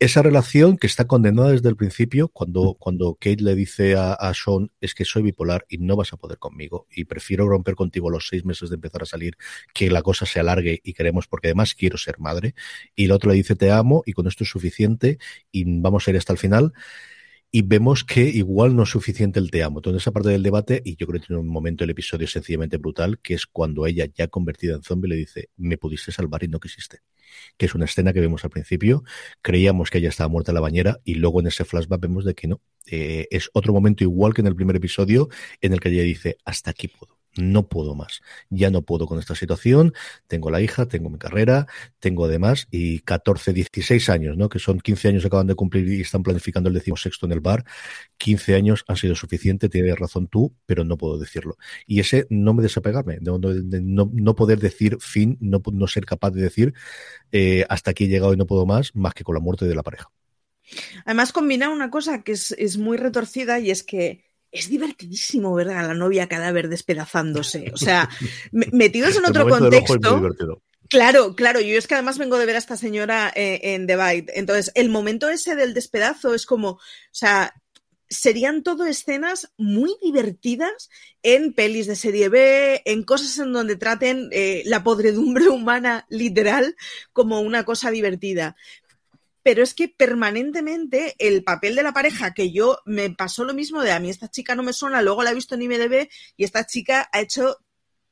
esa 0.00 0.22
relación 0.22 0.78
que 0.78 0.86
está 0.86 1.06
condenada 1.06 1.50
desde 1.50 1.68
el 1.68 1.76
principio, 1.76 2.28
cuando, 2.28 2.74
cuando 2.78 3.16
Kate 3.20 3.42
le 3.42 3.54
dice 3.54 3.96
a, 3.96 4.14
a, 4.14 4.32
Sean, 4.32 4.72
es 4.80 4.94
que 4.94 5.04
soy 5.04 5.22
bipolar 5.22 5.66
y 5.68 5.76
no 5.76 5.94
vas 5.94 6.14
a 6.14 6.16
poder 6.16 6.38
conmigo, 6.38 6.86
prefiero 7.10 7.46
romper 7.46 7.74
contigo 7.74 8.08
los 8.08 8.28
seis 8.28 8.46
meses 8.46 8.70
de 8.70 8.76
empezar 8.76 9.02
a 9.02 9.06
salir, 9.06 9.36
que 9.74 9.90
la 9.90 10.02
cosa 10.02 10.24
se 10.24 10.40
alargue 10.40 10.80
y 10.82 10.94
queremos, 10.94 11.26
porque 11.26 11.48
además 11.48 11.74
quiero 11.74 11.98
ser 11.98 12.18
madre, 12.18 12.54
y 12.96 13.04
el 13.06 13.12
otro 13.12 13.30
le 13.30 13.36
dice 13.36 13.56
te 13.56 13.70
amo 13.70 14.02
y 14.06 14.12
con 14.14 14.26
esto 14.26 14.44
es 14.44 14.50
suficiente 14.50 15.18
y 15.52 15.64
vamos 15.80 16.06
a 16.06 16.10
ir 16.12 16.16
hasta 16.16 16.32
el 16.32 16.38
final 16.38 16.72
y 17.52 17.62
vemos 17.62 18.04
que 18.04 18.22
igual 18.22 18.76
no 18.76 18.84
es 18.84 18.90
suficiente 18.90 19.40
el 19.40 19.50
te 19.50 19.62
amo. 19.62 19.80
Toda 19.80 19.98
esa 19.98 20.12
parte 20.12 20.28
del 20.30 20.42
debate, 20.42 20.80
y 20.84 20.96
yo 20.96 21.06
creo 21.06 21.20
que 21.20 21.26
tiene 21.26 21.40
un 21.40 21.48
momento 21.48 21.84
el 21.84 21.90
episodio 21.90 22.28
sencillamente 22.28 22.76
brutal, 22.78 23.18
que 23.20 23.34
es 23.34 23.46
cuando 23.46 23.86
ella, 23.86 24.06
ya 24.14 24.28
convertida 24.28 24.76
en 24.76 24.82
zombie, 24.82 25.08
le 25.08 25.16
dice, 25.16 25.50
me 25.56 25.76
pudiste 25.76 26.12
salvar 26.12 26.44
y 26.44 26.48
no 26.48 26.60
quisiste 26.60 27.00
que 27.56 27.66
es 27.66 27.74
una 27.74 27.84
escena 27.84 28.12
que 28.12 28.20
vemos 28.20 28.44
al 28.44 28.50
principio. 28.50 29.04
Creíamos 29.42 29.90
que 29.90 29.98
ella 29.98 30.08
estaba 30.08 30.28
muerta 30.28 30.52
en 30.52 30.54
la 30.54 30.60
bañera 30.60 30.98
y 31.04 31.14
luego 31.14 31.40
en 31.40 31.48
ese 31.48 31.64
flashback 31.64 32.00
vemos 32.00 32.24
de 32.24 32.34
que 32.34 32.48
no. 32.48 32.60
Eh, 32.86 33.28
es 33.30 33.50
otro 33.52 33.72
momento 33.72 34.04
igual 34.04 34.34
que 34.34 34.40
en 34.40 34.46
el 34.48 34.56
primer 34.56 34.76
episodio 34.76 35.28
en 35.60 35.72
el 35.72 35.80
que 35.80 35.90
ella 35.90 36.02
dice, 36.02 36.38
hasta 36.44 36.70
aquí 36.70 36.88
puedo 36.88 37.19
no 37.36 37.68
puedo 37.68 37.94
más, 37.94 38.20
ya 38.48 38.70
no 38.70 38.82
puedo 38.82 39.06
con 39.06 39.18
esta 39.18 39.34
situación, 39.34 39.94
tengo 40.26 40.50
la 40.50 40.60
hija, 40.60 40.86
tengo 40.86 41.10
mi 41.10 41.18
carrera, 41.18 41.66
tengo 41.98 42.24
además 42.24 42.66
y 42.70 43.00
14, 43.00 43.52
16 43.52 44.08
años, 44.08 44.36
¿no? 44.36 44.48
que 44.48 44.58
son 44.58 44.80
15 44.80 45.08
años 45.08 45.22
que 45.22 45.28
acaban 45.28 45.46
de 45.46 45.54
cumplir 45.54 45.88
y 45.88 46.00
están 46.00 46.22
planificando 46.22 46.68
el 46.68 46.74
decimosexto 46.74 47.26
en 47.26 47.32
el 47.32 47.40
bar, 47.40 47.64
15 48.18 48.54
años 48.54 48.84
han 48.88 48.96
sido 48.96 49.14
suficiente, 49.14 49.68
tienes 49.68 49.98
razón 49.98 50.26
tú, 50.28 50.54
pero 50.66 50.84
no 50.84 50.96
puedo 50.98 51.18
decirlo. 51.18 51.56
Y 51.86 52.00
ese 52.00 52.26
no 52.30 52.54
me 52.54 52.62
desapegarme, 52.62 53.18
no, 53.20 53.38
no, 53.38 54.34
poder 54.34 54.58
decir 54.58 54.98
fin, 55.00 55.38
no, 55.40 55.60
ser 55.86 56.04
capaz 56.04 56.30
de 56.30 56.42
decir 56.42 56.74
eh, 57.32 57.64
hasta 57.68 57.92
aquí 57.92 58.04
he 58.04 58.08
llegado 58.08 58.32
y 58.32 58.36
no 58.36 58.46
puedo 58.46 58.66
más, 58.66 58.94
más 58.94 59.14
que 59.14 59.24
con 59.24 59.34
la 59.34 59.40
muerte 59.40 59.66
de 59.66 59.74
la 59.74 59.82
pareja. 59.82 60.10
Además 61.04 61.32
combina 61.32 61.70
una 61.70 61.90
cosa 61.90 62.22
que 62.22 62.32
es 62.32 62.78
muy 62.78 62.96
retorcida 62.96 63.58
y 63.58 63.70
es 63.70 63.82
que 63.82 64.29
es 64.52 64.68
divertidísimo 64.68 65.54
ver 65.54 65.70
a 65.70 65.86
la 65.86 65.94
novia 65.94 66.28
cadáver 66.28 66.68
despedazándose. 66.68 67.70
O 67.72 67.76
sea, 67.76 68.08
metidos 68.52 69.16
en 69.16 69.26
otro 69.26 69.48
contexto. 69.48 70.20
Claro, 70.88 71.36
claro, 71.36 71.60
yo 71.60 71.78
es 71.78 71.86
que 71.86 71.94
además 71.94 72.18
vengo 72.18 72.36
de 72.36 72.46
ver 72.46 72.56
a 72.56 72.58
esta 72.58 72.76
señora 72.76 73.32
eh, 73.36 73.60
en 73.62 73.86
The 73.86 73.96
Bite. 73.96 74.38
Entonces, 74.38 74.72
el 74.74 74.88
momento 74.88 75.28
ese 75.28 75.54
del 75.54 75.72
despedazo 75.72 76.34
es 76.34 76.46
como, 76.46 76.70
o 76.70 76.80
sea, 77.12 77.54
serían 78.08 78.64
todo 78.64 78.84
escenas 78.86 79.52
muy 79.56 79.94
divertidas 80.02 80.90
en 81.22 81.52
pelis 81.52 81.86
de 81.86 81.94
serie 81.94 82.28
B, 82.28 82.82
en 82.84 83.04
cosas 83.04 83.38
en 83.38 83.52
donde 83.52 83.76
traten 83.76 84.28
eh, 84.32 84.62
la 84.66 84.82
podredumbre 84.82 85.48
humana 85.48 86.06
literal 86.08 86.74
como 87.12 87.40
una 87.40 87.64
cosa 87.64 87.92
divertida 87.92 88.56
pero 89.50 89.64
es 89.64 89.74
que 89.74 89.88
permanentemente 89.88 91.16
el 91.18 91.42
papel 91.42 91.74
de 91.74 91.82
la 91.82 91.92
pareja, 91.92 92.34
que 92.34 92.52
yo 92.52 92.78
me 92.84 93.10
pasó 93.10 93.42
lo 93.42 93.52
mismo 93.52 93.82
de 93.82 93.90
a 93.90 93.98
mí 93.98 94.08
esta 94.08 94.30
chica 94.30 94.54
no 94.54 94.62
me 94.62 94.72
suena, 94.72 95.02
luego 95.02 95.24
la 95.24 95.32
he 95.32 95.34
visto 95.34 95.56
en 95.56 95.62
IMDB 95.62 96.08
y 96.36 96.44
esta 96.44 96.66
chica 96.66 97.10
ha 97.12 97.20
hecho 97.20 97.56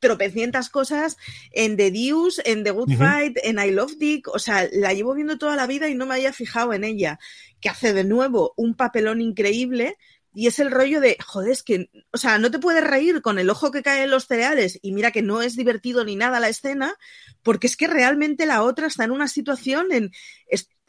tropecientas 0.00 0.68
cosas 0.68 1.16
en 1.52 1.76
The 1.76 1.92
Deuce, 1.92 2.42
en 2.44 2.64
The 2.64 2.72
Good 2.72 2.96
Fight, 2.98 3.38
en 3.44 3.60
I 3.60 3.70
Love 3.70 3.98
Dick, 3.98 4.26
o 4.26 4.40
sea, 4.40 4.68
la 4.72 4.92
llevo 4.94 5.14
viendo 5.14 5.38
toda 5.38 5.54
la 5.54 5.68
vida 5.68 5.88
y 5.88 5.94
no 5.94 6.06
me 6.06 6.14
había 6.14 6.32
fijado 6.32 6.72
en 6.72 6.82
ella, 6.82 7.20
que 7.60 7.68
hace 7.68 7.92
de 7.92 8.02
nuevo 8.02 8.52
un 8.56 8.74
papelón 8.74 9.20
increíble, 9.20 9.96
y 10.34 10.48
es 10.48 10.58
el 10.58 10.72
rollo 10.72 11.00
de, 11.00 11.16
joder, 11.24 11.52
es 11.52 11.62
que, 11.62 11.88
o 12.12 12.18
sea, 12.18 12.38
no 12.38 12.50
te 12.50 12.58
puedes 12.58 12.82
reír 12.82 13.22
con 13.22 13.38
el 13.38 13.48
ojo 13.48 13.70
que 13.70 13.82
cae 13.82 14.02
en 14.02 14.10
los 14.10 14.26
cereales 14.26 14.78
y 14.82 14.92
mira 14.92 15.12
que 15.12 15.22
no 15.22 15.40
es 15.40 15.56
divertido 15.56 16.04
ni 16.04 16.16
nada 16.16 16.40
la 16.40 16.48
escena, 16.48 16.96
porque 17.42 17.68
es 17.68 17.76
que 17.76 17.86
realmente 17.86 18.44
la 18.44 18.62
otra 18.62 18.88
está 18.88 19.04
en 19.04 19.12
una 19.12 19.28
situación 19.28 19.92
en, 19.92 20.10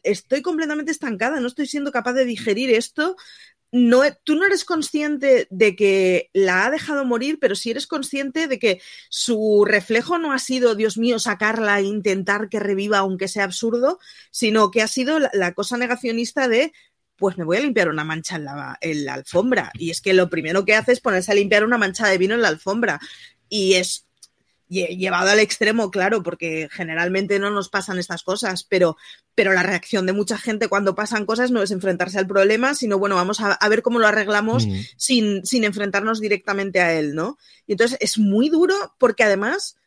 estoy 0.04 0.42
completamente 0.42 0.92
estancada, 0.92 1.40
no 1.40 1.48
estoy 1.48 1.68
siendo 1.68 1.92
capaz 1.92 2.14
de 2.14 2.26
digerir 2.26 2.72
esto. 2.72 3.16
No, 3.72 4.02
tú 4.24 4.36
no 4.36 4.46
eres 4.46 4.66
consciente 4.66 5.48
de 5.52 5.76
que 5.76 6.32
la 6.34 6.66
ha 6.66 6.72
dejado 6.72 7.06
morir, 7.06 7.38
pero 7.40 7.56
sí 7.56 7.70
eres 7.70 7.86
consciente 7.86 8.48
de 8.48 8.58
que 8.58 8.82
su 9.10 9.64
reflejo 9.66 10.18
no 10.18 10.34
ha 10.34 10.40
sido, 10.40 10.74
Dios 10.74 10.98
mío, 10.98 11.20
sacarla 11.20 11.80
e 11.80 11.84
intentar 11.84 12.50
que 12.50 12.60
reviva, 12.60 13.00
aunque 13.00 13.28
sea 13.28 13.44
absurdo, 13.44 14.00
sino 14.32 14.72
que 14.72 14.82
ha 14.82 14.88
sido 14.88 15.20
la, 15.20 15.54
cosa 15.54 15.78
negacionista 15.78 16.48
de, 16.48 16.74
pues 17.16 17.38
me 17.38 17.44
voy 17.44 17.58
a 17.58 17.62
limpiar 17.62 17.90
una 17.90 18.04
mancha 18.04 18.38
en 18.82 19.06
la, 19.06 19.14
alfombra. 19.14 19.72
Y 19.76 19.92
es 19.92 20.02
que 20.02 20.14
lo 20.14 20.32
primero 20.32 20.66
que 20.66 20.74
hace 20.76 20.94
es 20.94 21.00
ponerse 21.00 21.32
a 21.32 21.36
limpiar 21.36 21.64
una 21.64 21.78
mancha 21.78 22.08
de 22.08 22.18
vino 22.18 22.34
en 22.34 22.42
la 22.42 22.48
alfombra. 22.48 23.00
Y 23.50 23.76
es 23.76 24.09
llevado 24.70 25.32
al 25.32 25.40
extremo, 25.40 25.90
claro, 25.90 26.22
porque 26.22 26.70
generalmente 26.72 27.40
no 27.40 27.50
nos 27.50 27.70
pasan 27.70 27.98
estas 27.98 28.24
cosas, 28.24 28.64
pero, 28.64 28.98
pero 29.34 29.52
la 29.54 29.64
reacción 29.64 30.06
de 30.06 30.14
mucha 30.14 30.38
gente 30.38 30.68
cuando 30.68 30.96
pasan 30.96 31.26
cosas 31.26 31.50
no 31.50 31.64
es 31.64 31.72
enfrentarse 31.72 32.20
al 32.20 32.28
problema, 32.28 32.76
sino 32.76 33.00
bueno, 33.00 33.16
vamos 33.16 33.40
a, 33.42 33.58
ver 33.68 33.82
cómo 33.82 34.00
lo 34.00 34.08
arreglamos 34.08 34.68
mm. 34.68 34.80
sin, 34.96 35.46
sin 35.46 35.64
enfrentarnos 35.64 36.20
directamente 36.20 36.80
a 36.80 36.94
él, 36.94 37.16
¿no? 37.16 37.38
Y 37.66 37.74
entonces 37.74 37.98
es 38.00 38.20
muy 38.20 38.50
duro 38.50 38.76
porque 39.00 39.24
además 39.24 39.78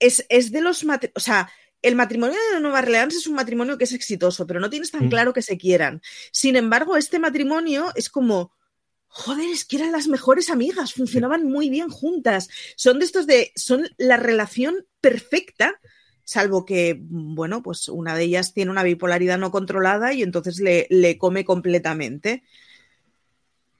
es, 0.00 0.26
es 0.28 0.50
de 0.50 0.60
los, 0.60 0.84
o 1.14 1.20
sea, 1.20 1.50
el 1.80 1.94
matrimonio 1.94 2.36
de 2.52 2.60
Nueva 2.60 2.80
Orleans 2.80 3.14
es 3.14 3.26
un 3.28 3.34
matrimonio 3.34 3.78
que 3.78 3.84
es 3.84 3.92
exitoso, 3.92 4.46
pero 4.46 4.58
no 4.58 4.70
tienes 4.70 4.90
tan 4.90 5.06
mm. 5.06 5.10
claro 5.10 5.32
que 5.32 5.42
se 5.42 5.56
quieran. 5.56 6.02
Sin 6.32 6.56
embargo, 6.56 6.96
este 6.96 7.20
matrimonio 7.20 7.92
es 7.94 8.10
como 8.10 8.52
joder, 9.08 9.50
es 9.50 9.64
que 9.64 9.76
eran 9.76 9.92
las 9.92 10.06
mejores 10.08 10.50
amigas, 10.50 10.94
funcionaban 10.94 11.44
muy 11.44 11.70
bien 11.70 11.88
juntas. 11.88 12.48
Son 12.76 12.98
de 12.98 13.04
estos 13.04 13.26
de, 13.26 13.52
son 13.56 13.88
la 13.96 14.16
relación 14.16 14.86
perfecta, 15.00 15.80
salvo 16.24 16.64
que, 16.64 16.98
bueno, 17.00 17.62
pues 17.62 17.88
una 17.88 18.14
de 18.14 18.24
ellas 18.24 18.52
tiene 18.52 18.70
una 18.70 18.82
bipolaridad 18.82 19.38
no 19.38 19.50
controlada 19.50 20.12
y 20.12 20.22
entonces 20.22 20.60
le, 20.60 20.86
le 20.90 21.18
come 21.18 21.44
completamente. 21.44 22.42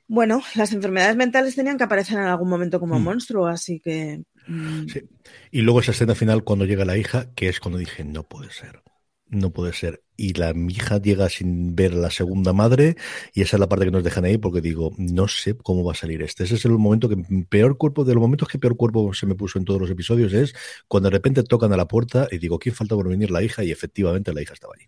Bueno, 0.06 0.42
las 0.54 0.72
enfermedades 0.72 1.16
mentales 1.16 1.54
tenían 1.54 1.76
que 1.76 1.84
aparecer 1.84 2.18
en 2.18 2.24
algún 2.24 2.48
momento 2.48 2.80
como 2.80 2.98
mm. 2.98 3.02
monstruo, 3.02 3.46
así 3.46 3.80
que... 3.80 4.22
Mm. 4.46 4.88
Sí. 4.88 5.02
Y 5.50 5.60
luego 5.60 5.80
esa 5.80 5.92
escena 5.92 6.14
final 6.14 6.42
cuando 6.42 6.64
llega 6.64 6.86
la 6.86 6.96
hija, 6.96 7.30
que 7.34 7.50
es 7.50 7.60
cuando 7.60 7.78
dije, 7.78 8.04
no 8.04 8.22
puede 8.22 8.50
ser 8.50 8.82
no 9.30 9.52
puede 9.52 9.72
ser. 9.72 10.02
Y 10.16 10.34
la 10.34 10.52
hija 10.68 11.00
llega 11.00 11.28
sin 11.28 11.76
ver 11.76 11.92
a 11.92 11.96
la 11.96 12.10
segunda 12.10 12.52
madre, 12.52 12.96
y 13.34 13.42
esa 13.42 13.56
es 13.56 13.60
la 13.60 13.68
parte 13.68 13.84
que 13.84 13.90
nos 13.90 14.04
dejan 14.04 14.24
ahí, 14.24 14.38
porque 14.38 14.60
digo, 14.60 14.92
no 14.98 15.28
sé 15.28 15.56
cómo 15.56 15.84
va 15.84 15.92
a 15.92 15.94
salir 15.94 16.22
este. 16.22 16.44
Ese 16.44 16.56
es 16.56 16.64
el 16.64 16.72
momento 16.72 17.08
que 17.08 17.16
peor 17.48 17.78
cuerpo, 17.78 18.04
de 18.04 18.14
los 18.14 18.20
momentos 18.20 18.48
que 18.48 18.58
peor 18.58 18.76
cuerpo 18.76 19.12
se 19.14 19.26
me 19.26 19.34
puso 19.34 19.58
en 19.58 19.64
todos 19.64 19.80
los 19.80 19.90
episodios, 19.90 20.32
es 20.32 20.54
cuando 20.88 21.10
de 21.10 21.16
repente 21.16 21.42
tocan 21.42 21.72
a 21.72 21.76
la 21.76 21.88
puerta 21.88 22.28
y 22.30 22.38
digo, 22.38 22.58
¿quién 22.58 22.74
falta 22.74 22.94
por 22.94 23.08
venir 23.08 23.30
la 23.30 23.42
hija? 23.42 23.64
Y 23.64 23.70
efectivamente 23.70 24.32
la 24.32 24.42
hija 24.42 24.54
estaba 24.54 24.74
ahí. 24.78 24.86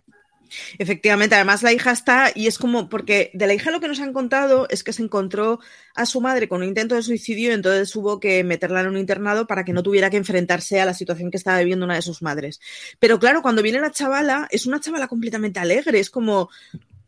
Efectivamente, 0.78 1.34
además 1.34 1.62
la 1.62 1.72
hija 1.72 1.92
está, 1.92 2.32
y 2.34 2.46
es 2.46 2.58
como, 2.58 2.88
porque 2.88 3.30
de 3.34 3.46
la 3.46 3.54
hija 3.54 3.70
lo 3.70 3.80
que 3.80 3.88
nos 3.88 4.00
han 4.00 4.12
contado 4.12 4.66
es 4.70 4.84
que 4.84 4.92
se 4.92 5.02
encontró 5.02 5.60
a 5.94 6.06
su 6.06 6.20
madre 6.20 6.48
con 6.48 6.62
un 6.62 6.68
intento 6.68 6.94
de 6.94 7.02
suicidio, 7.02 7.52
entonces 7.52 7.94
hubo 7.96 8.20
que 8.20 8.44
meterla 8.44 8.80
en 8.80 8.88
un 8.88 8.96
internado 8.96 9.46
para 9.46 9.64
que 9.64 9.72
no 9.72 9.82
tuviera 9.82 10.10
que 10.10 10.16
enfrentarse 10.16 10.80
a 10.80 10.84
la 10.84 10.94
situación 10.94 11.30
que 11.30 11.36
estaba 11.36 11.58
viviendo 11.58 11.84
una 11.84 11.96
de 11.96 12.02
sus 12.02 12.22
madres. 12.22 12.60
Pero 12.98 13.18
claro, 13.18 13.42
cuando 13.42 13.62
viene 13.62 13.80
la 13.80 13.90
chavala, 13.90 14.48
es 14.50 14.66
una 14.66 14.80
chavala 14.80 15.08
completamente 15.08 15.60
alegre, 15.60 16.00
es 16.00 16.10
como, 16.10 16.50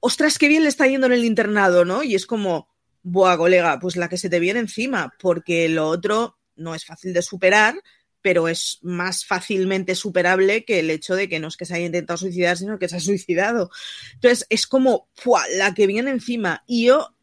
ostras, 0.01 0.39
qué 0.39 0.49
bien 0.49 0.63
le 0.63 0.69
está 0.69 0.87
yendo 0.87 1.07
en 1.07 1.13
el 1.13 1.25
internado, 1.25 1.85
¿no? 1.85 2.03
Y 2.03 2.15
es 2.15 2.27
como, 2.27 2.69
buah, 3.03 3.37
colega, 3.37 3.79
pues 3.81 3.97
la 3.97 4.09
que 4.09 4.19
se 4.19 4.29
te 4.29 4.41
viene 4.41 4.61
encima, 4.61 5.15
porque 5.21 5.69
lo 5.69 5.89
otro 5.89 6.39
no 6.57 6.75
es 6.75 6.85
fácil 6.85 7.13
de 7.13 7.23
superar, 7.23 7.75
pero 8.23 8.49
es 8.49 8.79
más 8.83 9.25
fácilmente 9.27 9.95
superable 9.95 10.65
que 10.65 10.79
el 10.79 10.91
hecho 10.91 11.15
de 11.15 11.29
que 11.29 11.41
no 11.41 11.49
es 11.49 11.57
que 11.57 11.67
se 11.67 11.75
haya 11.75 11.87
intentado 11.87 12.17
suicidar, 12.17 12.57
sino 12.57 12.79
que 12.79 12.89
se 12.89 12.97
ha 12.97 13.01
suicidado. 13.01 13.71
Entonces, 14.15 14.47
es 14.49 14.67
como 14.67 15.09
la 15.57 15.75
que 15.75 15.87
viene 15.87 16.11
encima. 16.11 16.65
Y 16.67 16.87
yo 16.87 17.15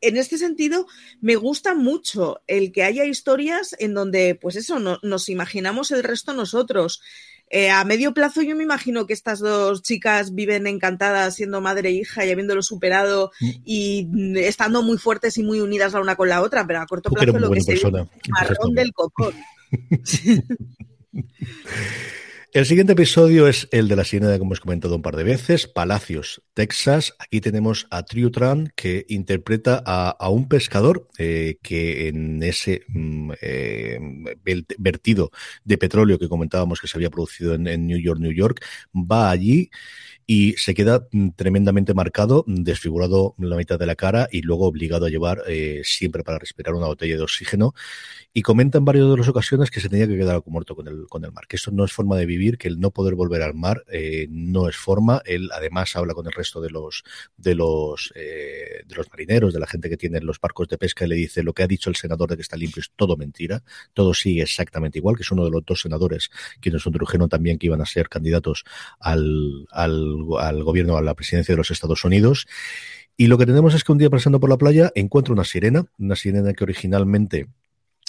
en 0.00 0.16
este 0.16 0.38
sentido, 0.38 0.86
me 1.20 1.36
gusta 1.36 1.74
mucho 1.74 2.40
el 2.46 2.72
que 2.72 2.84
haya 2.84 3.04
historias 3.04 3.74
en 3.78 3.94
donde, 3.94 4.34
pues 4.34 4.56
eso, 4.56 4.78
no, 4.78 4.98
nos 5.02 5.28
imaginamos 5.28 5.90
el 5.90 6.04
resto 6.04 6.32
nosotros. 6.32 7.00
Eh, 7.48 7.70
a 7.70 7.84
medio 7.84 8.12
plazo 8.12 8.42
yo 8.42 8.56
me 8.56 8.64
imagino 8.64 9.06
que 9.06 9.12
estas 9.12 9.38
dos 9.38 9.82
chicas 9.82 10.34
viven 10.34 10.66
encantadas 10.66 11.36
siendo 11.36 11.60
madre 11.60 11.90
e 11.90 11.92
hija 11.92 12.26
y 12.26 12.32
habiéndolo 12.32 12.60
superado 12.60 13.30
mm. 13.40 13.50
y 13.64 14.08
estando 14.40 14.82
muy 14.82 14.98
fuertes 14.98 15.38
y 15.38 15.44
muy 15.44 15.60
unidas 15.60 15.92
la 15.92 16.00
una 16.00 16.16
con 16.16 16.28
la 16.28 16.42
otra, 16.42 16.66
pero 16.66 16.80
a 16.80 16.86
corto 16.86 17.10
plazo 17.10 17.38
lo 17.38 17.50
que 17.50 17.60
se 17.60 17.78
marrón 18.28 18.74
del 18.74 18.92
cocón. 18.92 19.34
El 22.56 22.64
siguiente 22.64 22.94
episodio 22.94 23.48
es 23.48 23.68
el 23.70 23.86
de 23.86 23.96
la 23.96 24.04
sirena, 24.04 24.38
como 24.38 24.48
hemos 24.48 24.60
comentado 24.60 24.96
un 24.96 25.02
par 25.02 25.14
de 25.14 25.24
veces, 25.24 25.66
Palacios, 25.66 26.42
Texas. 26.54 27.14
Aquí 27.18 27.42
tenemos 27.42 27.86
a 27.90 28.04
Triutran 28.04 28.72
que 28.74 29.04
interpreta 29.10 29.82
a, 29.84 30.30
un 30.30 30.48
pescador 30.48 31.06
eh, 31.18 31.58
que 31.62 32.08
en 32.08 32.42
ese 32.42 32.80
mm, 32.88 33.32
eh, 33.42 33.98
vertido 34.78 35.32
de 35.64 35.76
petróleo 35.76 36.18
que 36.18 36.30
comentábamos 36.30 36.80
que 36.80 36.88
se 36.88 36.96
había 36.96 37.10
producido 37.10 37.52
en, 37.52 37.66
en 37.66 37.86
New 37.86 37.98
York, 37.98 38.20
New 38.20 38.32
York, 38.32 38.64
va 38.94 39.30
allí 39.30 39.68
y 40.26 40.54
se 40.54 40.74
queda 40.74 41.06
mm, 41.12 41.30
tremendamente 41.36 41.94
marcado, 41.94 42.44
desfigurado 42.46 43.34
la 43.38 43.56
mitad 43.56 43.78
de 43.78 43.86
la 43.86 43.94
cara 43.94 44.28
y 44.30 44.42
luego 44.42 44.66
obligado 44.66 45.06
a 45.06 45.08
llevar 45.08 45.42
eh, 45.46 45.82
siempre 45.84 46.24
para 46.24 46.38
respirar 46.38 46.74
una 46.74 46.86
botella 46.86 47.16
de 47.16 47.22
oxígeno. 47.22 47.74
Y 48.32 48.42
comenta 48.42 48.78
en 48.78 48.84
varias 48.84 49.08
de 49.08 49.16
las 49.16 49.28
ocasiones 49.28 49.70
que 49.70 49.80
se 49.80 49.88
tenía 49.88 50.06
que 50.06 50.16
quedar 50.16 50.42
muerto 50.46 50.74
con 50.74 50.88
el, 50.88 51.06
con 51.08 51.24
el 51.24 51.32
mar, 51.32 51.46
que 51.46 51.56
eso 51.56 51.70
no 51.70 51.84
es 51.84 51.92
forma 51.92 52.16
de 52.16 52.26
vivir, 52.26 52.58
que 52.58 52.68
el 52.68 52.80
no 52.80 52.90
poder 52.90 53.14
volver 53.14 53.42
al 53.42 53.54
mar 53.54 53.84
eh, 53.90 54.26
no 54.30 54.68
es 54.68 54.76
forma. 54.76 55.22
Él 55.24 55.48
además 55.54 55.94
habla 55.96 56.12
con 56.12 56.26
el 56.26 56.32
resto 56.32 56.60
de 56.60 56.70
los 56.70 57.04
de 57.36 57.54
los 57.54 58.12
eh, 58.16 58.82
de 58.86 58.94
los 58.94 59.08
marineros, 59.10 59.54
de 59.54 59.60
la 59.60 59.66
gente 59.66 59.88
que 59.88 59.96
tiene 59.96 60.20
los 60.20 60.40
barcos 60.40 60.68
de 60.68 60.76
pesca 60.76 61.04
y 61.04 61.08
le 61.08 61.14
dice 61.14 61.42
lo 61.42 61.52
que 61.52 61.62
ha 61.62 61.66
dicho 61.66 61.88
el 61.88 61.96
senador 61.96 62.30
de 62.30 62.36
que 62.36 62.42
está 62.42 62.56
limpio 62.56 62.80
es 62.80 62.90
todo 62.96 63.16
mentira, 63.16 63.62
todo 63.94 64.12
sigue 64.12 64.42
exactamente 64.42 64.98
igual, 64.98 65.16
que 65.16 65.22
es 65.22 65.30
uno 65.30 65.44
de 65.44 65.50
los 65.50 65.64
dos 65.64 65.80
senadores 65.80 66.30
quienes 66.60 66.84
introdujeron 66.84 67.28
también 67.28 67.58
que 67.58 67.66
iban 67.66 67.80
a 67.80 67.86
ser 67.86 68.08
candidatos 68.08 68.64
al, 69.00 69.66
al 69.70 70.15
al, 70.38 70.62
gobierno, 70.64 70.96
a 70.96 71.02
la 71.02 71.14
presidencia 71.14 71.52
de 71.52 71.58
los 71.58 71.70
Estados 71.70 72.04
Unidos. 72.04 72.46
Y 73.16 73.28
lo 73.28 73.38
que 73.38 73.46
tenemos 73.46 73.74
es 73.74 73.84
que 73.84 73.92
un 73.92 73.98
día 73.98 74.10
pasando 74.10 74.40
por 74.40 74.50
la 74.50 74.58
playa 74.58 74.92
encuentra 74.94 75.32
una 75.32 75.44
sirena, 75.44 75.86
una 75.98 76.16
sirena 76.16 76.52
que 76.52 76.64
originalmente 76.64 77.48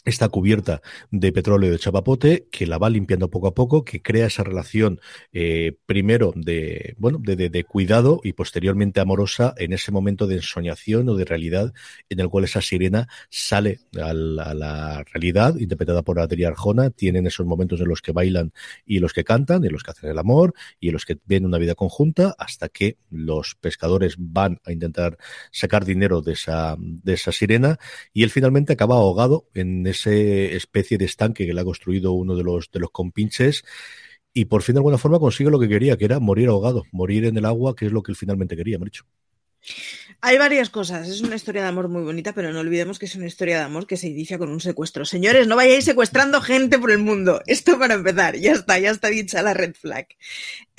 está 0.06 0.30
cubierta 0.30 0.82
de 1.12 1.32
petróleo 1.32 1.72
de 1.72 1.80
chapapote, 1.80 2.48
que 2.52 2.66
la 2.66 2.78
va 2.78 2.90
limpiando 2.90 3.30
poco 3.30 3.48
a 3.48 3.54
poco, 3.54 3.84
que 3.84 4.02
crea 4.02 4.28
esa 4.28 4.44
relación 4.44 5.02
eh, 5.34 5.78
primero 5.86 6.34
de, 6.36 6.96
bueno, 6.98 7.20
de, 7.22 7.36
de, 7.36 7.64
cuidado 7.64 8.22
y 8.24 8.34
posteriormente 8.34 9.02
amorosa 9.02 9.54
en 9.58 9.74
ese 9.74 9.92
momento 9.92 10.26
de 10.28 10.36
ensoñación 10.36 11.10
o 11.10 11.16
de 11.16 11.26
realidad 11.26 11.74
en 12.10 12.20
el 12.20 12.30
cual 12.30 12.46
esa 12.46 12.62
sirena 12.62 13.10
sale 13.30 13.80
a 14.02 14.14
la, 14.14 15.04
realidad, 15.12 15.56
interpretada 15.58 16.04
por 16.04 16.20
Adrián 16.20 16.52
Arjona, 16.52 16.90
tienen 16.90 17.28
esos 17.28 17.46
momentos 17.46 17.82
en 17.82 17.88
los 17.90 18.02
que 18.02 18.12
bailan 18.12 18.54
y 18.86 19.00
los 19.00 19.14
que 19.14 19.24
cantan, 19.24 19.66
en 19.66 19.74
los 19.74 19.84
que 19.84 19.92
hacen 19.92 20.10
el 20.10 20.18
amor 20.18 20.54
y 20.80 20.88
en 20.88 20.94
los 20.94 21.06
que 21.06 21.18
ven 21.26 21.46
una 21.46 21.58
vida 21.58 21.76
conjunta, 21.76 22.36
hasta 22.38 22.70
que 22.70 22.98
los 23.10 23.56
pescadores 23.56 24.16
van 24.18 24.60
a 24.66 24.72
intentar 24.72 25.18
sacar 25.52 25.86
dinero 25.86 26.22
de 26.22 26.34
esa, 26.34 26.76
de 26.80 27.14
esa 27.14 27.32
sirena 27.32 27.78
y 28.14 28.24
él 28.24 28.30
finalmente 28.30 28.74
acaba 28.74 28.96
ahogado 28.96 29.50
en 29.54 29.86
especie 30.06 30.98
de 30.98 31.06
estanque 31.06 31.46
que 31.46 31.54
le 31.54 31.62
ha 31.62 31.66
construido 31.66 32.12
uno 32.12 32.36
de 32.36 32.44
los, 32.44 32.70
de 32.72 32.80
los 32.80 32.92
compinches 32.92 33.64
y 34.34 34.46
por 34.46 34.62
fin 34.62 34.76
de 34.76 34.80
alguna 34.80 34.98
forma 34.98 35.20
consigue 35.20 35.50
lo 35.50 35.60
que 35.60 35.68
quería, 35.68 35.98
que 35.98 36.06
era 36.06 36.20
morir 36.20 36.50
ahogado, 36.50 36.84
morir 36.92 37.26
en 37.26 37.38
el 37.38 37.46
agua, 37.46 37.76
que 37.76 37.88
es 37.88 37.92
lo 37.92 38.04
que 38.04 38.12
él 38.12 38.16
finalmente 38.16 38.56
quería, 38.56 38.78
Maricho. 38.78 39.04
Hay 40.22 40.38
varias 40.38 40.70
cosas. 40.70 41.08
Es 41.08 41.22
una 41.22 41.36
historia 41.36 41.62
de 41.62 41.68
amor 41.68 41.90
muy 41.90 42.04
bonita, 42.04 42.34
pero 42.34 42.52
no 42.52 42.60
olvidemos 42.60 43.00
que 43.00 43.06
es 43.06 43.16
una 43.16 43.28
historia 43.28 43.58
de 43.58 43.64
amor 43.64 43.86
que 43.86 43.98
se 43.98 44.08
inicia 44.08 44.38
con 44.38 44.50
un 44.50 44.60
secuestro. 44.60 45.06
Señores, 45.06 45.48
no 45.48 45.56
vayáis 45.56 45.86
secuestrando 45.86 46.42
gente 46.42 46.80
por 46.80 46.92
el 46.92 47.00
mundo. 47.00 47.42
Esto 47.46 47.78
para 47.78 47.96
empezar. 47.96 48.36
Ya 48.38 48.54
está, 48.54 48.80
ya 48.80 48.92
está 48.92 49.10
dicha 49.10 49.42
la 49.42 49.54
red 49.54 49.74
flag. 49.76 50.08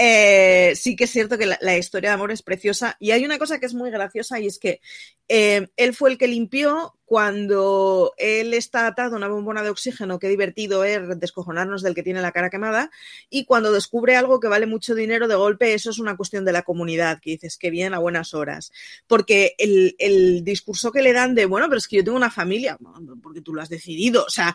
Eh, 0.00 0.74
sí 0.76 0.94
que 0.94 1.04
es 1.04 1.10
cierto 1.10 1.36
que 1.36 1.46
la, 1.46 1.76
historia 1.76 2.10
de 2.10 2.14
amor 2.14 2.30
es 2.30 2.42
preciosa. 2.42 2.96
Y 3.00 3.10
hay 3.10 3.24
una 3.24 3.38
cosa 3.38 3.58
que 3.58 3.66
es 3.66 3.74
muy 3.74 3.90
graciosa 3.90 4.38
y 4.38 4.46
es 4.46 4.60
que 4.60 4.80
eh, 5.28 5.66
él 5.76 5.94
fue 5.94 6.10
el 6.10 6.18
que 6.18 6.28
limpió 6.28 6.94
cuando 7.04 8.12
él 8.16 8.54
está 8.54 8.86
atado 8.86 9.14
a 9.14 9.16
una 9.16 9.28
bombona 9.28 9.62
de 9.62 9.70
oxígeno, 9.70 10.18
qué 10.18 10.28
divertido 10.28 10.84
es 10.84 11.18
descojonarnos 11.18 11.82
del 11.82 11.94
que 11.94 12.02
tiene 12.02 12.20
la 12.20 12.32
cara 12.32 12.50
quemada, 12.50 12.90
y 13.30 13.46
cuando 13.46 13.72
descubre 13.72 14.14
algo 14.14 14.40
que 14.40 14.48
vale 14.48 14.66
mucho 14.66 14.94
dinero 14.94 15.26
de 15.26 15.34
golpe, 15.34 15.72
eso 15.72 15.88
es 15.88 15.98
una 15.98 16.18
cuestión 16.18 16.44
de 16.44 16.52
la 16.52 16.62
comunidad, 16.62 17.18
que 17.20 17.30
dices 17.30 17.56
que 17.56 17.70
bien 17.70 17.94
a 17.94 17.98
buenas 17.98 18.34
horas. 18.34 18.72
Porque 19.06 19.54
el, 19.56 19.96
el 19.98 20.44
discurso 20.44 20.92
que 20.92 21.02
le 21.02 21.14
dan 21.14 21.34
de, 21.34 21.46
bueno, 21.46 21.66
pero 21.68 21.78
es 21.78 21.88
que 21.88 21.96
yo 21.96 22.04
tengo 22.04 22.18
una 22.18 22.30
familia, 22.30 22.78
porque 23.22 23.40
tú 23.40 23.54
lo 23.54 23.62
has 23.62 23.70
decidido, 23.70 24.24
o 24.24 24.30
sea, 24.30 24.54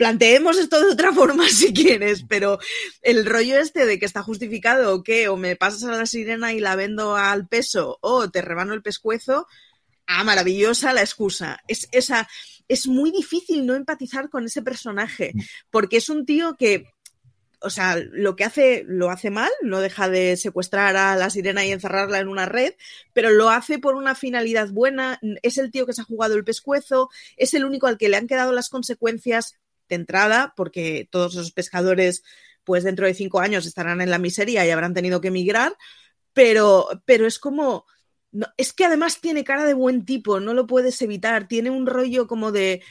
planteemos 0.00 0.56
esto 0.56 0.80
de 0.80 0.92
otra 0.92 1.12
forma 1.14 1.46
si 1.50 1.74
quieres, 1.74 2.24
pero 2.26 2.58
el 3.02 3.26
rollo 3.26 3.58
este 3.58 3.84
de 3.84 3.98
que 3.98 4.06
está 4.06 4.22
justificado 4.22 5.02
que 5.02 5.28
o 5.28 5.36
me 5.36 5.56
pasas 5.56 5.84
a 5.84 5.94
la 5.94 6.06
sirena 6.06 6.54
y 6.54 6.58
la 6.58 6.74
vendo 6.74 7.16
al 7.16 7.46
peso 7.46 7.98
o 8.00 8.30
te 8.30 8.40
rebano 8.40 8.72
el 8.72 8.80
pescuezo, 8.80 9.46
ah, 10.06 10.24
maravillosa 10.24 10.94
la 10.94 11.02
excusa. 11.02 11.58
Es, 11.68 11.86
esa, 11.92 12.26
es 12.66 12.86
muy 12.86 13.10
difícil 13.10 13.66
no 13.66 13.74
empatizar 13.74 14.30
con 14.30 14.46
ese 14.46 14.62
personaje, 14.62 15.34
porque 15.68 15.98
es 15.98 16.08
un 16.08 16.24
tío 16.24 16.56
que, 16.58 16.86
o 17.60 17.68
sea, 17.68 17.98
lo 17.98 18.36
que 18.36 18.44
hace, 18.44 18.84
lo 18.88 19.10
hace 19.10 19.28
mal, 19.28 19.50
no 19.60 19.80
deja 19.80 20.08
de 20.08 20.38
secuestrar 20.38 20.96
a 20.96 21.14
la 21.14 21.28
sirena 21.28 21.62
y 21.66 21.72
encerrarla 21.72 22.20
en 22.20 22.28
una 22.28 22.46
red, 22.46 22.72
pero 23.12 23.28
lo 23.28 23.50
hace 23.50 23.78
por 23.78 23.96
una 23.96 24.14
finalidad 24.14 24.70
buena, 24.70 25.20
es 25.42 25.58
el 25.58 25.70
tío 25.70 25.84
que 25.84 25.92
se 25.92 26.00
ha 26.00 26.04
jugado 26.04 26.36
el 26.36 26.44
pescuezo, 26.44 27.10
es 27.36 27.52
el 27.52 27.66
único 27.66 27.86
al 27.86 27.98
que 27.98 28.08
le 28.08 28.16
han 28.16 28.26
quedado 28.26 28.54
las 28.54 28.70
consecuencias 28.70 29.59
entrada, 29.94 30.54
porque 30.56 31.08
todos 31.10 31.34
los 31.34 31.52
pescadores, 31.52 32.22
pues 32.64 32.84
dentro 32.84 33.06
de 33.06 33.14
cinco 33.14 33.40
años 33.40 33.66
estarán 33.66 34.00
en 34.00 34.10
la 34.10 34.18
miseria 34.18 34.66
y 34.66 34.70
habrán 34.70 34.94
tenido 34.94 35.20
que 35.20 35.28
emigrar, 35.28 35.76
pero, 36.32 36.88
pero 37.04 37.26
es 37.26 37.38
como 37.38 37.86
no, 38.32 38.46
es 38.56 38.72
que 38.72 38.84
además 38.84 39.20
tiene 39.20 39.44
cara 39.44 39.64
de 39.64 39.74
buen 39.74 40.04
tipo, 40.04 40.40
no 40.40 40.54
lo 40.54 40.66
puedes 40.66 41.00
evitar. 41.02 41.48
Tiene 41.48 41.70
un 41.70 41.86
rollo 41.86 42.26
como 42.26 42.52
de. 42.52 42.82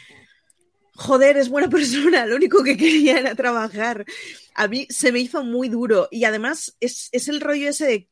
Joder, 0.95 1.37
es 1.37 1.49
buena 1.49 1.69
persona, 1.69 2.25
lo 2.25 2.35
único 2.35 2.63
que 2.63 2.77
quería 2.77 3.19
era 3.19 3.35
trabajar. 3.35 4.05
A 4.55 4.67
mí 4.67 4.87
se 4.89 5.11
me 5.11 5.19
hizo 5.19 5.43
muy 5.43 5.69
duro. 5.69 6.07
Y 6.11 6.25
además 6.25 6.75
es, 6.79 7.09
es 7.11 7.27
el 7.29 7.41
rollo 7.41 7.69
ese 7.69 7.85
de 7.85 8.09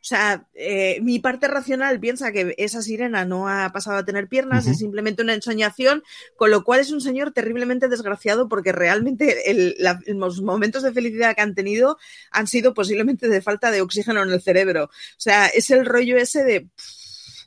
o 0.00 0.04
sea, 0.08 0.46
eh, 0.54 1.00
mi 1.02 1.18
parte 1.18 1.48
racional 1.48 1.98
piensa 1.98 2.30
que 2.30 2.54
esa 2.56 2.82
sirena 2.82 3.24
no 3.24 3.48
ha 3.48 3.70
pasado 3.72 3.96
a 3.98 4.04
tener 4.04 4.28
piernas, 4.28 4.66
es 4.68 4.78
simplemente 4.78 5.22
una 5.22 5.34
ensoñación, 5.34 6.04
con 6.36 6.52
lo 6.52 6.62
cual 6.62 6.80
es 6.80 6.92
un 6.92 7.00
señor 7.00 7.32
terriblemente 7.32 7.88
desgraciado 7.88 8.48
porque 8.48 8.70
realmente 8.70 9.42
los 10.06 10.40
momentos 10.40 10.84
de 10.84 10.92
felicidad 10.92 11.34
que 11.34 11.42
han 11.42 11.56
tenido 11.56 11.98
han 12.30 12.46
sido 12.46 12.74
posiblemente 12.74 13.28
de 13.28 13.42
falta 13.42 13.72
de 13.72 13.80
oxígeno 13.80 14.22
en 14.22 14.30
el 14.30 14.40
cerebro. 14.40 14.84
O 14.84 15.20
sea, 15.20 15.48
es 15.48 15.70
el 15.70 15.84
rollo 15.84 16.16
ese 16.16 16.44
de 16.44 16.68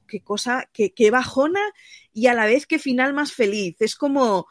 qué 0.07 0.21
cosa, 0.21 0.69
qué, 0.73 0.93
qué 0.93 1.09
bajona 1.09 1.61
y 2.11 2.27
a 2.27 2.33
la 2.33 2.45
vez 2.45 2.67
qué 2.67 2.79
final 2.79 3.13
más 3.13 3.31
feliz. 3.31 3.77
Es 3.79 3.95
como 3.95 4.47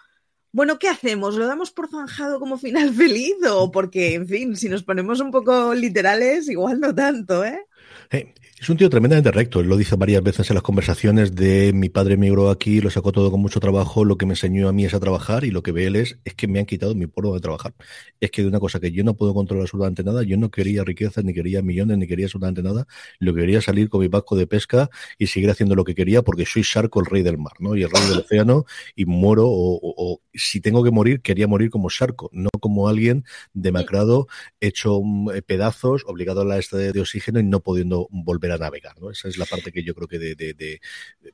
bueno, 0.53 0.81
¿qué 0.81 0.89
hacemos? 0.89 1.37
¿Lo 1.37 1.47
damos 1.47 1.71
por 1.71 1.89
zanjado 1.89 2.41
como 2.41 2.59
final 2.59 2.93
feliz? 2.95 3.37
O 3.49 3.71
porque, 3.71 4.15
en 4.15 4.27
fin, 4.27 4.57
si 4.57 4.69
nos 4.69 4.83
ponemos 4.83 5.21
un 5.21 5.31
poco 5.31 5.75
literales, 5.75 6.49
igual 6.49 6.81
no 6.81 6.95
tanto, 6.95 7.45
¿eh? 7.45 7.67
Hey, 8.13 8.35
es 8.61 8.69
un 8.69 8.77
tío 8.77 8.91
tremendamente 8.91 9.31
recto. 9.31 9.61
Él 9.61 9.69
lo 9.69 9.77
dice 9.79 9.97
varias 9.97 10.23
veces 10.23 10.51
en 10.51 10.55
las 10.55 10.63
conversaciones 10.63 11.35
de 11.35 11.73
mi 11.73 11.89
padre 11.89 12.15
emigró 12.15 12.51
aquí, 12.51 12.83
lo 12.83 12.91
sacó 12.91 13.11
todo 13.11 13.31
con 13.31 13.41
mucho 13.41 13.59
trabajo, 13.59 14.05
lo 14.05 14.19
que 14.19 14.27
me 14.27 14.33
enseñó 14.33 14.69
a 14.69 14.73
mí 14.73 14.85
es 14.85 14.93
a 14.93 15.01
trabajar 15.01 15.45
y 15.45 15.51
lo 15.51 15.63
que 15.63 15.73
ve 15.73 15.87
él 15.87 15.97
es, 15.97 16.19
que 16.37 16.47
me 16.47 16.59
han 16.59 16.67
quitado 16.67 16.95
mi 16.95 17.07
pueblo 17.07 17.33
de 17.33 17.41
trabajar. 17.41 17.73
Es 18.21 18.31
que 18.31 18.43
de 18.43 18.49
una 18.49 18.61
cosa 18.61 18.79
que 18.79 18.93
yo 18.93 19.03
no 19.03 19.15
puedo 19.15 19.33
controlar 19.33 19.63
absolutamente 19.63 20.05
nada, 20.05 20.25
yo 20.25 20.37
no 20.37 20.51
quería 20.51 20.85
riqueza, 20.85 21.23
ni 21.23 21.33
quería 21.33 21.63
millones, 21.63 21.97
ni 21.97 22.07
quería 22.07 22.27
absolutamente 22.27 22.63
nada. 22.63 22.87
Lo 23.19 23.33
que 23.33 23.41
quería 23.41 23.63
salir 23.63 23.89
con 23.89 24.01
mi 24.01 24.09
barco 24.09 24.37
de 24.37 24.47
pesca 24.47 24.91
y 25.17 25.29
seguir 25.29 25.49
haciendo 25.49 25.75
lo 25.75 25.85
que 25.85 25.95
quería 25.95 26.21
porque 26.21 26.45
soy 26.45 26.61
Sharko, 26.63 27.01
el 27.01 27.07
rey 27.07 27.23
del 27.23 27.39
mar, 27.39 27.55
¿no? 27.61 27.77
Y 27.77 27.85
el 27.85 27.91
rey 27.91 28.07
del 28.09 28.19
océano 28.19 28.67
y 28.95 29.07
muero 29.07 29.47
o, 29.47 29.81
o, 29.83 30.21
si 30.35 30.61
tengo 30.61 30.85
que 30.85 30.91
morir, 30.91 31.23
quería 31.23 31.47
morir 31.47 31.71
como 31.71 31.89
Sharko, 31.89 32.29
no 32.33 32.51
como 32.61 32.89
alguien 32.89 33.25
demacrado, 33.55 34.27
hecho 34.61 35.01
mm, 35.03 35.31
pedazos, 35.47 36.03
obligado 36.07 36.43
a 36.43 36.45
la 36.45 36.59
estadia 36.59 36.93
de 36.93 37.01
oxígeno 37.01 37.41
y 37.41 37.45
no 37.45 37.61
pudiendo 37.61 38.00
volver 38.11 38.53
a 38.53 38.59
navegar, 38.59 39.01
¿no? 39.01 39.11
es 39.11 39.39
la 39.39 39.47
parte 39.47 39.73
que 39.73 39.83
yo 39.83 39.95
creo 39.95 40.09
que 40.09 40.19
de, 40.19 40.35
de, 40.35 40.81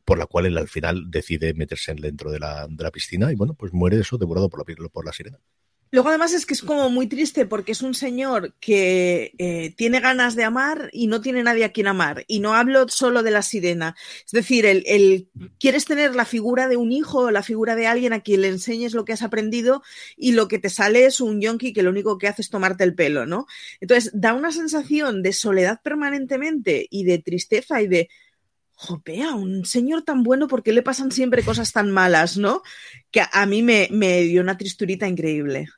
por 0.04 0.18
la 0.18 0.26
cual 0.26 0.46
él 0.46 0.58
al 0.58 0.68
final 0.68 1.10
decide 1.10 1.54
meterse 1.54 1.94
dentro 1.94 2.30
de 2.30 2.40
la, 2.40 2.66
de 2.68 2.82
la 2.82 2.90
piscina 2.90 3.32
y 3.32 3.36
bueno, 3.36 3.54
pues 3.54 3.72
muere 3.72 4.00
eso 4.00 4.18
devorado 4.18 4.48
por 4.48 4.60
la, 4.60 4.88
por 4.88 5.04
la 5.04 5.12
sirena. 5.12 5.38
Luego 5.90 6.08
además 6.08 6.32
es 6.32 6.46
que 6.46 6.54
es 6.54 6.62
como 6.62 6.90
muy 6.90 7.06
triste 7.06 7.46
porque 7.46 7.72
es 7.72 7.82
un 7.82 7.94
señor 7.94 8.54
que 8.60 9.32
eh, 9.38 9.72
tiene 9.76 10.00
ganas 10.00 10.34
de 10.34 10.44
amar 10.44 10.90
y 10.92 11.06
no 11.06 11.20
tiene 11.20 11.42
nadie 11.42 11.64
a 11.64 11.72
quien 11.72 11.86
amar. 11.86 12.24
Y 12.26 12.40
no 12.40 12.54
hablo 12.54 12.88
solo 12.88 13.22
de 13.22 13.30
la 13.30 13.42
sirena. 13.42 13.96
Es 14.24 14.32
decir, 14.32 14.66
el, 14.66 14.82
el, 14.86 15.28
quieres 15.58 15.84
tener 15.84 16.14
la 16.16 16.24
figura 16.24 16.68
de 16.68 16.76
un 16.76 16.92
hijo 16.92 17.20
o 17.20 17.30
la 17.30 17.42
figura 17.42 17.76
de 17.76 17.86
alguien 17.86 18.12
a 18.12 18.20
quien 18.20 18.42
le 18.42 18.48
enseñes 18.48 18.94
lo 18.94 19.04
que 19.04 19.12
has 19.12 19.22
aprendido 19.22 19.82
y 20.16 20.32
lo 20.32 20.48
que 20.48 20.58
te 20.58 20.70
sale 20.70 21.06
es 21.06 21.20
un 21.20 21.40
yonki 21.40 21.72
que 21.72 21.82
lo 21.82 21.90
único 21.90 22.18
que 22.18 22.28
hace 22.28 22.42
es 22.42 22.50
tomarte 22.50 22.84
el 22.84 22.94
pelo, 22.94 23.24
¿no? 23.24 23.46
Entonces 23.80 24.10
da 24.12 24.34
una 24.34 24.50
sensación 24.50 25.22
de 25.22 25.32
soledad 25.32 25.80
permanentemente 25.82 26.86
y 26.90 27.04
de 27.04 27.18
tristeza 27.18 27.80
y 27.80 27.86
de 27.86 28.08
jopea, 28.76 29.34
un 29.34 29.64
señor 29.64 30.02
tan 30.02 30.22
bueno, 30.22 30.48
¿por 30.48 30.62
qué 30.62 30.72
le 30.72 30.82
pasan 30.82 31.10
siempre 31.10 31.42
cosas 31.42 31.72
tan 31.72 31.90
malas, 31.90 32.36
no? 32.36 32.62
Que 33.10 33.22
a 33.30 33.46
mí 33.46 33.62
me, 33.62 33.88
me 33.90 34.22
dio 34.22 34.42
una 34.42 34.58
tristurita 34.58 35.08
increíble. 35.08 35.68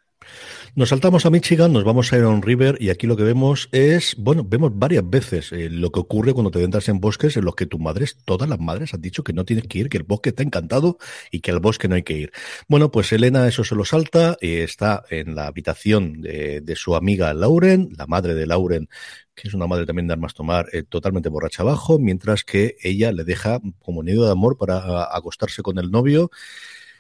Nos 0.75 0.91
saltamos 0.91 1.27
a 1.27 1.31
Michigan, 1.31 1.73
nos 1.73 1.85
vamos 1.85 2.13
a 2.13 2.19
Iron 2.19 2.43
River 2.43 2.77
y 2.81 2.91
aquí 2.91 3.07
lo 3.07 3.17
que 3.17 3.23
vemos 3.23 3.69
es, 3.73 4.15
bueno, 4.17 4.45
vemos 4.45 4.71
varias 4.75 5.09
veces 5.09 5.51
eh, 5.53 5.71
lo 5.71 5.91
que 5.91 6.01
ocurre 6.01 6.35
cuando 6.35 6.51
te 6.51 6.63
entras 6.63 6.89
en 6.89 7.01
bosques 7.01 7.37
en 7.37 7.45
los 7.45 7.55
que 7.55 7.67
tus 7.67 7.81
madres, 7.81 8.19
todas 8.25 8.49
las 8.49 8.61
madres 8.61 8.95
han 8.95 9.01
dicho 9.01 9.25
que 9.25 9.33
no 9.33 9.45
tienes 9.45 9.67
que 9.67 9.79
ir, 9.79 9.89
que 9.89 9.97
el 9.97 10.05
bosque 10.05 10.31
está 10.31 10.43
encantado 10.43 10.99
y 11.31 11.41
que 11.41 11.51
al 11.51 11.61
bosque 11.61 11.89
no 11.89 11.95
hay 11.95 12.03
que 12.03 12.15
ir. 12.15 12.33
Bueno, 12.69 12.91
pues 12.91 13.13
Elena 13.13 13.49
eso 13.49 13.65
se 13.65 13.75
lo 13.75 13.85
salta 13.85 14.37
y 14.41 14.57
está 14.57 15.05
en 15.11 15.35
la 15.35 15.47
habitación 15.47 16.21
de, 16.21 16.63
su 16.77 16.95
amiga 16.95 17.33
Lauren, 17.35 17.89
la 17.97 18.07
madre 18.07 18.35
de 18.35 18.47
Lauren 18.47 18.89
que 19.35 19.47
es 19.47 19.55
una 19.55 19.69
madre 19.69 19.87
también 19.87 20.09
de 20.09 20.15
armas 20.15 20.35
tomar, 20.35 20.67
eh, 20.73 20.83
totalmente 20.83 21.29
borracha 21.29 21.63
abajo, 21.63 22.01
mientras 22.01 22.43
que 22.43 22.77
ella 22.83 23.13
le 23.13 23.23
deja 23.23 23.61
como 23.79 24.03
nido 24.03 24.25
de 24.25 24.33
amor 24.33 24.59
para 24.59 25.17
acostarse 25.17 25.63
con 25.63 25.79
el 25.79 25.93
novio. 25.93 26.31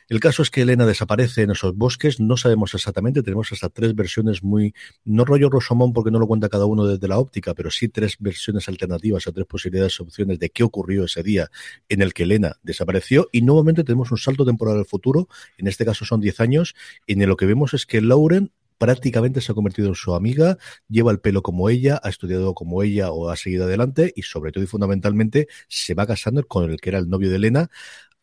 El 0.09 0.21
caso 0.21 0.43
es 0.43 0.51
que 0.51 0.63
Elena 0.63 0.87
desaparece 0.87 1.43
en 1.43 1.51
esos 1.51 1.77
bosques, 1.77 2.19
no 2.19 2.39
sabemos 2.39 2.73
exactamente, 2.73 3.23
tenemos 3.23 3.53
hasta 3.53 3.69
tres 3.69 3.95
versiones 3.95 4.43
muy, 4.43 4.75
no 5.05 5.27
rollo 5.27 5.51
Rosomón 5.51 5.93
porque 5.93 6.11
no 6.11 6.19
lo 6.19 6.27
cuenta 6.27 6.49
cada 6.49 6.65
uno 6.65 6.87
desde 6.87 7.09
la 7.09 7.19
óptica, 7.19 7.55
pero 7.55 7.71
sí 7.71 7.91
tres 7.91 8.17
versiones 8.19 8.69
alternativas 8.69 9.27
o 9.27 9.33
tres 9.33 9.45
posibilidades, 9.47 10.01
opciones 10.01 10.39
de 10.39 10.49
qué 10.49 10.63
ocurrió 10.65 11.05
ese 11.05 11.23
día 11.23 11.51
en 11.91 12.01
el 12.01 12.15
que 12.15 12.23
Elena 12.23 12.57
desapareció. 12.63 13.29
Y 13.33 13.43
nuevamente 13.43 13.85
tenemos 13.85 14.11
un 14.11 14.17
salto 14.17 14.47
temporal 14.47 14.79
al 14.79 14.87
futuro, 14.87 15.29
en 15.59 15.69
este 15.69 15.85
caso 15.85 16.07
son 16.07 16.23
diez 16.23 16.41
años, 16.41 16.75
en 17.07 17.27
lo 17.29 17.37
que 17.37 17.45
vemos 17.45 17.75
es 17.75 17.85
que 17.85 18.01
Lauren 18.01 18.51
prácticamente 18.79 19.41
se 19.41 19.53
ha 19.53 19.55
convertido 19.55 19.89
en 19.89 19.95
su 19.95 20.15
amiga, 20.15 20.57
lleva 20.89 21.11
el 21.11 21.21
pelo 21.21 21.43
como 21.43 21.69
ella, 21.69 22.01
ha 22.03 22.09
estudiado 22.09 22.55
como 22.55 22.83
ella 22.83 23.11
o 23.11 23.29
ha 23.29 23.37
seguido 23.37 23.65
adelante 23.65 24.13
y 24.17 24.23
sobre 24.23 24.53
todo 24.53 24.65
y 24.65 24.69
fundamentalmente 24.69 25.49
se 25.67 25.95
va 25.95 26.07
casando 26.07 26.47
con 26.47 26.71
el 26.71 26.81
que 26.81 26.91
era 26.91 26.99
el 26.99 27.11
novio 27.11 27.29
de 27.29 27.37
Elena 27.37 27.71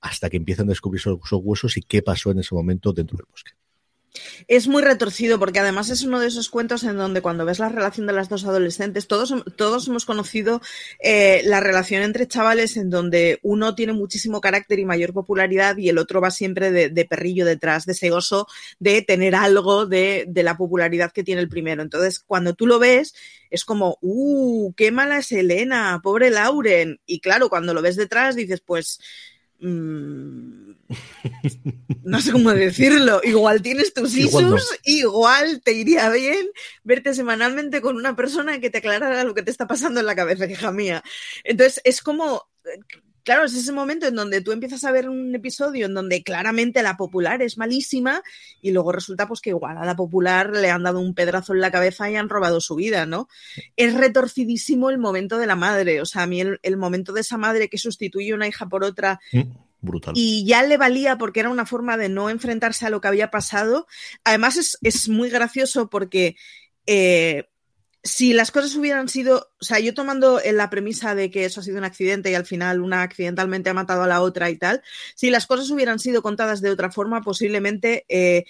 hasta 0.06 0.30
que 0.30 0.38
empiezan 0.38 0.68
a 0.68 0.70
descubrir 0.70 0.99
esos, 0.99 1.20
huesos 1.32 1.78
y 1.78 1.82
qué 1.82 2.03
pasó 2.03 2.30
en 2.30 2.39
ese 2.39 2.53
momento 2.53 2.93
dentro 2.93 3.18
del 3.18 3.26
bosque. 3.30 3.51
Es 4.47 4.68
muy 4.68 4.82
retorcido 4.82 5.39
porque 5.39 5.60
además 5.60 5.89
es 5.89 6.03
uno 6.03 6.20
de 6.20 6.28
esos 6.28 6.49
cuentos 6.49 6.84
en 6.84 6.95
donde 6.95 7.22
cuando 7.22 7.43
ves 7.43 7.60
la 7.60 7.68
relación 7.68 8.08
de 8.08 8.14
las 8.14 8.30
dos 8.30 8.45
adolescentes, 8.45 9.08
todos, 9.08 9.34
todos 9.58 9.88
hemos 9.89 10.06
conocido 10.06 10.62
eh, 10.99 11.41
la 11.43 11.60
relación 11.60 12.01
entre 12.03 12.28
chavales 12.28 12.78
en 12.78 12.89
donde 12.89 13.39
uno 13.41 13.76
tiene 13.76 13.91
muchísimo 13.91 14.39
carácter 14.39 14.80
y 14.80 14.86
mayor 14.86 15.12
popularidad 15.12 15.76
y 15.76 15.89
el 15.89 15.97
otro 15.97 16.22
va 16.22 16.32
siempre 16.32 16.72
de, 16.72 17.06
perrillo 17.06 17.45
detrás, 17.45 17.86
deseoso 17.86 18.47
de 18.80 19.01
tener 19.01 19.36
algo 19.36 19.86
de, 19.86 20.26
de, 20.30 20.43
la 20.43 20.56
popularidad 20.56 21.12
que 21.12 21.24
tiene 21.24 21.41
el 21.41 21.49
primero. 21.49 21.82
Entonces, 21.82 22.20
cuando 22.20 22.53
tú 22.53 22.68
lo 22.68 22.80
ves, 22.80 23.16
es 23.49 23.66
como, 23.66 23.97
¡uh! 24.01 24.72
¡Qué 24.76 24.91
mala 24.91 25.18
es 25.18 25.32
Elena! 25.34 25.99
¡Pobre 26.01 26.30
Lauren! 26.30 27.01
Y 27.06 27.20
claro, 27.20 27.49
cuando 27.49 27.74
lo 27.74 27.82
ves 27.82 27.97
detrás 27.97 28.36
dices, 28.36 28.62
pues 28.62 28.99
Mm, 29.60 30.72
no 32.03 32.22
sé 32.22 32.32
cómo 32.32 32.51
decirlo. 32.51 33.22
Igual 33.24 33.62
tienes 33.62 33.93
tus 33.93 34.16
isus, 34.16 34.80
igual, 34.84 35.62
te 35.64 35.74
iría 35.74 36.10
bien 36.10 36.47
verte 36.84 37.14
semanalmente 37.14 37.82
con 37.82 37.95
una 37.95 38.16
persona 38.16 38.60
que 38.60 38.70
te 38.70 38.80
aclarara 38.80 39.24
lo 39.24 39.34
que 39.34 39.43
te 39.43 39.51
está 39.51 39.68
pasando 39.68 39.99
en 39.99 40.06
la 40.06 40.16
cabeza, 40.16 40.45
hija 40.45 40.72
mía. 40.72 41.03
Entonces, 41.43 41.82
es 41.84 42.01
como 42.01 42.47
claro, 43.26 43.43
es 43.43 43.55
ese 43.55 43.73
momento 43.73 44.07
en 44.07 44.15
donde 44.15 44.39
tú 44.39 44.51
empiezas 44.51 44.84
a 44.86 44.91
ver 44.91 45.09
un 45.09 45.34
episodio 45.36 45.88
en 45.88 45.93
donde 45.93 46.23
claramente 46.23 46.84
la 46.84 46.95
popular 46.95 47.41
es 47.41 47.57
malísima 47.57 48.21
y 48.61 48.71
luego 48.71 48.91
resulta 48.91 49.28
pues 49.28 49.41
que 49.41 49.49
igual 49.49 49.78
a 49.78 49.86
la 49.86 49.95
popular 49.95 50.51
le 50.51 50.69
han 50.69 50.84
dado 50.84 51.01
un 51.01 51.13
pedrazo 51.13 51.53
en 51.53 51.59
la 51.59 51.71
cabeza 51.71 52.09
y 52.09 52.15
han 52.15 52.30
robado 52.30 52.61
su 52.61 52.76
vida, 52.76 53.05
¿no? 53.05 53.28
Es 53.76 53.95
retorcidísimo 53.95 54.89
el 54.89 54.99
momento 54.99 55.38
de 55.38 55.47
la 55.47 55.55
madre, 55.55 55.99
o 56.01 56.05
sea, 56.05 56.23
a 56.23 56.28
mí 56.28 56.39
el, 56.39 56.78
momento 56.78 57.11
de 57.13 57.21
esa 57.21 57.38
madre 57.38 57.67
que 57.67 57.78
sustituye 57.78 58.34
una 58.34 58.47
hija 58.47 58.69
por 58.69 58.84
otra. 58.84 59.19
Mm, 59.32 59.41
brutal. 59.82 60.13
Y 60.15 60.45
ya 60.45 60.61
le 60.61 60.78
valía 60.78 61.17
porque 61.17 61.39
era 61.39 61.49
una 61.49 61.65
forma 61.65 61.97
de 61.97 62.09
no 62.09 62.30
enfrentarse 62.30 62.86
a 62.86 62.89
lo 62.91 63.01
que 63.01 63.07
había 63.07 63.32
pasado. 63.32 63.88
Además, 64.23 64.57
es, 64.57 64.78
es 64.84 65.09
muy 65.09 65.30
gracioso 65.30 65.89
porque 65.89 66.36
eh, 66.86 67.45
si 68.06 68.34
las 68.34 68.51
cosas 68.51 68.76
hubieran 68.76 69.10
sido, 69.10 69.49
o 69.60 69.66
sea, 69.66 69.80
yo 69.80 69.95
tomando 69.95 70.39
en 70.41 70.58
la 70.58 70.70
premisa 70.70 71.16
de 71.16 71.32
que 71.32 71.45
eso 71.45 71.60
ha 71.60 71.64
sido 71.64 71.80
un 71.80 71.84
accidente 71.86 72.30
y 72.30 72.36
al 72.36 72.45
final 72.45 72.80
una 72.82 73.01
accidentalmente 73.01 73.72
ha 73.72 73.74
matado 73.74 74.03
a 74.03 74.08
la 74.08 74.22
otra 74.22 74.51
y 74.51 74.58
tal, 74.58 74.84
si 75.16 75.32
las 75.32 75.47
cosas 75.47 75.72
hubieran 75.72 75.97
sido 75.97 76.22
contadas 76.22 76.62
de 76.62 76.70
otra 76.70 76.91
forma, 76.91 77.22
posiblemente 77.22 78.06
eh, 78.08 78.45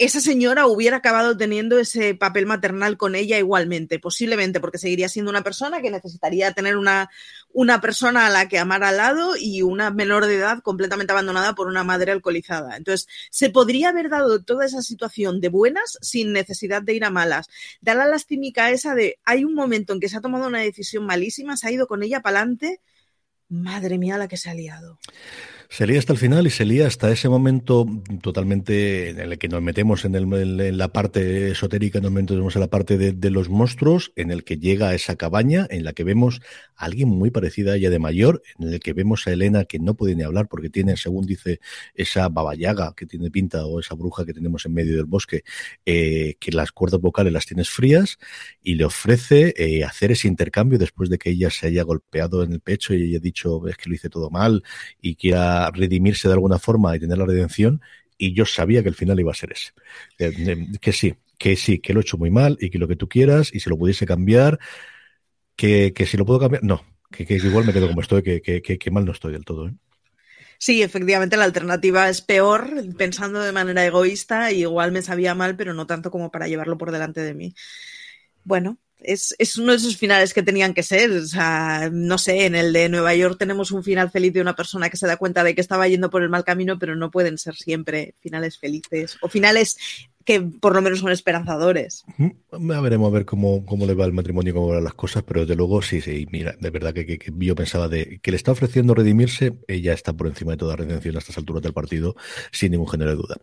esa 0.00 0.22
señora 0.22 0.66
hubiera 0.66 0.96
acabado 0.96 1.36
teniendo 1.36 1.78
ese 1.78 2.14
papel 2.14 2.46
maternal 2.46 2.96
con 2.96 3.14
ella 3.14 3.36
igualmente, 3.36 3.98
posiblemente, 3.98 4.58
porque 4.58 4.78
seguiría 4.78 5.10
siendo 5.10 5.30
una 5.30 5.42
persona 5.42 5.82
que 5.82 5.90
necesitaría 5.90 6.52
tener 6.52 6.78
una, 6.78 7.10
una 7.52 7.82
persona 7.82 8.24
a 8.24 8.30
la 8.30 8.48
que 8.48 8.58
amar 8.58 8.82
al 8.82 8.96
lado 8.96 9.34
y 9.36 9.60
una 9.60 9.90
menor 9.90 10.24
de 10.24 10.36
edad 10.36 10.62
completamente 10.62 11.12
abandonada 11.12 11.54
por 11.54 11.66
una 11.66 11.84
madre 11.84 12.12
alcoholizada. 12.12 12.78
Entonces, 12.78 13.08
se 13.30 13.50
podría 13.50 13.90
haber 13.90 14.08
dado 14.08 14.42
toda 14.42 14.64
esa 14.64 14.80
situación 14.80 15.38
de 15.42 15.50
buenas 15.50 15.98
sin 16.00 16.32
necesidad 16.32 16.80
de 16.80 16.94
ir 16.94 17.04
a 17.04 17.10
malas. 17.10 17.50
Da 17.82 17.94
la 17.94 18.06
lastimica 18.06 18.70
esa 18.70 18.94
de 18.94 19.18
hay 19.26 19.44
un 19.44 19.52
momento 19.52 19.92
en 19.92 20.00
que 20.00 20.08
se 20.08 20.16
ha 20.16 20.22
tomado 20.22 20.46
una 20.46 20.60
decisión 20.60 21.04
malísima, 21.04 21.58
se 21.58 21.68
ha 21.68 21.72
ido 21.72 21.86
con 21.86 22.02
ella 22.02 22.22
para 22.22 22.38
adelante. 22.38 22.80
Madre 23.50 23.98
mía, 23.98 24.16
la 24.16 24.28
que 24.28 24.38
se 24.38 24.48
ha 24.48 24.54
liado. 24.54 24.98
Se 25.72 25.86
lía 25.86 26.00
hasta 26.00 26.12
el 26.12 26.18
final 26.18 26.48
y 26.48 26.50
se 26.50 26.64
lía 26.64 26.88
hasta 26.88 27.12
ese 27.12 27.28
momento 27.28 27.86
totalmente 28.22 29.10
en 29.10 29.20
el 29.20 29.38
que 29.38 29.48
nos 29.48 29.62
metemos 29.62 30.04
en, 30.04 30.16
el, 30.16 30.76
la 30.76 30.88
parte 30.88 31.52
esotérica, 31.52 32.00
nos 32.00 32.10
metemos 32.10 32.56
en 32.56 32.60
la 32.60 32.66
parte 32.66 32.98
de, 32.98 33.30
los 33.30 33.48
monstruos, 33.48 34.12
en 34.16 34.32
el 34.32 34.42
que 34.42 34.58
llega 34.58 34.88
a 34.88 34.94
esa 34.96 35.14
cabaña 35.14 35.68
en 35.70 35.84
la 35.84 35.92
que 35.92 36.02
vemos 36.02 36.40
a 36.74 36.86
alguien 36.86 37.08
muy 37.08 37.30
parecida 37.30 37.72
a 37.72 37.76
ella 37.76 37.88
de 37.88 38.00
mayor, 38.00 38.42
en 38.58 38.72
el 38.72 38.80
que 38.80 38.94
vemos 38.94 39.28
a 39.28 39.32
Elena 39.32 39.64
que 39.64 39.78
no 39.78 39.94
puede 39.94 40.16
ni 40.16 40.24
hablar 40.24 40.48
porque 40.48 40.70
tiene, 40.70 40.96
según 40.96 41.24
dice, 41.24 41.60
esa 41.94 42.28
babayaga 42.28 42.92
que 42.96 43.06
tiene 43.06 43.30
pinta 43.30 43.64
o 43.64 43.78
esa 43.78 43.94
bruja 43.94 44.24
que 44.24 44.34
tenemos 44.34 44.66
en 44.66 44.74
medio 44.74 44.96
del 44.96 45.06
bosque, 45.06 45.44
eh, 45.86 46.34
que 46.40 46.50
las 46.50 46.72
cuerdas 46.72 47.00
vocales 47.00 47.32
las 47.32 47.46
tienes 47.46 47.70
frías 47.70 48.18
y 48.60 48.74
le 48.74 48.86
ofrece 48.86 49.54
eh, 49.56 49.84
hacer 49.84 50.10
ese 50.10 50.26
intercambio 50.26 50.80
después 50.80 51.08
de 51.10 51.18
que 51.18 51.30
ella 51.30 51.48
se 51.48 51.68
haya 51.68 51.84
golpeado 51.84 52.42
en 52.42 52.54
el 52.54 52.60
pecho 52.60 52.92
y 52.92 53.04
haya 53.04 53.20
dicho 53.20 53.68
es 53.68 53.76
que 53.76 53.88
lo 53.88 53.94
hice 53.94 54.10
todo 54.10 54.30
mal 54.30 54.64
y 55.00 55.14
quiera 55.14 55.59
redimirse 55.70 56.28
de 56.28 56.34
alguna 56.34 56.58
forma 56.58 56.94
y 56.96 57.00
tener 57.00 57.18
la 57.18 57.26
redención, 57.26 57.82
y 58.16 58.34
yo 58.34 58.46
sabía 58.46 58.82
que 58.82 58.88
el 58.88 58.94
final 58.94 59.18
iba 59.18 59.32
a 59.32 59.34
ser 59.34 59.52
ese. 59.52 59.72
Eh, 60.18 60.68
que 60.80 60.92
sí, 60.92 61.14
que 61.38 61.56
sí, 61.56 61.78
que 61.78 61.94
lo 61.94 62.00
he 62.00 62.02
hecho 62.02 62.18
muy 62.18 62.30
mal 62.30 62.56
y 62.60 62.70
que 62.70 62.78
lo 62.78 62.86
que 62.86 62.96
tú 62.96 63.08
quieras, 63.08 63.50
y 63.52 63.60
si 63.60 63.70
lo 63.70 63.78
pudiese 63.78 64.06
cambiar, 64.06 64.58
que, 65.56 65.92
si 66.06 66.16
lo 66.16 66.26
puedo 66.26 66.40
cambiar, 66.40 66.62
no, 66.62 66.84
que, 67.10 67.24
igual 67.34 67.64
me 67.64 67.72
quedo 67.72 67.88
como 67.88 68.00
estoy, 68.00 68.22
que, 68.22 68.40
que, 68.40 68.90
mal 68.90 69.04
no 69.04 69.12
estoy 69.12 69.32
del 69.32 69.44
todo. 69.44 69.68
¿eh? 69.68 69.74
Sí, 70.58 70.82
efectivamente 70.82 71.38
la 71.38 71.44
alternativa 71.44 72.10
es 72.10 72.20
peor, 72.20 72.70
pensando 72.98 73.40
de 73.40 73.52
manera 73.52 73.84
egoísta, 73.86 74.52
igual 74.52 74.92
me 74.92 75.00
sabía 75.00 75.34
mal, 75.34 75.56
pero 75.56 75.72
no 75.72 75.86
tanto 75.86 76.10
como 76.10 76.30
para 76.30 76.48
llevarlo 76.48 76.76
por 76.76 76.92
delante 76.92 77.22
de 77.22 77.34
mí. 77.34 77.54
Bueno, 78.44 78.78
es, 79.02 79.34
es, 79.38 79.56
uno 79.56 79.72
de 79.72 79.78
esos 79.78 79.96
finales 79.96 80.34
que 80.34 80.42
tenían 80.42 80.74
que 80.74 80.82
ser. 80.82 81.10
O 81.10 81.26
sea, 81.26 81.88
no 81.92 82.18
sé, 82.18 82.46
en 82.46 82.54
el 82.54 82.72
de 82.72 82.88
Nueva 82.88 83.14
York 83.14 83.36
tenemos 83.38 83.70
un 83.70 83.82
final 83.82 84.10
feliz 84.10 84.32
de 84.32 84.40
una 84.40 84.56
persona 84.56 84.90
que 84.90 84.96
se 84.96 85.06
da 85.06 85.16
cuenta 85.16 85.44
de 85.44 85.54
que 85.54 85.60
estaba 85.60 85.88
yendo 85.88 86.10
por 86.10 86.22
el 86.22 86.28
mal 86.28 86.44
camino, 86.44 86.78
pero 86.78 86.96
no 86.96 87.10
pueden 87.10 87.38
ser 87.38 87.56
siempre 87.56 88.14
finales 88.20 88.58
felices 88.58 89.16
o 89.20 89.28
finales 89.28 89.76
que 90.30 90.40
por 90.40 90.76
lo 90.76 90.80
menos 90.80 91.00
son 91.00 91.10
esperanzadores. 91.10 92.04
Ya 92.16 92.80
veremos 92.80 93.10
a 93.10 93.12
ver 93.12 93.24
cómo, 93.24 93.66
cómo 93.66 93.84
le 93.84 93.94
va 93.94 94.04
el 94.04 94.12
matrimonio, 94.12 94.54
cómo 94.54 94.68
van 94.68 94.84
las 94.84 94.94
cosas, 94.94 95.24
pero 95.24 95.40
desde 95.40 95.56
luego 95.56 95.82
sí, 95.82 96.00
sí, 96.00 96.28
mira, 96.30 96.54
de 96.60 96.70
verdad 96.70 96.94
que, 96.94 97.18
yo 97.36 97.56
pensaba 97.56 97.88
de 97.88 98.20
que 98.22 98.30
le 98.30 98.36
está 98.36 98.52
ofreciendo 98.52 98.94
redimirse, 98.94 99.54
ella 99.66 99.92
está 99.92 100.12
por 100.12 100.28
encima 100.28 100.52
de 100.52 100.58
toda 100.58 100.76
redención 100.76 101.16
a 101.16 101.18
estas 101.18 101.36
alturas 101.36 101.64
del 101.64 101.72
partido, 101.72 102.14
sin 102.52 102.70
ningún 102.70 102.88
género 102.88 103.10
de 103.10 103.16
duda. 103.16 103.38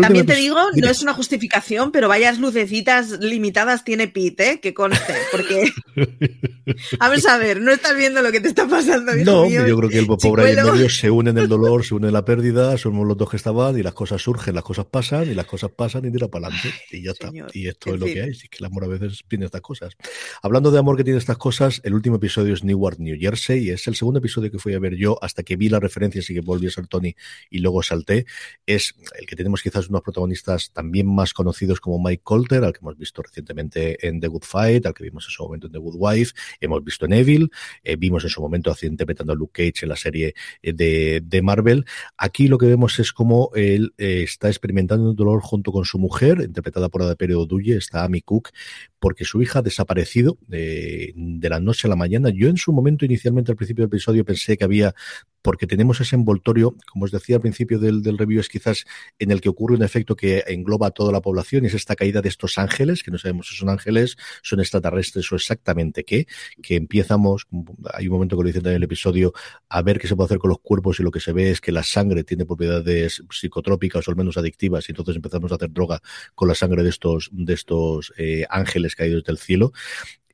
También 0.00 0.26
te 0.26 0.34
digo, 0.34 0.56
no 0.74 0.88
es 0.88 1.00
una 1.00 1.14
justificación, 1.14 1.92
pero 1.92 2.08
vayas 2.08 2.40
lucecitas 2.40 3.20
limitadas 3.20 3.84
tiene 3.84 4.08
Pete, 4.08 4.50
¿eh? 4.50 4.60
que 4.60 4.74
conste, 4.74 5.14
porque 5.30 5.70
vamos 6.98 7.24
a 7.26 7.38
ver, 7.38 7.60
no 7.60 7.70
estás 7.70 7.96
viendo 7.96 8.20
lo 8.20 8.32
que 8.32 8.40
te 8.40 8.48
está 8.48 8.66
pasando. 8.66 9.14
no, 9.14 9.48
yo 9.48 9.76
creo 9.76 9.88
que 9.88 9.98
el 9.98 10.06
pobre 10.06 10.42
ahí 10.44 10.56
en 10.58 10.72
medio 10.72 10.90
se 10.90 11.08
une 11.08 11.30
en 11.30 11.38
el 11.38 11.46
dolor, 11.46 11.84
se 11.84 11.94
une 11.94 12.08
en 12.08 12.14
la 12.14 12.24
pérdida, 12.24 12.76
somos 12.78 13.06
los 13.06 13.16
dos 13.16 13.30
que 13.30 13.36
estaban 13.36 13.78
y 13.78 13.84
las 13.84 13.94
cosas 13.94 14.20
surgen, 14.20 14.56
las 14.56 14.64
cosas 14.64 14.86
pasan 14.86 15.30
y 15.30 15.34
las 15.34 15.46
cosas 15.46 15.70
pasan 15.70 16.04
y 16.04 16.10
para 16.32 16.48
adelante 16.48 16.74
y 16.90 17.02
ya 17.02 17.12
está. 17.12 17.30
Y 17.52 17.68
esto 17.68 17.94
es 17.94 18.00
lo 18.00 18.06
que 18.06 18.22
hay, 18.22 18.30
es 18.30 18.42
que 18.42 18.58
el 18.58 18.64
amor 18.64 18.84
a 18.84 18.88
veces 18.88 19.22
tiene 19.28 19.44
estas 19.44 19.60
cosas. 19.60 19.94
Hablando 20.42 20.72
de 20.72 20.80
amor 20.80 20.96
que 20.96 21.04
tiene 21.04 21.20
estas 21.20 21.38
cosas, 21.38 21.80
el 21.84 21.94
último 21.94 22.16
episodio 22.16 22.54
es 22.54 22.64
Newark, 22.64 22.98
New 22.98 23.16
Jersey, 23.16 23.66
y 23.66 23.70
es 23.70 23.86
el 23.86 23.94
segundo 23.94 24.18
episodio 24.18 24.50
que 24.50 24.58
fui 24.58 24.74
a 24.74 24.80
ver 24.80 24.96
yo 24.96 25.16
hasta 25.22 25.44
que 25.44 25.54
vi 25.54 25.68
las 25.68 25.80
referencias 25.80 26.28
y 26.28 26.34
que 26.34 26.40
volví 26.40 26.66
a 26.66 26.70
ser 26.70 26.88
Tony 26.88 27.14
y 27.50 27.58
luego 27.58 27.84
salté. 27.84 28.26
Es 28.66 28.96
el 29.16 29.26
que 29.26 29.36
tenemos 29.36 29.62
quizás 29.62 29.88
unos 29.88 30.02
protagonistas 30.02 30.72
también 30.72 31.06
más 31.06 31.32
conocidos 31.32 31.80
como 31.80 32.02
Mike 32.02 32.22
Colter, 32.24 32.64
al 32.64 32.72
que 32.72 32.80
hemos 32.80 32.98
visto 32.98 33.22
recientemente 33.22 34.04
en 34.06 34.18
The 34.18 34.26
Good 34.26 34.42
Fight, 34.42 34.86
al 34.86 34.94
que 34.94 35.04
vimos 35.04 35.26
en 35.26 35.30
su 35.30 35.44
momento 35.44 35.68
en 35.68 35.72
The 35.72 35.78
Good 35.78 35.96
Wife, 35.98 36.32
hemos 36.60 36.82
visto 36.82 37.06
en 37.06 37.12
Evil, 37.12 37.50
eh, 37.84 37.94
vimos 37.96 38.24
en 38.24 38.30
su 38.30 38.40
momento 38.40 38.72
interpretando 38.82 39.32
a 39.32 39.36
Luke 39.36 39.52
Cage 39.52 39.84
en 39.84 39.88
la 39.90 39.96
serie 39.96 40.34
eh, 40.62 40.72
de, 40.72 41.22
de 41.24 41.42
Marvel. 41.42 41.84
Aquí 42.16 42.48
lo 42.48 42.58
que 42.58 42.66
vemos 42.66 42.98
es 42.98 43.12
como 43.12 43.50
él 43.54 43.94
eh, 43.98 44.22
está 44.22 44.48
experimentando 44.48 45.10
un 45.10 45.16
dolor 45.16 45.40
junto 45.42 45.72
con 45.72 45.84
su 45.84 45.98
mujer 45.98 46.11
interpretada 46.44 46.88
por 46.88 47.02
la 47.02 47.14
Pere 47.14 47.34
Oduye, 47.34 47.76
está 47.76 48.04
Amy 48.04 48.20
Cook, 48.20 48.50
porque 48.98 49.24
su 49.24 49.42
hija 49.42 49.60
ha 49.60 49.62
desaparecido 49.62 50.38
de, 50.46 51.12
de, 51.16 51.48
la 51.48 51.60
noche 51.60 51.86
a 51.86 51.90
la 51.90 51.96
mañana. 51.96 52.30
Yo 52.30 52.48
en 52.48 52.56
su 52.56 52.72
momento, 52.72 53.04
inicialmente 53.04 53.52
al 53.52 53.56
principio 53.56 53.82
del 53.82 53.88
episodio, 53.88 54.24
pensé 54.24 54.56
que 54.56 54.64
había, 54.64 54.94
porque 55.42 55.66
tenemos 55.66 56.00
ese 56.00 56.16
envoltorio, 56.16 56.76
como 56.90 57.04
os 57.04 57.10
decía 57.10 57.36
al 57.36 57.42
principio 57.42 57.78
del, 57.78 58.02
del 58.02 58.16
review, 58.16 58.40
es 58.40 58.48
quizás 58.48 58.84
en 59.18 59.30
el 59.30 59.40
que 59.40 59.48
ocurre 59.48 59.74
un 59.74 59.82
efecto 59.82 60.16
que 60.16 60.44
engloba 60.46 60.88
a 60.88 60.90
toda 60.92 61.12
la 61.12 61.20
población, 61.20 61.64
y 61.64 61.66
es 61.66 61.74
esta 61.74 61.96
caída 61.96 62.22
de 62.22 62.28
estos 62.28 62.58
ángeles, 62.58 63.02
que 63.02 63.10
no 63.10 63.18
sabemos 63.18 63.48
si 63.48 63.56
son 63.56 63.68
ángeles, 63.68 64.16
son 64.42 64.60
extraterrestres 64.60 65.30
o 65.32 65.36
exactamente 65.36 66.04
qué, 66.04 66.26
que 66.62 66.76
empiezamos, 66.76 67.46
hay 67.92 68.06
un 68.06 68.12
momento 68.12 68.36
que 68.36 68.42
lo 68.42 68.46
dicen 68.46 68.66
en 68.66 68.76
el 68.76 68.82
episodio, 68.82 69.32
a 69.68 69.82
ver 69.82 69.98
qué 69.98 70.06
se 70.06 70.16
puede 70.16 70.26
hacer 70.26 70.38
con 70.38 70.50
los 70.50 70.60
cuerpos 70.60 71.00
y 71.00 71.02
lo 71.02 71.10
que 71.10 71.20
se 71.20 71.32
ve 71.32 71.50
es 71.50 71.60
que 71.60 71.72
la 71.72 71.82
sangre 71.82 72.24
tiene 72.24 72.46
propiedades 72.46 73.22
psicotrópicas 73.30 74.06
o 74.06 74.10
al 74.10 74.16
menos 74.16 74.36
adictivas, 74.36 74.88
y 74.88 74.92
entonces 74.92 75.16
empezamos 75.16 75.52
a 75.52 75.56
hacer 75.56 75.72
droga 75.72 76.00
con 76.34 76.48
la 76.48 76.54
sangre 76.54 76.82
de 76.82 76.90
estos, 76.90 77.28
de 77.32 77.54
estos 77.54 78.12
eh, 78.16 78.44
ángeles 78.48 78.94
caídos 78.94 79.24
del 79.24 79.38
cielo. 79.38 79.72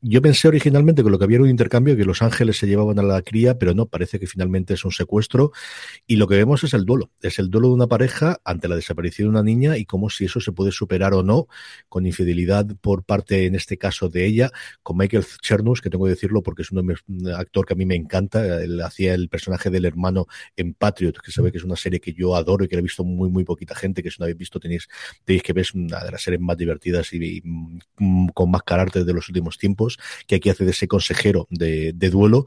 Yo 0.00 0.22
pensé 0.22 0.46
originalmente 0.46 1.02
que 1.02 1.10
lo 1.10 1.18
que 1.18 1.24
había 1.24 1.36
era 1.36 1.44
un 1.44 1.50
intercambio, 1.50 1.96
que 1.96 2.04
los 2.04 2.22
ángeles 2.22 2.56
se 2.56 2.68
llevaban 2.68 2.98
a 3.00 3.02
la 3.02 3.20
cría, 3.22 3.58
pero 3.58 3.74
no, 3.74 3.86
parece 3.86 4.20
que 4.20 4.28
finalmente 4.28 4.74
es 4.74 4.84
un 4.84 4.92
secuestro. 4.92 5.50
Y 6.06 6.16
lo 6.16 6.28
que 6.28 6.36
vemos 6.36 6.62
es 6.62 6.72
el 6.72 6.84
duelo. 6.84 7.10
Es 7.20 7.40
el 7.40 7.50
duelo 7.50 7.68
de 7.68 7.74
una 7.74 7.88
pareja 7.88 8.40
ante 8.44 8.68
la 8.68 8.76
desaparición 8.76 9.26
de 9.26 9.30
una 9.30 9.42
niña 9.42 9.76
y 9.76 9.84
cómo 9.86 10.08
si 10.08 10.26
eso 10.26 10.40
se 10.40 10.52
puede 10.52 10.70
superar 10.70 11.14
o 11.14 11.24
no, 11.24 11.48
con 11.88 12.06
infidelidad 12.06 12.66
por 12.80 13.02
parte, 13.04 13.46
en 13.46 13.56
este 13.56 13.76
caso, 13.76 14.08
de 14.08 14.24
ella, 14.24 14.50
con 14.84 14.96
Michael 14.96 15.24
Chernus, 15.42 15.80
que 15.80 15.90
tengo 15.90 16.04
que 16.04 16.10
decirlo 16.10 16.42
porque 16.42 16.62
es 16.62 16.70
un 16.70 17.28
actor 17.34 17.66
que 17.66 17.72
a 17.72 17.76
mí 17.76 17.84
me 17.84 17.96
encanta. 17.96 18.62
Él 18.62 18.80
hacía 18.82 19.14
el 19.14 19.28
personaje 19.28 19.68
del 19.68 19.84
hermano 19.84 20.26
en 20.56 20.74
Patriot, 20.74 21.18
que 21.20 21.32
se 21.32 21.42
que 21.50 21.58
es 21.58 21.64
una 21.64 21.76
serie 21.76 22.00
que 22.00 22.12
yo 22.12 22.36
adoro 22.36 22.64
y 22.64 22.68
que 22.68 22.76
la 22.76 22.80
he 22.80 22.82
visto 22.82 23.02
muy, 23.04 23.30
muy 23.30 23.44
poquita 23.44 23.74
gente, 23.74 24.02
que 24.02 24.10
si 24.10 24.16
no 24.18 24.24
habéis 24.24 24.38
visto 24.38 24.60
tenéis, 24.60 24.86
tenéis 25.24 25.42
que 25.42 25.52
ver 25.52 25.66
una 25.74 26.04
de 26.04 26.10
las 26.12 26.22
series 26.22 26.40
más 26.40 26.56
divertidas 26.56 27.12
y, 27.14 27.38
y 27.38 27.42
con 28.34 28.50
más 28.50 28.62
carácter 28.62 29.04
de 29.04 29.12
los 29.14 29.28
últimos 29.28 29.56
tiempos 29.56 29.87
que 30.26 30.36
aquí 30.36 30.50
hace 30.50 30.64
de 30.64 30.72
ese 30.72 30.88
consejero 30.88 31.46
de, 31.50 31.92
duelo. 31.92 32.44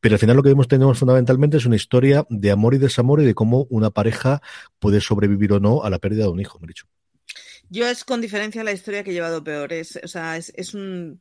Pero 0.00 0.14
al 0.14 0.18
final 0.18 0.36
lo 0.36 0.42
que 0.42 0.50
vemos 0.50 0.68
tenemos 0.68 0.98
fundamentalmente 0.98 1.56
es 1.56 1.66
una 1.66 1.76
historia 1.76 2.26
de 2.30 2.50
amor 2.50 2.74
y 2.74 2.78
desamor 2.78 3.20
y 3.20 3.24
de 3.24 3.34
cómo 3.34 3.66
una 3.70 3.90
pareja 3.90 4.40
puede 4.78 5.00
sobrevivir 5.00 5.52
o 5.52 5.60
no 5.60 5.82
a 5.82 5.90
la 5.90 5.98
pérdida 5.98 6.24
de 6.24 6.30
un 6.30 6.40
hijo, 6.40 6.58
me 6.60 6.66
he 6.66 6.68
dicho. 6.68 6.86
Yo 7.70 7.86
es 7.86 8.04
con 8.04 8.20
diferencia 8.20 8.64
la 8.64 8.72
historia 8.72 9.04
que 9.04 9.10
he 9.10 9.14
llevado 9.14 9.44
peor. 9.44 9.72
Es, 9.72 9.98
o 10.02 10.08
sea, 10.08 10.36
es 10.36 10.74
un 10.74 11.20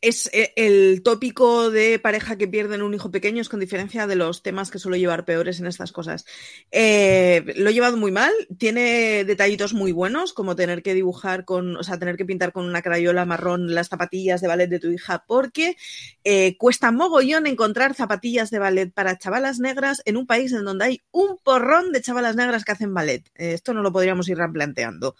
es 0.00 0.30
el 0.32 1.02
tópico 1.02 1.70
de 1.70 1.98
pareja 1.98 2.36
que 2.36 2.46
pierden 2.46 2.82
un 2.82 2.94
hijo 2.94 3.10
pequeño, 3.10 3.40
es 3.40 3.48
con 3.48 3.58
diferencia 3.58 4.06
de 4.06 4.14
los 4.14 4.42
temas 4.42 4.70
que 4.70 4.78
suelo 4.78 4.96
llevar 4.96 5.24
peores 5.24 5.58
en 5.58 5.66
estas 5.66 5.90
cosas. 5.90 6.24
Eh, 6.70 7.44
lo 7.56 7.70
he 7.70 7.74
llevado 7.74 7.96
muy 7.96 8.12
mal, 8.12 8.32
tiene 8.58 9.24
detallitos 9.24 9.74
muy 9.74 9.90
buenos, 9.90 10.32
como 10.32 10.54
tener 10.54 10.82
que 10.82 10.94
dibujar 10.94 11.44
con, 11.44 11.76
o 11.76 11.82
sea, 11.82 11.98
tener 11.98 12.16
que 12.16 12.24
pintar 12.24 12.52
con 12.52 12.64
una 12.64 12.80
crayola 12.80 13.24
marrón 13.24 13.74
las 13.74 13.88
zapatillas 13.88 14.40
de 14.40 14.48
ballet 14.48 14.68
de 14.68 14.78
tu 14.78 14.90
hija, 14.90 15.24
porque 15.26 15.76
eh, 16.22 16.56
cuesta 16.56 16.92
mogollón 16.92 17.46
encontrar 17.48 17.94
zapatillas 17.94 18.50
de 18.50 18.60
ballet 18.60 18.92
para 18.92 19.18
chavalas 19.18 19.58
negras 19.58 20.00
en 20.04 20.16
un 20.16 20.26
país 20.26 20.52
en 20.52 20.64
donde 20.64 20.84
hay 20.84 21.02
un 21.10 21.38
porrón 21.42 21.90
de 21.90 22.02
chavalas 22.02 22.36
negras 22.36 22.64
que 22.64 22.72
hacen 22.72 22.94
ballet. 22.94 23.26
Eh, 23.34 23.54
esto 23.54 23.74
no 23.74 23.82
lo 23.82 23.92
podríamos 23.92 24.28
ir 24.28 24.38
replanteando 24.38 25.16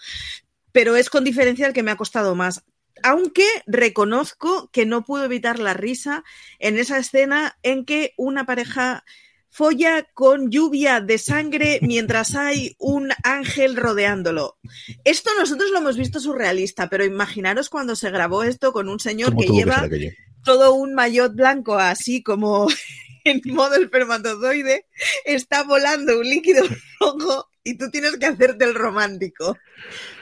pero 0.71 0.95
es 0.95 1.11
con 1.11 1.25
diferencia 1.25 1.67
el 1.67 1.73
que 1.73 1.83
me 1.83 1.91
ha 1.91 1.97
costado 1.97 2.37
más 2.37 2.63
aunque 3.03 3.47
reconozco 3.67 4.71
que 4.73 4.87
no 4.87 5.05
puedo 5.05 5.25
evitar 5.25 5.59
la 5.59 5.75
risa 5.75 6.25
en 6.59 6.79
esa 6.79 6.99
escena 6.99 7.59
en 7.63 7.85
que 7.85 8.15
una 8.17 8.47
pareja 8.47 9.05
folla 9.51 10.07
con 10.15 10.51
lluvia 10.51 11.01
de 11.01 11.19
sangre 11.19 11.79
mientras 11.83 12.35
hay 12.35 12.77
un 12.79 13.11
ángel 13.25 13.77
rodeándolo. 13.77 14.59
Esto 15.05 15.31
nosotros 15.39 15.71
lo 15.71 15.79
hemos 15.79 15.97
visto 15.97 16.21
surrealista, 16.21 16.89
pero 16.89 17.05
imaginaros 17.05 17.69
cuando 17.69 17.97
se 17.97 18.11
grabó 18.11 18.43
esto 18.43 18.73
con 18.73 18.89
un 18.89 19.01
señor 19.01 19.37
que 19.37 19.47
lleva 19.47 19.89
que 19.89 20.15
todo 20.45 20.75
un 20.75 20.95
maillot 20.95 21.35
blanco 21.35 21.75
así 21.77 22.23
como 22.23 22.69
en 23.25 23.41
modo 23.47 23.75
espermatozoide, 23.77 24.87
está 25.25 25.65
volando 25.65 26.19
un 26.19 26.29
líquido 26.29 26.63
rojo 27.01 27.49
y 27.65 27.77
tú 27.77 27.91
tienes 27.91 28.17
que 28.17 28.27
hacerte 28.27 28.65
el 28.65 28.75
romántico 28.75 29.57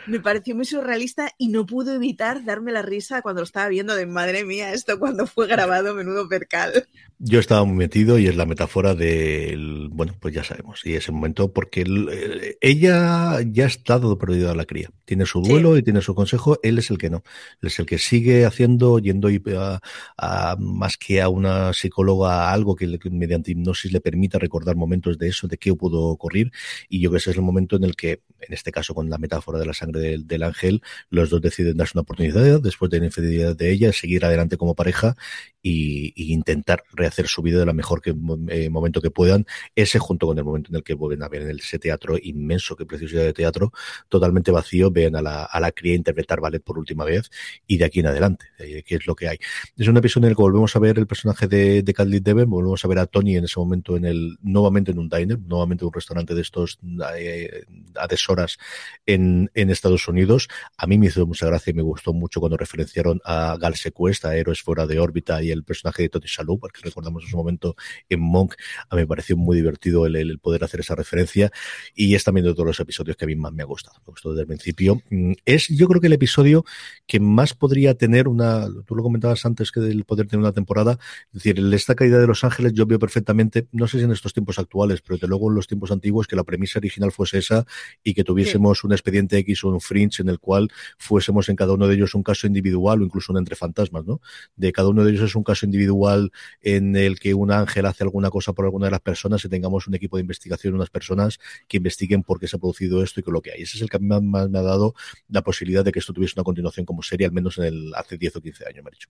me 0.07 0.21
pareció 0.21 0.55
muy 0.55 0.65
surrealista 0.65 1.31
y 1.39 1.49
no 1.49 1.67
pude 1.67 1.95
evitar 1.95 2.45
darme 2.45 2.73
la 2.73 2.83
risa 2.83 3.23
cuando 3.23 3.41
lo 3.41 3.45
estaba 3.45 3.69
viendo 3.69 3.95
de 3.95 4.07
madre 4.07 4.45
mía, 4.45 4.73
esto 4.73 4.99
cuando 4.99 5.27
fue 5.27 5.47
grabado, 5.47 5.95
menudo 5.95 6.29
percal. 6.29 6.87
Yo 7.19 7.41
estaba 7.41 7.65
muy 7.65 7.77
metido 7.77 8.19
y 8.19 8.27
es 8.27 8.37
la 8.37 8.45
metáfora 8.45 8.95
del, 8.95 9.89
bueno, 9.91 10.15
pues 10.21 10.35
ya 10.35 10.45
sabemos, 10.45 10.85
y 10.85 10.95
ese 10.95 11.13
momento, 11.13 11.53
porque 11.53 11.81
el, 11.81 12.09
eh, 12.13 12.59
ella 12.61 13.41
ya 13.41 13.65
ha 13.65 13.69
estado 13.69 14.19
perdida 14.19 14.53
a 14.53 14.55
la 14.55 14.67
cría. 14.67 14.91
Tiene 15.07 15.25
su 15.25 15.41
duelo 15.41 15.73
sí. 15.73 15.79
y 15.79 15.83
tiene 15.83 16.03
su 16.03 16.15
consejo, 16.15 16.59
él 16.63 16.79
es 16.79 16.91
el 16.91 16.99
que 16.99 17.09
no. 17.09 17.23
Él 17.63 17.69
es 17.69 17.79
el 17.79 17.87
que 17.87 17.99
sigue 17.99 18.45
haciendo, 18.45 18.99
yendo 18.99 19.29
a, 19.59 19.81
a 20.19 20.57
más 20.59 20.99
que 20.99 21.23
a 21.23 21.29
una 21.29 21.73
psicóloga, 21.73 22.49
a 22.49 22.53
algo 22.53 22.77
que, 22.77 22.99
que, 22.99 23.09
mediante 23.09 23.53
hipnosis 23.53 23.93
le 23.93 24.01
permita 24.01 24.39
recordar 24.39 24.77
momentos 24.77 25.17
de 25.19 25.29
eso, 25.29 25.49
de 25.49 25.57
qué 25.57 25.75
pudo 25.75 26.03
ocurrir. 26.03 26.53
Y 26.89 27.01
yo 27.01 27.09
creo 27.09 27.19
que 27.19 27.23
ese 27.23 27.31
es 27.31 27.37
el 27.37 27.43
momento 27.43 27.77
en 27.77 27.85
el 27.85 27.97
que, 27.97 28.21
en 28.41 28.53
este 28.53 28.73
caso 28.73 28.95
con 28.95 29.09
la 29.09 29.17
metáfora 29.17 29.59
de 29.59 29.67
la 29.67 29.73
sangre 29.73 29.96
del, 29.97 30.43
ángel, 30.43 30.83
los 31.11 31.31
dos 31.31 31.41
deciden 31.41 31.77
darse 31.77 31.93
una 31.95 32.03
oportunidad 32.03 32.61
después 32.61 32.91
de 32.91 33.01
la 33.01 33.07
infidelidad 33.07 33.57
de 33.57 33.71
ella, 33.73 33.93
seguir 33.93 34.25
adelante 34.25 34.57
como 34.57 34.75
pareja 34.75 35.17
y, 35.63 36.13
intentar 36.33 36.85
rehacer 36.93 37.27
su 37.29 37.43
vida 37.43 37.59
de 37.59 37.67
la 37.67 37.73
mejor 37.73 38.01
que, 38.01 38.15
eh, 38.49 38.71
momento 38.71 39.01
que 39.01 39.11
puedan. 39.11 39.47
Ese 39.75 39.99
junto 39.99 40.27
con 40.27 40.39
el 40.39 40.45
momento 40.45 40.71
en 40.71 40.77
el 40.77 40.83
que 40.83 40.95
vuelven 40.95 41.23
a 41.23 41.29
ver 41.29 41.43
en 41.43 41.51
ese 41.51 41.79
teatro 41.79 42.17
inmenso, 42.23 42.77
que 42.77 42.87
preciosidad 42.87 43.23
de 43.23 43.33
teatro, 43.33 43.73
totalmente 44.09 44.51
vacío, 44.51 44.91
vean 44.91 45.17
a 45.17 45.23
la, 45.23 45.45
a 45.45 45.61
la 45.61 45.73
cría 45.73 45.95
interpretar 45.95 46.41
ballet 46.41 46.63
por 46.63 46.79
última 46.79 47.05
vez 47.05 47.31
y 47.67 47.79
de 47.79 47.85
aquí 47.85 48.01
en 48.01 48.07
adelante, 48.07 48.47
eh, 48.59 48.83
que 48.85 48.97
es 48.97 49.07
lo 49.07 49.15
que 49.15 49.29
hay. 49.29 49.39
Es 49.77 49.89
un 49.89 49.97
episodio 49.97 50.27
en 50.27 50.31
el 50.31 50.37
que 50.37 50.43
volvemos 50.43 50.75
a 50.77 50.79
ver 50.79 50.99
el 50.99 51.07
personaje 51.07 51.47
de, 51.47 51.83
de 51.83 51.95
Kathleen 51.95 52.23
Devon, 52.23 52.51
volvemos 52.51 52.85
a 52.85 52.89
ver 52.89 52.99
a 52.99 53.07
Tony 53.07 53.37
en 53.37 53.45
ese 53.45 53.59
momento 53.59 53.97
en 53.97 54.05
el, 54.05 54.39
nuevamente 54.43 54.93
en 54.93 54.99
un 54.99 55.09
diner, 55.09 55.39
nuevamente 55.39 55.85
en 55.85 55.87
un 55.87 55.93
restaurante 55.93 56.35
de 56.35 56.43
estos 56.43 56.79
eh, 57.19 57.65
a 57.97 58.07
deshoras 58.07 58.59
en, 59.05 59.51
en 59.55 59.71
Estados 59.71 59.86
Unidos. 60.09 60.49
A 60.77 60.87
mí 60.87 60.99
me 60.99 61.07
hizo 61.07 61.27
mucha 61.27 61.47
gracia 61.47 61.71
y 61.71 61.75
me 61.75 61.83
gustó 61.83 62.13
mucho 62.13 62.41
cuando 62.41 62.57
referenciaron 62.57 63.21
a 63.25 63.57
Gal 63.59 63.75
Sequest, 63.75 64.25
a 64.25 64.37
Héroes 64.37 64.63
fuera 64.63 64.87
de 64.87 64.99
órbita 64.99 65.43
y 65.43 65.51
el 65.51 65.65
personaje 65.65 66.03
de 66.03 66.09
Tony 66.09 66.27
Shalhoub, 66.27 66.61
porque 66.61 66.81
recordamos 66.83 67.25
en 67.25 67.31
su 67.31 67.37
momento 67.37 67.77
en 68.09 68.21
Monk, 68.21 68.55
a 68.89 68.97
mí 68.97 69.03
me 69.03 69.07
pareció 69.07 69.37
muy 69.37 69.57
divertido 69.57 70.07
el, 70.07 70.17
el, 70.17 70.39
poder 70.39 70.65
hacer 70.65 70.81
esa 70.81 70.95
referencia 70.95 71.51
y 71.95 72.15
es 72.15 72.25
también 72.25 72.47
de 72.47 72.53
todos 72.53 72.67
los 72.67 72.81
episodios 72.81 73.17
que 73.17 73.25
a 73.25 73.29
mí 73.29 73.37
más 73.37 73.53
me 73.53 73.63
ha 73.63 73.67
gustado, 73.67 73.97
me 74.07 74.13
gustó 74.13 74.31
desde 74.31 74.43
el 74.43 74.47
principio. 74.47 75.03
Es 75.45 75.69
yo 75.69 75.89
creo 75.89 76.01
que 76.01 76.09
el 76.09 76.13
episodio 76.13 76.65
que 77.07 77.21
más 77.21 77.55
podría 77.55 77.95
tener 77.95 78.29
una, 78.29 78.67
tú 78.87 78.95
lo 78.95 79.03
comentabas 79.03 79.45
antes 79.47 79.73
que 79.73 79.81
del 79.81 80.05
poder 80.05 80.27
tener 80.27 80.41
una 80.41 80.53
temporada, 80.53 80.99
es 81.29 81.43
decir, 81.43 81.59
esta 81.73 81.95
caída 81.95 82.19
de 82.19 82.27
Los 82.27 82.45
Ángeles 82.45 82.73
yo 82.73 82.87
veo 82.87 82.99
perfectamente, 82.99 83.69
no 83.73 83.87
sé 83.87 83.99
si 83.99 84.05
en 84.05 84.13
estos 84.13 84.33
tiempos 84.33 84.59
actuales, 84.59 85.03
pero 85.03 85.17
desde 85.17 85.29
luego 85.29 85.51
en 85.51 85.57
los 85.57 85.67
tiempos 85.67 85.91
antiguos 85.91 86.27
que 86.27 86.37
la 86.37 86.45
premisa 86.45 86.79
original 86.79 87.13
fuese 87.13 87.39
esa 87.39 87.67
y 88.03 88.15
que 88.15 88.25
tuviésemos 88.25 88.81
sí. 88.81 88.87
un 88.87 88.93
expediente 88.93 89.39
X 89.39 89.65
o 89.65 89.69
un 89.69 89.76
fringe 89.81 90.23
en 90.23 90.29
el 90.29 90.39
cual 90.39 90.69
fuésemos 90.99 91.49
en 91.49 91.57
cada 91.57 91.73
uno 91.73 91.87
de 91.89 91.95
ellos 91.95 92.15
un 92.15 92.23
caso 92.23 92.47
individual 92.47 93.01
o 93.01 93.05
incluso 93.05 93.33
un 93.33 93.39
entre 93.39 93.57
fantasmas, 93.57 94.05
¿no? 94.05 94.21
De 94.57 94.73
cada 94.73 94.89
uno 94.89 95.05
de 95.05 95.13
ellos 95.13 95.25
es 95.25 95.35
un 95.35 95.45
caso 95.45 95.67
individual 95.67 96.33
en 96.63 96.97
el 96.97 97.19
que 97.19 97.35
un 97.35 97.51
ángel 97.51 97.87
hace 97.87 98.05
alguna 98.05 98.31
cosa 98.31 98.53
por 98.53 98.65
alguna 98.65 98.87
de 98.87 98.93
las 98.93 99.01
personas 99.01 99.45
y 99.45 99.49
tengamos 99.49 99.87
un 99.87 99.95
equipo 99.95 100.17
de 100.17 100.23
investigación, 100.23 100.75
unas 100.75 100.91
personas 100.91 101.39
que 101.69 101.79
investiguen 101.79 102.23
por 102.23 102.41
qué 102.41 102.49
se 102.49 102.57
ha 102.57 102.59
producido 102.59 103.03
esto 103.03 103.21
y 103.21 103.23
con 103.23 103.35
lo 103.35 103.43
que 103.43 103.53
hay. 103.53 103.63
Ese 103.63 103.77
es 103.77 103.83
el 103.83 103.91
que 103.91 103.99
más 103.99 104.23
me 104.23 104.59
ha 104.59 104.63
dado 104.63 104.95
la 105.29 105.43
posibilidad 105.43 105.85
de 105.85 105.93
que 105.93 105.99
esto 105.99 106.13
tuviese 106.13 106.35
una 106.37 106.45
continuación 106.45 106.87
como 106.87 107.03
serie, 107.03 107.27
al 107.27 107.33
menos 107.33 107.59
en 107.59 107.65
el 107.65 107.95
hace 107.95 108.19
10 108.19 108.37
o 108.37 108.41
15 108.41 108.67
años, 108.67 108.85
me 108.85 108.89
ha 108.89 108.93
dicho. 108.93 109.09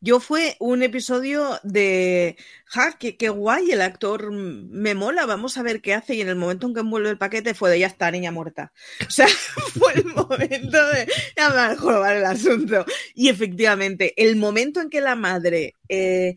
Yo 0.00 0.18
fue 0.18 0.56
un 0.58 0.82
episodio 0.82 1.60
de, 1.62 2.36
ja, 2.64 2.96
qué, 2.98 3.16
qué, 3.16 3.28
guay, 3.28 3.70
el 3.70 3.80
actor 3.80 4.32
me 4.32 4.94
mola, 4.94 5.24
vamos 5.26 5.56
a 5.56 5.62
ver 5.62 5.80
qué 5.80 5.94
hace. 5.94 6.16
Y 6.16 6.20
en 6.20 6.28
el 6.28 6.36
momento 6.36 6.66
en 6.66 6.74
que 6.74 6.80
envuelve 6.80 7.10
el 7.10 7.18
paquete 7.18 7.54
fue 7.54 7.70
de 7.70 7.78
ya 7.78 7.86
está, 7.86 8.10
niña 8.10 8.32
muerta. 8.32 8.72
O 9.06 9.10
sea, 9.10 9.26
fue 9.82 9.94
el 9.94 10.04
momento 10.06 10.86
de 10.88 11.08
ya 11.36 11.50
me 11.50 11.96
a 12.06 12.16
el 12.16 12.24
asunto. 12.24 12.84
Y 13.14 13.28
efectivamente, 13.28 14.14
el 14.22 14.36
momento 14.36 14.80
en 14.80 14.90
que 14.90 15.00
la 15.00 15.16
madre 15.16 15.74
eh, 15.88 16.36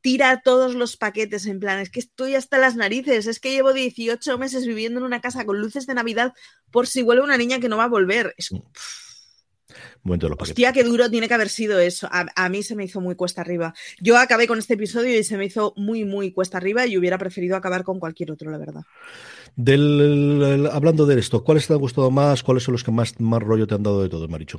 tira 0.00 0.40
todos 0.42 0.74
los 0.74 0.96
paquetes 0.96 1.46
en 1.46 1.60
plan, 1.60 1.78
es 1.78 1.90
que 1.90 2.00
estoy 2.00 2.34
hasta 2.34 2.58
las 2.58 2.76
narices, 2.76 3.26
es 3.26 3.40
que 3.40 3.52
llevo 3.52 3.72
18 3.72 4.38
meses 4.38 4.66
viviendo 4.66 5.00
en 5.00 5.06
una 5.06 5.20
casa 5.20 5.44
con 5.44 5.60
luces 5.60 5.86
de 5.86 5.94
Navidad 5.94 6.32
por 6.70 6.86
si 6.86 7.02
vuelve 7.02 7.22
una 7.22 7.36
niña 7.36 7.60
que 7.60 7.68
no 7.68 7.76
va 7.76 7.84
a 7.84 7.88
volver. 7.88 8.34
Es, 8.36 8.48
pff, 8.48 9.09
Momento 10.02 10.26
de 10.26 10.30
los 10.30 10.38
Hostia, 10.40 10.72
qué 10.72 10.82
duro 10.82 11.10
tiene 11.10 11.28
que 11.28 11.34
haber 11.34 11.50
sido 11.50 11.78
eso. 11.78 12.08
A, 12.10 12.26
a, 12.34 12.48
mí 12.48 12.62
se 12.62 12.74
me 12.74 12.84
hizo 12.84 13.00
muy 13.00 13.16
cuesta 13.16 13.42
arriba. 13.42 13.74
Yo 14.00 14.16
acabé 14.16 14.46
con 14.46 14.58
este 14.58 14.74
episodio 14.74 15.18
y 15.18 15.24
se 15.24 15.36
me 15.36 15.44
hizo 15.44 15.74
muy, 15.76 16.04
muy 16.04 16.32
cuesta 16.32 16.56
arriba 16.56 16.86
y 16.86 16.96
hubiera 16.96 17.18
preferido 17.18 17.56
acabar 17.56 17.84
con 17.84 18.00
cualquier 18.00 18.30
otro, 18.30 18.50
la 18.50 18.56
verdad. 18.56 18.82
Del, 19.56 20.42
el, 20.42 20.66
hablando 20.68 21.04
de 21.04 21.18
esto, 21.18 21.44
¿cuáles 21.44 21.66
te 21.66 21.74
han 21.74 21.80
gustado 21.80 22.10
más? 22.10 22.42
¿Cuáles 22.42 22.62
son 22.62 22.72
los 22.72 22.82
que 22.82 22.90
más, 22.90 23.20
más 23.20 23.42
rollo 23.42 23.66
te 23.66 23.74
han 23.74 23.82
dado 23.82 24.02
de 24.02 24.08
todo, 24.08 24.26
Maricho? 24.26 24.58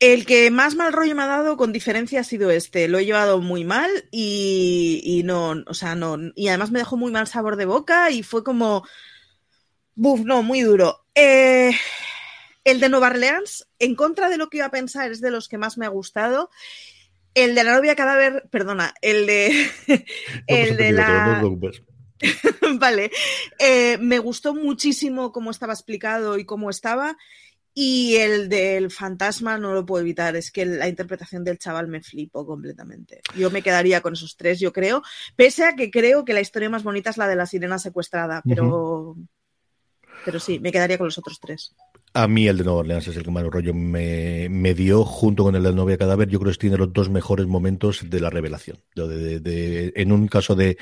El 0.00 0.24
que 0.24 0.50
más 0.50 0.74
mal 0.74 0.92
rollo 0.92 1.14
me 1.14 1.22
ha 1.22 1.26
dado, 1.26 1.56
con 1.58 1.72
diferencia, 1.72 2.20
ha 2.20 2.24
sido 2.24 2.50
este. 2.50 2.88
Lo 2.88 2.98
he 2.98 3.04
llevado 3.04 3.42
muy 3.42 3.64
mal 3.64 3.90
y, 4.10 5.02
y 5.04 5.22
no, 5.22 5.56
o 5.66 5.74
sea, 5.74 5.96
no. 5.96 6.16
Y 6.34 6.48
además 6.48 6.70
me 6.70 6.78
dejó 6.78 6.96
muy 6.96 7.12
mal 7.12 7.26
sabor 7.26 7.56
de 7.56 7.66
boca 7.66 8.10
y 8.10 8.22
fue 8.22 8.42
como. 8.42 8.84
Buf, 9.94 10.20
no, 10.20 10.42
muy 10.42 10.62
duro. 10.62 11.04
Eh 11.14 11.72
El 12.64 12.80
de 12.80 12.88
Nueva 12.88 13.08
Orleans, 13.08 13.68
en 13.78 13.94
contra 13.94 14.28
de 14.28 14.36
lo 14.36 14.48
que 14.48 14.58
iba 14.58 14.66
a 14.66 14.70
pensar, 14.70 15.10
es 15.10 15.20
de 15.20 15.30
los 15.30 15.48
que 15.48 15.58
más 15.58 15.78
me 15.78 15.86
ha 15.86 15.90
gustado. 15.90 16.50
El 17.34 17.54
de 17.54 17.64
la 17.64 17.74
novia 17.74 17.96
cadáver, 17.96 18.48
perdona, 18.50 18.94
el 19.00 19.26
de. 19.26 19.70
el 20.46 20.76
de 20.76 20.92
la. 20.92 21.42
vale. 22.78 23.10
Eh, 23.58 23.98
me 23.98 24.18
gustó 24.18 24.54
muchísimo 24.54 25.32
cómo 25.32 25.50
estaba 25.50 25.72
explicado 25.72 26.38
y 26.38 26.44
cómo 26.44 26.70
estaba. 26.70 27.16
Y 27.80 28.16
el 28.16 28.48
del 28.48 28.90
fantasma 28.90 29.56
no 29.56 29.72
lo 29.72 29.86
puedo 29.86 30.02
evitar, 30.02 30.34
es 30.34 30.50
que 30.50 30.66
la 30.66 30.88
interpretación 30.88 31.44
del 31.44 31.58
chaval 31.58 31.86
me 31.86 32.02
flipó 32.02 32.44
completamente. 32.44 33.20
Yo 33.36 33.52
me 33.52 33.62
quedaría 33.62 34.00
con 34.00 34.14
esos 34.14 34.36
tres, 34.36 34.58
yo 34.58 34.72
creo, 34.72 35.04
pese 35.36 35.64
a 35.64 35.76
que 35.76 35.88
creo 35.88 36.24
que 36.24 36.32
la 36.32 36.40
historia 36.40 36.70
más 36.70 36.82
bonita 36.82 37.10
es 37.10 37.18
la 37.18 37.28
de 37.28 37.36
la 37.36 37.46
sirena 37.46 37.78
secuestrada, 37.78 38.42
pero, 38.44 39.14
pero 40.24 40.40
sí, 40.40 40.58
me 40.58 40.72
quedaría 40.72 40.98
con 40.98 41.06
los 41.06 41.18
otros 41.18 41.38
tres. 41.38 41.76
A 42.14 42.26
mí 42.26 42.48
el 42.48 42.58
de 42.58 42.64
Nueva 42.64 42.80
Orleans 42.80 43.06
es 43.06 43.16
el 43.16 43.22
que 43.22 43.30
más 43.30 43.44
rollo 43.44 43.74
me, 43.74 44.48
me, 44.48 44.74
dio, 44.74 45.04
junto 45.04 45.44
con 45.44 45.54
el 45.54 45.62
de 45.62 45.72
Novia 45.72 45.98
Cadáver. 45.98 46.28
Yo 46.28 46.40
creo 46.40 46.52
que 46.52 46.58
tiene 46.58 46.76
los 46.76 46.92
dos 46.92 47.10
mejores 47.10 47.46
momentos 47.46 48.08
de 48.08 48.20
la 48.20 48.30
revelación. 48.30 48.78
de, 48.94 49.92
en 49.94 50.12
un 50.12 50.26
caso 50.26 50.54
de 50.54 50.78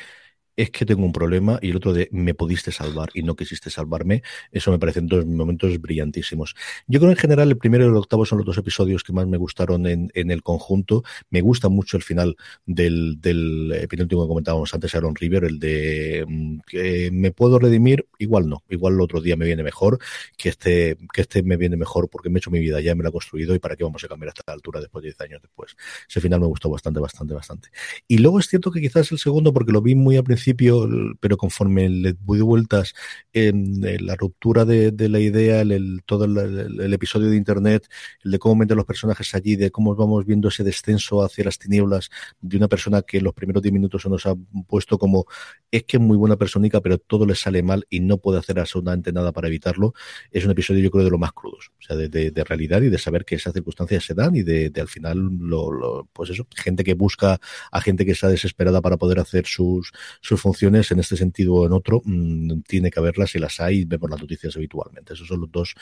es 0.57 0.71
que 0.71 0.87
tengo 0.87 1.05
un 1.05 1.13
problema 1.13 1.59
y 1.61 1.71
el 1.71 1.77
otro 1.77 1.93
de 1.93 2.09
me 2.13 2.35
pudiste 2.35 2.73
salvar 2.73 3.11
y 3.15 3.23
no 3.23 3.37
quisiste 3.37 3.71
salvarme. 3.71 4.23
Eso 4.51 4.71
me 4.71 4.79
parecen 4.79 5.07
dos 5.07 5.27
momentos 5.27 5.79
brillantísimos. 5.81 6.55
Yo 6.87 6.99
creo 6.99 7.11
en 7.11 7.17
general 7.17 7.49
el 7.49 7.59
primero 7.59 7.85
y 7.85 7.89
el 7.89 7.97
octavo 7.97 8.25
son 8.25 8.39
los 8.39 8.47
dos 8.47 8.59
episodios 8.59 9.03
que 9.03 9.13
más 9.13 9.27
me 9.27 9.37
gustaron 9.37 9.87
en, 9.87 10.11
en 10.15 10.31
el 10.31 10.43
conjunto. 10.43 11.05
Me 11.31 11.41
gusta 11.41 11.69
mucho 11.69 11.97
el 11.97 12.03
final 12.03 12.37
del, 12.65 13.21
del 13.21 13.73
eh, 13.75 13.89
penúltimo 13.89 14.23
que 14.23 14.29
comentábamos 14.29 14.73
antes, 14.73 14.95
Aaron 14.95 15.15
River, 15.15 15.45
el 15.45 15.59
de 15.59 16.25
mm, 16.27 16.59
que 16.67 17.11
me 17.13 17.33
puedo 17.33 17.59
redimir, 17.59 18.09
igual 18.19 18.49
no, 18.49 18.63
igual 18.69 18.95
el 18.95 19.01
otro 19.01 19.21
día 19.21 19.37
me 19.37 19.45
viene 19.45 19.63
mejor, 19.63 19.99
que 20.37 20.49
este, 20.49 20.97
que 21.13 21.21
este 21.23 21.43
me 21.43 21.57
viene 21.57 21.77
mejor 21.77 22.09
porque 22.09 22.31
me 22.31 22.39
he 22.39 22.39
hecho 22.39 22.51
mi 22.51 22.61
vida, 22.61 22.81
ya 22.81 22.95
me 22.95 23.03
lo 23.03 23.11
he 23.11 23.13
construido 23.13 23.55
y 23.55 23.59
para 23.59 23.77
qué 23.77 23.85
vamos 23.85 24.03
a 24.05 24.09
cambiar 24.09 24.29
a 24.29 24.35
esta 24.37 24.53
altura 24.53 24.81
después 24.81 25.03
de 25.03 25.09
10 25.09 25.21
años 25.21 25.43
después. 25.43 25.77
Ese 26.09 26.21
final 26.21 26.41
me 26.41 26.47
gustó 26.47 26.71
bastante, 26.71 27.01
bastante, 27.01 27.35
bastante. 27.35 27.69
Y 28.09 28.19
luego 28.19 28.39
es 28.39 28.49
cierto 28.49 28.71
que 28.71 28.81
quizás 28.81 29.13
el 29.13 29.19
segundo, 29.19 29.53
porque 29.53 29.73
lo 29.73 29.83
vi 29.83 29.95
muy 29.95 30.17
al 30.17 30.25
principio, 30.25 30.46
pero 30.55 31.37
conforme 31.37 31.89
le 31.89 32.15
doy 32.15 32.41
vueltas 32.41 32.95
en, 33.33 33.81
la 34.05 34.17
ruptura 34.17 34.65
de, 34.65 35.09
la 35.09 35.21
idea, 35.21 35.61
el, 35.61 36.03
todo 36.05 36.25
el, 36.25 36.93
episodio 36.93 37.29
de 37.31 37.37
Internet, 37.37 37.89
el 38.25 38.31
de 38.33 38.39
cómo 38.39 38.57
meten 38.57 38.77
los 38.77 38.87
personajes 38.87 39.35
allí, 39.35 39.57
de 39.57 39.71
cómo 39.71 39.95
vamos 39.95 40.25
viendo 40.25 40.49
ese 40.49 40.65
descenso 40.65 41.23
hacia 41.23 41.45
las 41.45 41.59
tinieblas 41.59 42.11
de 42.41 42.57
una 42.57 42.69
persona 42.69 43.03
que 43.03 43.19
en 43.19 43.25
los 43.25 43.35
primeros 43.35 43.63
10 43.63 43.73
minutos 43.73 44.03
se 44.03 44.09
nos 44.09 44.27
ha 44.27 44.35
puesto 44.67 44.99
como 44.99 45.27
es 45.71 45.85
que 45.85 45.97
es 45.97 46.03
muy 46.03 46.17
buena 46.17 46.37
personita, 46.37 46.81
pero 46.81 46.99
todo 46.99 47.27
le 47.27 47.35
sale 47.35 47.63
mal 47.63 47.87
y 47.91 48.01
no 48.01 48.19
puede 48.19 48.39
hacer 48.39 48.59
absolutamente 48.59 49.13
nada 49.13 49.33
para 49.33 49.49
evitarlo, 49.49 49.95
es 50.31 50.45
un 50.45 50.51
episodio 50.51 50.83
yo 50.83 50.91
creo 50.91 51.05
de 51.05 51.11
lo 51.11 51.19
más 51.19 51.33
crudos, 51.33 51.71
o 51.79 51.83
sea, 51.83 51.97
de, 51.97 52.45
realidad 52.47 52.83
y 52.83 52.89
de 52.89 52.99
saber 52.99 53.25
que 53.25 53.35
esas 53.35 53.53
circunstancias 53.53 54.05
se 54.05 54.15
dan 54.15 54.37
y 54.37 54.43
de, 54.43 54.73
al 54.81 54.89
final, 54.89 55.19
lo, 55.19 56.09
pues 56.13 56.31
eso, 56.31 56.47
gente 56.55 56.85
que 56.85 56.95
busca 56.95 57.41
a 57.73 57.81
gente 57.81 58.05
que 58.05 58.13
está 58.13 58.29
desesperada 58.29 58.81
para 58.81 58.97
poder 58.97 59.19
hacer 59.19 59.47
sus 59.47 59.93
funciones 60.41 60.91
en 60.91 61.01
este 61.01 61.17
sentido 61.17 61.55
o 61.55 61.67
en 61.67 61.73
otro, 61.73 62.03
mm, 62.05 62.63
tiene 62.63 62.91
que 62.91 62.99
haberlas 63.01 63.35
y 63.35 63.39
las 63.39 63.61
hay, 63.61 63.85
vemos 63.85 64.11
las 64.11 64.21
noticias 64.21 64.57
habitualmente. 64.57 65.15
Esos 65.15 65.29
son 65.29 65.41
los 65.41 65.51
dos 65.51 65.75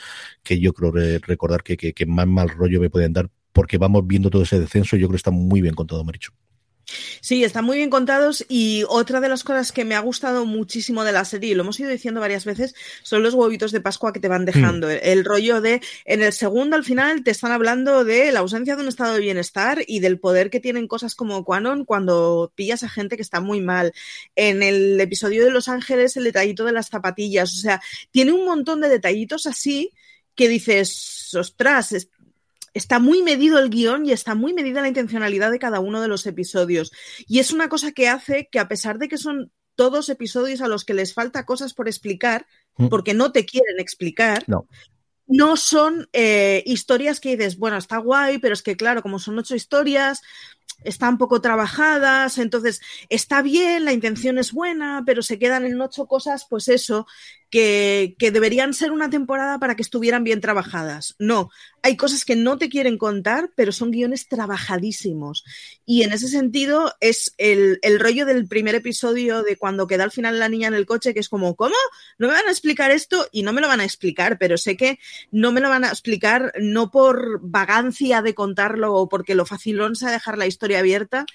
que 0.43 0.59
yo 0.59 0.73
creo 0.73 0.91
recordar 1.19 1.63
que, 1.63 1.77
que, 1.77 2.05
más 2.05 2.27
mal 2.27 2.49
rollo 2.49 2.79
me 2.79 2.89
pueden 2.89 3.13
dar 3.13 3.29
porque 3.51 3.77
vamos 3.77 4.05
viendo 4.05 4.29
todo 4.29 4.43
ese 4.43 4.59
descenso 4.59 4.95
y 4.95 4.99
yo 4.99 5.07
creo 5.07 5.15
que 5.15 5.17
está 5.17 5.31
muy 5.31 5.61
bien 5.61 5.75
contado, 5.75 6.03
Maricho. 6.03 6.31
Sí, 7.21 7.43
están 7.43 7.65
muy 7.65 7.77
bien 7.77 7.89
contados 7.89 8.45
y 8.47 8.83
otra 8.87 9.19
de 9.19 9.29
las 9.29 9.43
cosas 9.43 9.71
que 9.71 9.85
me 9.85 9.95
ha 9.95 9.99
gustado 9.99 10.45
muchísimo 10.45 11.03
de 11.03 11.11
la 11.11 11.25
serie, 11.25 11.51
y 11.51 11.55
lo 11.55 11.63
hemos 11.63 11.79
ido 11.79 11.89
diciendo 11.89 12.21
varias 12.21 12.45
veces, 12.45 12.75
son 13.03 13.23
los 13.23 13.33
huevitos 13.33 13.71
de 13.71 13.81
Pascua 13.81 14.13
que 14.13 14.19
te 14.19 14.27
van 14.27 14.45
dejando. 14.45 14.87
Mm. 14.87 14.99
El, 15.01 15.25
rollo 15.25 15.61
de, 15.61 15.81
en 16.05 16.21
el 16.21 16.33
segundo 16.33 16.75
al 16.75 16.83
final 16.83 17.23
te 17.23 17.31
están 17.31 17.51
hablando 17.51 18.03
de 18.03 18.31
la 18.31 18.39
ausencia 18.39 18.75
de 18.75 18.83
un 18.83 18.87
estado 18.87 19.13
de 19.13 19.21
bienestar 19.21 19.83
y 19.87 19.99
del 19.99 20.19
poder 20.19 20.49
que 20.49 20.59
tienen 20.59 20.87
cosas 20.87 21.15
como 21.15 21.43
Quanon 21.43 21.85
cuando 21.85 22.51
pillas 22.55 22.83
a 22.83 22.89
gente 22.89 23.15
que 23.15 23.21
está 23.21 23.39
muy 23.41 23.61
mal. 23.61 23.93
En 24.35 24.63
el 24.63 24.99
episodio 24.99 25.43
de 25.43 25.51
Los 25.51 25.67
Ángeles, 25.67 26.17
el 26.17 26.25
detallito 26.25 26.65
de 26.65 26.71
las 26.71 26.89
zapatillas, 26.89 27.53
o 27.53 27.57
sea, 27.57 27.81
tiene 28.11 28.31
un 28.31 28.45
montón 28.45 28.81
de 28.81 28.89
detallitos 28.89 29.45
así 29.47 29.91
que 30.35 30.49
dices, 30.49 31.33
ostras, 31.33 31.93
está 32.75 32.99
muy 32.99 33.23
medido 33.23 33.57
el 33.57 33.69
guion 33.69 34.05
y 34.05 34.11
está 34.11 34.35
muy 34.35 34.53
medida 34.53 34.81
la 34.81 34.89
intencionalidad 34.89 35.49
de 35.49 35.59
cada 35.59 35.79
uno 35.79 36.01
de 36.01 36.09
los 36.09 36.27
episodios. 36.27 36.91
Y 37.25 37.39
es 37.39 37.51
una 37.51 37.69
cosa 37.69 37.93
que 37.93 38.09
hace 38.09 38.49
que 38.51 38.59
a 38.59 38.67
pesar 38.67 38.99
de 38.99 39.07
que 39.07 39.17
son 39.17 39.51
todos 39.75 40.09
episodios 40.09 40.61
a 40.61 40.67
los 40.67 40.83
que 40.85 40.93
les 40.93 41.13
falta 41.13 41.45
cosas 41.45 41.73
por 41.73 41.87
explicar, 41.87 42.45
mm. 42.77 42.89
porque 42.89 43.13
no 43.13 43.31
te 43.31 43.45
quieren 43.45 43.79
explicar, 43.79 44.43
no, 44.47 44.67
no 45.25 45.55
son 45.55 46.09
eh, 46.11 46.63
historias 46.65 47.19
que 47.19 47.37
dices, 47.37 47.57
bueno, 47.57 47.77
está 47.77 47.97
guay, 47.97 48.39
pero 48.39 48.53
es 48.53 48.61
que 48.61 48.75
claro, 48.75 49.01
como 49.01 49.19
son 49.19 49.39
ocho 49.39 49.55
historias, 49.55 50.21
están 50.83 51.17
poco 51.17 51.41
trabajadas, 51.41 52.37
entonces 52.37 52.81
está 53.09 53.41
bien, 53.41 53.85
la 53.85 53.93
intención 53.93 54.37
es 54.37 54.51
buena, 54.51 55.03
pero 55.05 55.21
se 55.21 55.39
quedan 55.39 55.65
en 55.65 55.79
ocho 55.81 56.07
cosas, 56.07 56.45
pues 56.49 56.67
eso, 56.67 57.07
que, 57.49 58.15
que, 58.17 58.31
deberían 58.31 58.73
ser 58.73 58.91
una 58.91 59.09
temporada 59.09 59.59
para 59.59 59.75
que 59.75 59.81
estuvieran 59.81 60.23
bien 60.23 60.41
trabajadas. 60.41 61.15
No, 61.19 61.49
hay 61.81 61.95
cosas 61.97 62.25
que 62.25 62.35
no 62.35 62.57
te 62.57 62.69
quieren 62.69 62.97
contar, 62.97 63.51
pero 63.55 63.71
son 63.71 63.91
guiones 63.91 64.27
trabajadísimos. 64.27 65.43
Y 65.85 66.03
en 66.03 66.11
ese 66.11 66.27
sentido 66.27 66.93
es 66.99 67.33
el, 67.37 67.79
el 67.83 67.99
rollo 67.99 68.25
del 68.25 68.47
primer 68.47 68.75
episodio 68.75 69.43
de 69.43 69.55
cuando 69.55 69.87
queda 69.87 70.03
al 70.03 70.11
final 70.11 70.39
la 70.39 70.49
niña 70.49 70.67
en 70.67 70.73
el 70.73 70.85
coche, 70.85 71.13
que 71.13 71.19
es 71.19 71.29
como, 71.29 71.55
¿cómo? 71.55 71.75
¿No 72.17 72.27
me 72.27 72.33
van 72.33 72.47
a 72.47 72.51
explicar 72.51 72.91
esto? 72.91 73.27
Y 73.31 73.43
no 73.43 73.53
me 73.53 73.61
lo 73.61 73.67
van 73.67 73.81
a 73.81 73.85
explicar, 73.85 74.37
pero 74.39 74.57
sé 74.57 74.75
que 74.77 74.99
no 75.31 75.51
me 75.51 75.61
lo 75.61 75.69
van 75.69 75.83
a 75.83 75.89
explicar 75.89 76.53
no 76.59 76.89
por 76.91 77.39
vagancia 77.41 78.21
de 78.21 78.33
contarlo 78.33 78.93
o 78.93 79.07
porque 79.07 79.35
lo 79.35 79.45
facilón 79.45 79.95
sea 79.95 80.11
dejar 80.11 80.37
la 80.37 80.47
historia 80.47 80.79
abierta. 80.79 81.25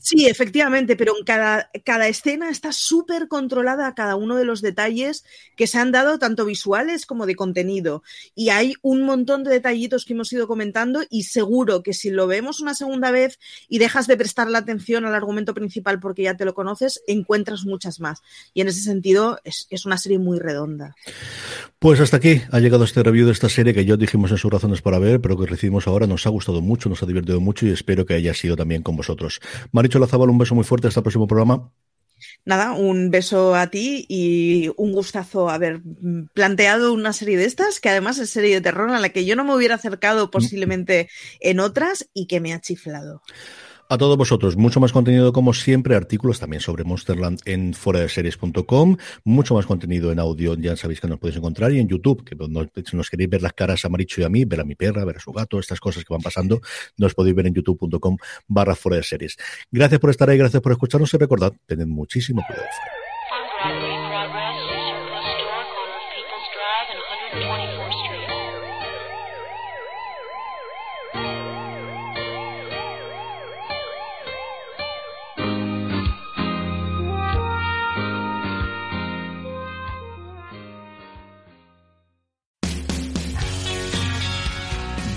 Sí, 0.00 0.26
efectivamente, 0.26 0.96
pero 0.96 1.16
en 1.16 1.24
cada, 1.24 1.70
cada 1.84 2.08
escena 2.08 2.50
está 2.50 2.72
súper 2.72 3.28
controlada 3.28 3.94
cada 3.94 4.16
uno 4.16 4.36
de 4.36 4.44
los 4.44 4.59
detalles 4.62 5.24
que 5.56 5.66
se 5.66 5.78
han 5.78 5.92
dado, 5.92 6.18
tanto 6.18 6.44
visuales 6.44 7.06
como 7.06 7.26
de 7.26 7.34
contenido. 7.34 8.02
Y 8.34 8.50
hay 8.50 8.74
un 8.82 9.02
montón 9.02 9.44
de 9.44 9.50
detallitos 9.50 10.04
que 10.04 10.12
hemos 10.12 10.32
ido 10.32 10.46
comentando 10.46 11.02
y 11.10 11.24
seguro 11.24 11.82
que 11.82 11.92
si 11.92 12.10
lo 12.10 12.26
vemos 12.26 12.60
una 12.60 12.74
segunda 12.74 13.10
vez 13.10 13.38
y 13.68 13.78
dejas 13.78 14.06
de 14.06 14.16
prestar 14.16 14.48
la 14.50 14.58
atención 14.58 15.04
al 15.04 15.14
argumento 15.14 15.54
principal 15.54 16.00
porque 16.00 16.22
ya 16.22 16.36
te 16.36 16.44
lo 16.44 16.54
conoces, 16.54 17.02
encuentras 17.06 17.64
muchas 17.64 18.00
más. 18.00 18.22
Y 18.54 18.60
en 18.60 18.68
ese 18.68 18.82
sentido 18.82 19.38
es, 19.44 19.66
es 19.70 19.86
una 19.86 19.98
serie 19.98 20.18
muy 20.18 20.38
redonda. 20.38 20.94
Pues 21.78 22.00
hasta 22.00 22.18
aquí 22.18 22.42
ha 22.50 22.60
llegado 22.60 22.84
este 22.84 23.02
review 23.02 23.26
de 23.26 23.32
esta 23.32 23.48
serie 23.48 23.72
que 23.72 23.84
yo 23.84 23.96
dijimos 23.96 24.30
en 24.30 24.36
sus 24.36 24.52
razones 24.52 24.82
para 24.82 24.98
ver, 24.98 25.20
pero 25.20 25.38
que 25.38 25.46
recibimos 25.46 25.86
ahora. 25.86 26.06
Nos 26.06 26.26
ha 26.26 26.30
gustado 26.30 26.60
mucho, 26.60 26.88
nos 26.88 27.02
ha 27.02 27.06
divertido 27.06 27.40
mucho 27.40 27.66
y 27.66 27.70
espero 27.70 28.04
que 28.04 28.14
haya 28.14 28.34
sido 28.34 28.56
también 28.56 28.82
con 28.82 28.96
vosotros. 28.96 29.40
Maricho 29.72 29.98
Lazabal, 29.98 30.30
un 30.30 30.38
beso 30.38 30.54
muy 30.54 30.64
fuerte. 30.64 30.88
Hasta 30.88 31.00
el 31.00 31.04
próximo 31.04 31.26
programa. 31.26 31.70
Nada, 32.44 32.72
un 32.72 33.10
beso 33.10 33.54
a 33.54 33.66
ti 33.68 34.06
y 34.08 34.70
un 34.76 34.92
gustazo 34.92 35.50
haber 35.50 35.82
planteado 36.32 36.92
una 36.92 37.12
serie 37.12 37.36
de 37.36 37.44
estas, 37.44 37.80
que 37.80 37.90
además 37.90 38.18
es 38.18 38.30
serie 38.30 38.54
de 38.54 38.60
terror 38.60 38.90
a 38.90 39.00
la 39.00 39.10
que 39.10 39.24
yo 39.24 39.36
no 39.36 39.44
me 39.44 39.54
hubiera 39.54 39.74
acercado 39.74 40.26
mm. 40.26 40.30
posiblemente 40.30 41.08
en 41.40 41.60
otras 41.60 42.08
y 42.14 42.26
que 42.26 42.40
me 42.40 42.52
ha 42.52 42.60
chiflado. 42.60 43.22
A 43.92 43.98
todos 43.98 44.16
vosotros, 44.16 44.56
mucho 44.56 44.78
más 44.78 44.92
contenido 44.92 45.32
como 45.32 45.52
siempre, 45.52 45.96
artículos 45.96 46.38
también 46.38 46.60
sobre 46.60 46.84
Monsterland 46.84 47.40
en 47.44 47.74
foradeseries.com, 47.74 48.96
mucho 49.24 49.54
más 49.54 49.66
contenido 49.66 50.12
en 50.12 50.20
audio, 50.20 50.54
ya 50.54 50.76
sabéis 50.76 51.00
que 51.00 51.08
nos 51.08 51.18
podéis 51.18 51.38
encontrar, 51.38 51.72
y 51.72 51.80
en 51.80 51.88
YouTube, 51.88 52.22
que 52.22 52.36
si 52.84 52.96
nos 52.96 53.10
queréis 53.10 53.28
ver 53.28 53.42
las 53.42 53.52
caras 53.52 53.84
a 53.84 53.88
Maricho 53.88 54.20
y 54.20 54.24
a 54.24 54.28
mí, 54.28 54.44
ver 54.44 54.60
a 54.60 54.64
mi 54.64 54.76
perra, 54.76 55.04
ver 55.04 55.16
a 55.16 55.20
su 55.20 55.32
gato, 55.32 55.58
estas 55.58 55.80
cosas 55.80 56.04
que 56.04 56.14
van 56.14 56.22
pasando, 56.22 56.60
nos 56.98 57.14
podéis 57.14 57.34
ver 57.34 57.48
en 57.48 57.54
youtube.com 57.54 58.16
barra 58.46 58.76
fuera 58.76 58.98
de 58.98 59.02
series. 59.02 59.36
Gracias 59.72 59.98
por 59.98 60.10
estar 60.10 60.30
ahí, 60.30 60.38
gracias 60.38 60.62
por 60.62 60.70
escucharnos 60.70 61.12
y 61.12 61.16
recordad, 61.16 61.52
tened 61.66 61.88
muchísimo 61.88 62.44
cuidado. 62.46 62.68